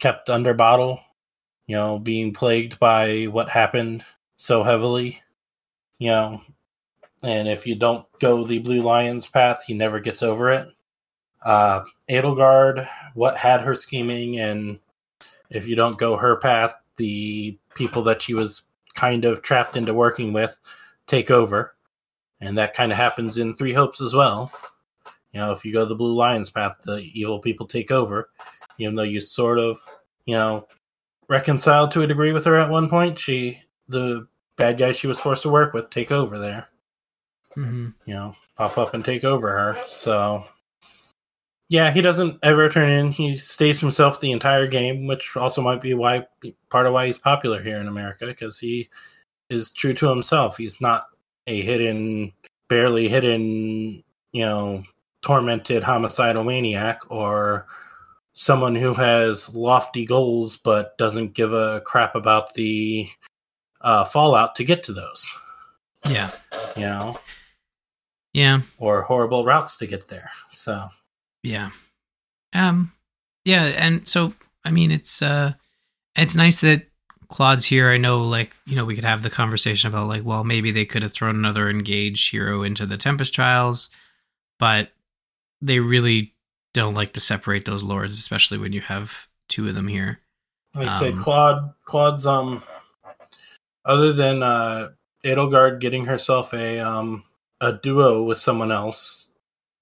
kept 0.00 0.30
under 0.30 0.54
bottle 0.54 1.00
you 1.66 1.76
know 1.76 1.98
being 1.98 2.32
plagued 2.32 2.78
by 2.78 3.24
what 3.24 3.48
happened 3.48 4.04
so 4.36 4.62
heavily, 4.62 5.22
you 5.98 6.10
know. 6.10 6.42
And 7.22 7.48
if 7.48 7.66
you 7.66 7.74
don't 7.74 8.06
go 8.20 8.44
the 8.44 8.58
Blue 8.58 8.82
Lions 8.82 9.26
path, 9.26 9.64
he 9.66 9.74
never 9.74 10.00
gets 10.00 10.22
over 10.22 10.50
it. 10.50 10.68
Uh, 11.44 11.84
Edelgard, 12.10 12.88
what 13.14 13.36
had 13.36 13.62
her 13.62 13.74
scheming, 13.74 14.38
and 14.38 14.78
if 15.50 15.66
you 15.66 15.76
don't 15.76 15.98
go 15.98 16.16
her 16.16 16.36
path, 16.36 16.74
the 16.96 17.58
people 17.74 18.02
that 18.02 18.22
she 18.22 18.34
was 18.34 18.62
kind 18.94 19.24
of 19.24 19.42
trapped 19.42 19.76
into 19.76 19.94
working 19.94 20.32
with 20.32 20.58
take 21.06 21.30
over. 21.30 21.74
And 22.40 22.58
that 22.58 22.74
kind 22.74 22.92
of 22.92 22.98
happens 22.98 23.38
in 23.38 23.54
Three 23.54 23.72
Hopes 23.72 24.00
as 24.00 24.14
well. 24.14 24.50
You 25.32 25.40
know, 25.40 25.52
if 25.52 25.64
you 25.64 25.72
go 25.72 25.84
the 25.84 25.94
Blue 25.94 26.14
Lions 26.14 26.50
path, 26.50 26.78
the 26.82 26.98
evil 27.14 27.38
people 27.38 27.66
take 27.66 27.90
over. 27.90 28.30
Even 28.78 28.94
though 28.94 29.02
you 29.02 29.20
sort 29.20 29.58
of, 29.58 29.78
you 30.26 30.34
know, 30.34 30.66
reconciled 31.28 31.90
to 31.92 32.02
a 32.02 32.06
degree 32.06 32.32
with 32.32 32.44
her 32.44 32.58
at 32.58 32.70
one 32.70 32.88
point, 32.88 33.18
she 33.18 33.60
the 33.88 34.26
bad 34.56 34.78
guy 34.78 34.92
she 34.92 35.06
was 35.06 35.20
forced 35.20 35.42
to 35.42 35.48
work 35.48 35.74
with 35.74 35.90
take 35.90 36.10
over 36.10 36.38
there. 36.38 36.68
Mm-hmm. 37.56 37.88
You 38.04 38.14
know, 38.14 38.36
pop 38.56 38.76
up 38.78 38.94
and 38.94 39.04
take 39.04 39.24
over 39.24 39.50
her. 39.50 39.76
So, 39.86 40.44
Yeah, 41.68 41.90
he 41.90 42.02
doesn't 42.02 42.38
ever 42.42 42.68
turn 42.68 42.90
in. 42.90 43.10
He 43.10 43.36
stays 43.36 43.80
himself 43.80 44.20
the 44.20 44.32
entire 44.32 44.66
game, 44.66 45.06
which 45.06 45.36
also 45.36 45.62
might 45.62 45.80
be 45.80 45.94
why 45.94 46.26
part 46.70 46.86
of 46.86 46.92
why 46.92 47.06
he's 47.06 47.18
popular 47.18 47.62
here 47.62 47.78
in 47.78 47.88
America 47.88 48.26
because 48.26 48.58
he 48.58 48.88
is 49.48 49.72
true 49.72 49.94
to 49.94 50.08
himself. 50.08 50.56
He's 50.56 50.80
not 50.80 51.04
a 51.46 51.60
hidden, 51.62 52.32
barely 52.68 53.08
hidden, 53.08 54.02
you 54.32 54.44
know, 54.44 54.82
tormented 55.22 55.82
homicidal 55.82 56.44
maniac 56.44 57.00
or 57.08 57.66
someone 58.34 58.74
who 58.74 58.92
has 58.92 59.54
lofty 59.54 60.04
goals 60.04 60.56
but 60.56 60.96
doesn't 60.98 61.32
give 61.32 61.52
a 61.54 61.80
crap 61.86 62.14
about 62.14 62.52
the 62.54 63.08
uh, 63.86 64.04
fallout 64.04 64.54
to 64.56 64.64
get 64.64 64.82
to 64.82 64.92
those. 64.92 65.24
Yeah. 66.08 66.30
You 66.76 66.82
know, 66.82 67.20
Yeah. 68.32 68.60
or 68.78 69.02
horrible 69.02 69.44
routes 69.44 69.76
to 69.78 69.86
get 69.86 70.08
there. 70.08 70.30
So 70.52 70.88
Yeah. 71.42 71.70
Um 72.52 72.92
yeah, 73.44 73.64
and 73.66 74.06
so 74.06 74.34
I 74.64 74.70
mean 74.70 74.90
it's 74.90 75.22
uh 75.22 75.52
it's 76.16 76.34
nice 76.34 76.60
that 76.60 76.86
Claude's 77.28 77.64
here. 77.66 77.90
I 77.90 77.96
know 77.96 78.22
like, 78.22 78.54
you 78.66 78.76
know, 78.76 78.84
we 78.84 78.94
could 78.94 79.04
have 79.04 79.22
the 79.22 79.30
conversation 79.30 79.88
about 79.88 80.08
like, 80.08 80.24
well, 80.24 80.44
maybe 80.44 80.70
they 80.70 80.84
could 80.84 81.02
have 81.02 81.12
thrown 81.12 81.34
another 81.36 81.68
engaged 81.70 82.30
hero 82.30 82.62
into 82.62 82.86
the 82.86 82.96
Tempest 82.96 83.34
Trials, 83.34 83.90
but 84.58 84.90
they 85.60 85.80
really 85.80 86.34
don't 86.74 86.94
like 86.94 87.12
to 87.14 87.20
separate 87.20 87.64
those 87.64 87.82
lords, 87.82 88.18
especially 88.18 88.58
when 88.58 88.72
you 88.72 88.80
have 88.80 89.26
two 89.48 89.68
of 89.68 89.74
them 89.74 89.88
here. 89.88 90.20
Like 90.74 90.88
I 90.88 91.00
say, 91.00 91.12
Um, 91.12 91.22
Claude, 91.22 91.74
Claude's 91.84 92.26
um, 92.26 92.62
other 93.86 94.12
than 94.12 94.42
uh, 94.42 94.90
Edelgard 95.24 95.80
getting 95.80 96.04
herself 96.04 96.52
a 96.52 96.78
um 96.80 97.24
a 97.60 97.72
duo 97.72 98.22
with 98.22 98.38
someone 98.38 98.70
else, 98.70 99.30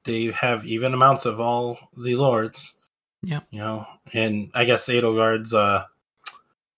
they 0.05 0.27
have 0.27 0.65
even 0.65 0.95
amounts 0.95 1.27
of 1.27 1.41
all 1.41 1.79
the 1.97 2.15
lords. 2.15 2.73
Yeah. 3.23 3.41
you 3.51 3.59
know, 3.59 3.87
and 4.13 4.51
I 4.55 4.65
guess 4.65 4.89
Edelgard's 4.89 5.55
uh 5.55 5.85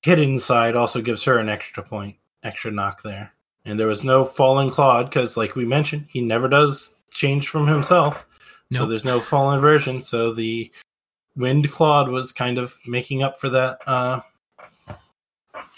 hidden 0.03 0.39
side 0.39 0.77
also 0.77 1.03
gives 1.03 1.24
her 1.24 1.39
an 1.39 1.49
extra 1.49 1.83
point, 1.83 2.16
extra 2.45 2.70
knock 2.70 3.03
there. 3.03 3.33
And 3.64 3.79
there 3.79 3.89
was 3.89 4.05
no 4.05 4.24
fallen 4.24 4.70
Claude 4.70 5.11
because, 5.11 5.37
like 5.37 5.57
we 5.57 5.64
mentioned, 5.64 6.07
he 6.09 6.20
never 6.20 6.49
does 6.49 6.95
change 7.11 7.49
from 7.49 7.66
himself. 7.66 8.24
So 8.72 8.87
there's 8.87 9.05
no 9.05 9.20
fallen 9.20 9.61
version. 9.61 10.03
So 10.03 10.33
the 10.33 10.70
Wind 11.37 11.70
Claude 11.70 12.09
was 12.09 12.33
kind 12.33 12.59
of 12.59 12.77
making 12.87 13.22
up 13.22 13.39
for 13.39 13.49
that 13.51 13.79
uh, 13.87 14.20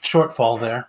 shortfall 0.03 0.61
there. 0.61 0.89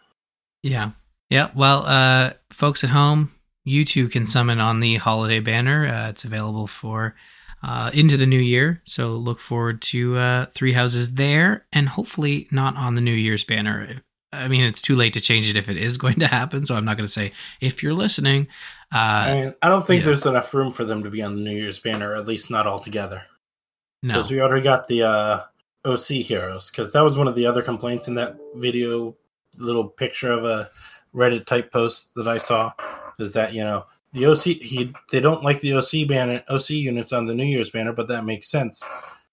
Yeah. 0.63 0.91
Yeah. 1.29 1.49
Well, 1.55 1.85
uh, 1.85 2.31
folks 2.51 2.83
at 2.83 2.89
home, 2.89 3.31
you 3.65 3.85
too 3.85 4.07
can 4.09 4.25
summon 4.25 4.59
on 4.59 4.79
the 4.79 4.95
holiday 4.95 5.39
banner. 5.39 5.87
Uh, 5.87 6.09
it's 6.09 6.23
available 6.23 6.67
for 6.67 7.15
uh, 7.61 7.91
into 7.93 8.17
the 8.17 8.25
new 8.25 8.39
year. 8.39 8.81
So 8.85 9.09
look 9.09 9.39
forward 9.39 9.81
to 9.83 10.17
uh, 10.17 10.45
Three 10.55 10.73
Houses 10.73 11.15
there 11.15 11.65
and 11.71 11.87
hopefully 11.89 12.47
not 12.51 12.75
on 12.77 12.95
the 12.95 13.01
New 13.01 13.13
Year's 13.13 13.43
banner. 13.43 14.01
I 14.31 14.47
mean, 14.47 14.63
it's 14.63 14.81
too 14.81 14.95
late 14.95 15.13
to 15.13 15.21
change 15.21 15.49
it 15.49 15.55
if 15.55 15.69
it 15.69 15.77
is 15.77 15.97
going 16.03 16.19
to 16.19 16.27
happen. 16.27 16.65
So 16.65 16.75
I'm 16.75 16.85
not 16.85 16.97
going 16.97 17.07
to 17.07 17.11
say 17.11 17.31
if 17.61 17.83
you're 17.83 17.93
listening. 17.93 18.47
I 18.91 19.31
Uh, 19.31 19.35
mean, 19.35 19.55
I 19.61 19.67
don't 19.69 19.85
think 19.85 20.01
yeah. 20.01 20.07
there's 20.07 20.25
enough 20.25 20.53
room 20.53 20.71
for 20.71 20.83
them 20.83 21.03
to 21.03 21.09
be 21.11 21.21
on 21.21 21.35
the 21.35 21.41
New 21.41 21.55
Year's 21.55 21.79
banner, 21.79 22.15
at 22.15 22.27
least 22.27 22.49
not 22.49 22.65
all 22.65 22.79
together. 22.79 23.23
no. 24.01 24.15
Because 24.15 24.31
we 24.31 24.41
already 24.41 24.63
got 24.63 24.87
the 24.87 25.03
uh, 25.03 25.41
OC 25.85 26.23
heroes. 26.25 26.71
Because 26.71 26.91
that 26.93 27.01
was 27.03 27.15
one 27.17 27.27
of 27.27 27.35
the 27.35 27.45
other 27.45 27.61
complaints 27.61 28.07
in 28.07 28.15
that 28.15 28.37
video, 28.55 29.15
little 29.57 29.87
picture 29.87 30.31
of 30.31 30.45
a 30.45 30.69
Reddit 31.13 31.45
type 31.45 31.71
post 31.71 32.13
that 32.15 32.27
I 32.27 32.37
saw, 32.37 32.71
is 33.17 33.33
that 33.33 33.53
you 33.53 33.63
know 33.63 33.85
the 34.13 34.27
OC 34.27 34.43
he 34.43 34.93
they 35.11 35.19
don't 35.19 35.43
like 35.43 35.59
the 35.61 35.73
OC 35.73 36.07
banner 36.07 36.43
OC 36.49 36.69
units 36.71 37.13
on 37.13 37.25
the 37.25 37.33
New 37.33 37.45
Year's 37.45 37.69
banner, 37.69 37.93
but 37.93 38.07
that 38.07 38.25
makes 38.25 38.49
sense, 38.49 38.83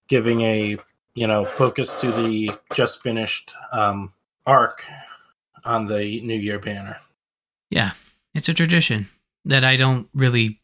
giving 0.09 0.41
a 0.43 0.77
you 1.15 1.27
know 1.27 1.45
focus 1.45 2.01
to 2.01 2.11
the 2.13 2.51
just 2.75 3.03
finished 3.03 3.53
um, 3.73 4.13
arc 4.47 4.87
on 5.65 5.87
the 5.87 6.21
New 6.23 6.37
Year 6.37 6.59
banner. 6.59 6.97
Yeah. 7.71 7.93
It's 8.35 8.49
a 8.49 8.55
tradition 8.55 9.09
that 9.45 9.65
I 9.65 9.77
don't 9.77 10.09
really 10.15 10.61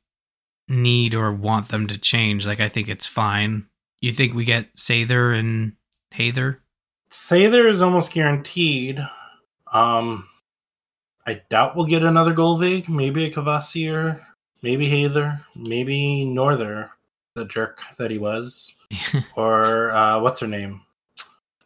need 0.68 1.14
or 1.14 1.32
want 1.32 1.68
them 1.68 1.86
to 1.88 1.98
change. 1.98 2.46
Like, 2.46 2.60
I 2.60 2.68
think 2.68 2.88
it's 2.88 3.06
fine. 3.06 3.66
You 4.00 4.12
think 4.12 4.34
we 4.34 4.44
get 4.44 4.74
Seiðr 4.74 5.38
and 5.38 5.74
Heiðr? 6.14 6.58
Seiðr 7.10 7.70
is 7.70 7.82
almost 7.82 8.12
guaranteed. 8.12 9.06
Um, 9.72 10.28
I 11.26 11.42
doubt 11.48 11.76
we'll 11.76 11.86
get 11.86 12.02
another 12.02 12.34
Gullveig, 12.34 12.88
maybe 12.88 13.24
a 13.24 13.30
Kvasir, 13.30 14.20
maybe 14.62 14.88
Heiðr, 14.88 15.40
maybe 15.56 16.24
Norther, 16.24 16.90
the 17.34 17.44
jerk 17.46 17.80
that 17.96 18.10
he 18.10 18.18
was, 18.18 18.72
or 19.36 19.90
uh, 19.92 20.20
what's 20.20 20.40
her 20.40 20.46
name, 20.46 20.82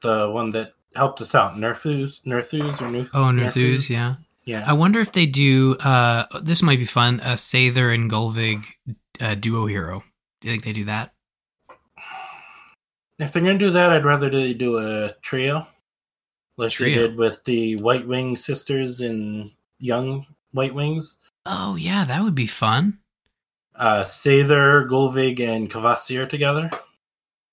the 0.03 0.31
one 0.31 0.51
that 0.53 0.73
helped 0.95 1.21
us 1.21 1.35
out, 1.35 1.55
Nerthus, 1.55 2.23
Nerthus 2.23 2.81
or 2.81 2.89
Nerthus? 2.89 3.11
Oh, 3.15 3.25
Nerthus, 3.25 3.89
yeah. 3.89 4.17
yeah. 4.45 4.65
I 4.67 4.73
wonder 4.73 5.01
if 5.01 5.13
they 5.13 5.27
do. 5.27 5.77
Uh, 5.77 6.27
this 6.43 6.63
might 6.63 6.79
be 6.79 6.85
fun. 6.85 7.21
A 7.21 7.35
Seiðr 7.35 7.95
and 7.95 8.11
Gullveig 8.11 8.65
uh, 9.21 9.35
duo 9.35 9.67
hero. 9.67 10.05
Do 10.41 10.49
you 10.49 10.55
think 10.55 10.65
they 10.65 10.73
do 10.73 10.85
that? 10.85 11.13
If 13.19 13.33
they're 13.33 13.43
gonna 13.43 13.59
do 13.59 13.71
that, 13.71 13.93
I'd 13.93 14.05
rather 14.05 14.29
they 14.29 14.53
do 14.53 14.79
a 14.79 15.15
trio, 15.23 15.67
like 16.57 16.71
they 16.71 16.75
Trio. 16.75 17.09
did 17.09 17.17
with 17.17 17.43
the 17.45 17.77
White 17.77 18.07
Wing 18.07 18.37
sisters 18.37 19.01
and 19.01 19.51
Young 19.79 20.27
White 20.53 20.75
Wings. 20.75 21.19
Oh 21.45 21.77
yeah, 21.77 22.05
that 22.05 22.23
would 22.23 22.35
be 22.35 22.47
fun. 22.47 22.99
Uh, 23.75 24.05
Seiðr, 24.05 24.89
Gullveig, 24.89 25.39
and 25.41 25.71
Kvasir 25.71 26.29
together. 26.29 26.71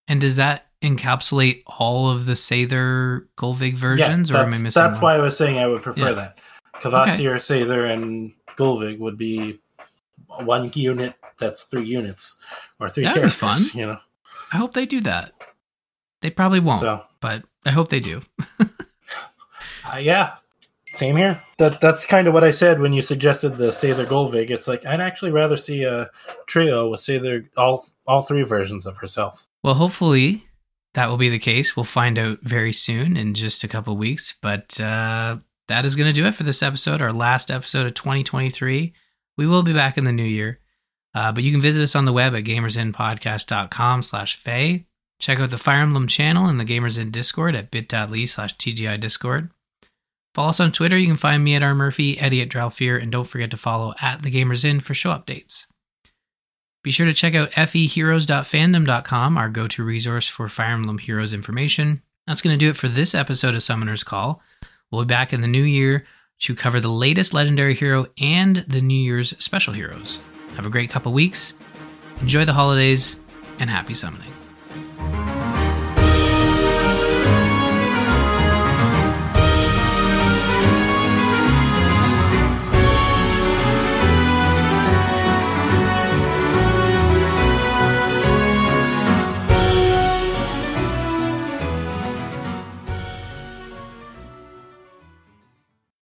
And 0.07 0.21
does 0.21 0.37
that 0.37 0.67
encapsulate 0.81 1.63
all 1.67 2.09
of 2.09 2.25
the 2.25 2.33
Seiðr 2.33 3.27
Gullveig 3.37 3.75
versions, 3.75 4.31
or 4.31 4.35
am 4.37 4.47
I 4.47 4.49
that's, 4.49 4.61
missing? 4.61 4.81
That's 4.81 4.95
one? 4.95 5.01
why 5.03 5.15
I 5.15 5.19
was 5.19 5.35
saying 5.37 5.57
I 5.59 5.67
would 5.67 5.81
prefer 5.81 6.09
Yeah. 6.09 6.13
that. 6.13 6.37
Kvasir, 6.81 7.35
Seiðr, 7.35 7.91
and 7.93 8.33
Gullveig 8.57 8.99
would 8.99 9.17
be 9.17 9.59
one 10.27 10.71
unit 10.73 11.13
that's 11.37 11.65
three 11.65 11.85
units 11.85 12.41
or 12.79 12.89
three 12.89 13.03
That'd 13.03 13.23
be 13.23 13.29
characters. 13.29 13.69
fun. 13.69 13.79
You 13.79 13.87
know, 13.87 13.97
I 14.51 14.57
hope 14.57 14.73
they 14.73 14.85
do 14.85 15.01
that. 15.01 15.33
They 16.21 16.29
probably 16.29 16.59
won't, 16.61 16.81
so 16.81 17.03
but 17.19 17.43
I 17.65 17.71
hope 17.71 17.89
they 17.89 17.99
do. 17.99 18.21
uh, 19.91 19.97
yeah, 19.97 20.35
same 20.93 21.15
here. 21.17 21.41
That 21.57 21.81
that's 21.81 22.05
kind 22.05 22.27
of 22.27 22.33
what 22.33 22.43
I 22.43 22.51
said 22.51 22.79
when 22.79 22.93
you 22.93 23.01
suggested 23.01 23.57
the 23.57 23.69
Seiðr 23.69 24.05
Gullveig. 24.05 24.49
It's 24.49 24.67
like 24.67 24.85
I'd 24.85 25.01
actually 25.01 25.31
rather 25.31 25.57
see 25.57 25.83
a 25.83 26.09
trio 26.47 26.89
with 26.89 27.01
Seiðr 27.01 27.47
all 27.57 27.85
all 28.05 28.21
three 28.21 28.43
versions 28.43 28.85
of 28.85 28.97
herself. 28.97 29.47
Well, 29.63 29.75
hopefully 29.75 30.47
that 30.93 31.09
will 31.09 31.17
be 31.17 31.29
the 31.29 31.39
case. 31.39 31.75
We'll 31.75 31.83
find 31.83 32.19
out 32.19 32.39
very 32.41 32.73
soon 32.73 33.17
in 33.17 33.33
just 33.33 33.63
a 33.63 33.67
couple 33.67 33.95
weeks. 33.97 34.33
But 34.41 34.79
uh, 34.79 35.37
that 35.67 35.85
is 35.85 35.95
going 35.95 36.07
to 36.07 36.13
do 36.13 36.27
it 36.27 36.35
for 36.35 36.43
this 36.43 36.61
episode, 36.61 37.01
our 37.01 37.13
last 37.13 37.49
episode 37.49 37.87
of 37.87 37.93
2023. 37.93 38.93
We 39.37 39.47
will 39.47 39.63
be 39.63 39.73
back 39.73 39.97
in 39.97 40.05
the 40.05 40.11
new 40.11 40.23
year. 40.23 40.59
Uh, 41.15 41.31
but 41.31 41.43
you 41.43 41.51
can 41.51 41.61
visit 41.61 41.83
us 41.83 41.95
on 41.95 42.05
the 42.05 42.13
web 42.13 42.35
at 42.35 42.43
gamersinpodcast.com 42.43 44.01
slash 44.01 44.35
feh. 44.35 44.79
Check 45.19 45.39
out 45.39 45.51
the 45.51 45.57
Fire 45.57 45.81
Emblem 45.81 46.07
channel 46.07 46.47
and 46.47 46.59
the 46.59 46.65
Gamers 46.65 46.97
Inn 46.97 47.11
Discord 47.11 47.55
at 47.55 47.71
bit.ly 47.71 48.25
slash 48.25 48.55
TGI 48.57 48.99
Discord. 48.99 49.51
Follow 50.33 50.49
us 50.49 50.59
on 50.59 50.71
Twitter. 50.71 50.97
You 50.97 51.07
can 51.07 51.15
find 51.15 51.43
me 51.43 51.55
at 51.55 51.63
R. 51.63 51.75
Murphy, 51.75 52.19
Eddie 52.19 52.41
at 52.41 52.49
Dralfir, 52.49 53.01
and 53.01 53.11
don't 53.11 53.27
forget 53.27 53.51
to 53.51 53.57
follow 53.57 53.93
at 54.01 54.23
the 54.23 54.31
Gamers 54.31 54.65
Inn 54.65 54.79
for 54.79 54.93
show 54.93 55.11
updates. 55.11 55.67
Be 56.83 56.91
sure 56.91 57.05
to 57.05 57.13
check 57.13 57.33
out 57.33 57.51
feheroes.fandom.com, 57.51 59.37
our 59.37 59.49
go 59.49 59.67
to 59.67 59.83
resource 59.83 60.27
for 60.27 60.49
Fire 60.49 60.73
Emblem 60.73 60.97
Heroes 60.97 61.33
information. 61.33 62.01
That's 62.27 62.41
going 62.41 62.57
to 62.57 62.65
do 62.65 62.69
it 62.69 62.75
for 62.75 62.87
this 62.87 63.15
episode 63.15 63.55
of 63.55 63.63
Summoner's 63.63 64.03
Call. 64.03 64.41
We'll 64.91 65.03
be 65.03 65.07
back 65.07 65.33
in 65.33 65.41
the 65.41 65.47
new 65.47 65.63
year 65.63 66.05
to 66.39 66.55
cover 66.55 66.79
the 66.79 66.89
latest 66.89 67.33
legendary 67.33 67.73
hero 67.73 68.07
and 68.19 68.57
the 68.67 68.81
New 68.81 68.99
Year's 68.99 69.33
special 69.41 69.73
heroes. 69.73 70.19
Have 70.55 70.65
a 70.65 70.69
great 70.69 70.89
couple 70.89 71.13
weeks, 71.13 71.53
enjoy 72.21 72.43
the 72.43 72.53
holidays, 72.53 73.17
and 73.59 73.69
happy 73.69 73.93
summoning. 73.93 74.32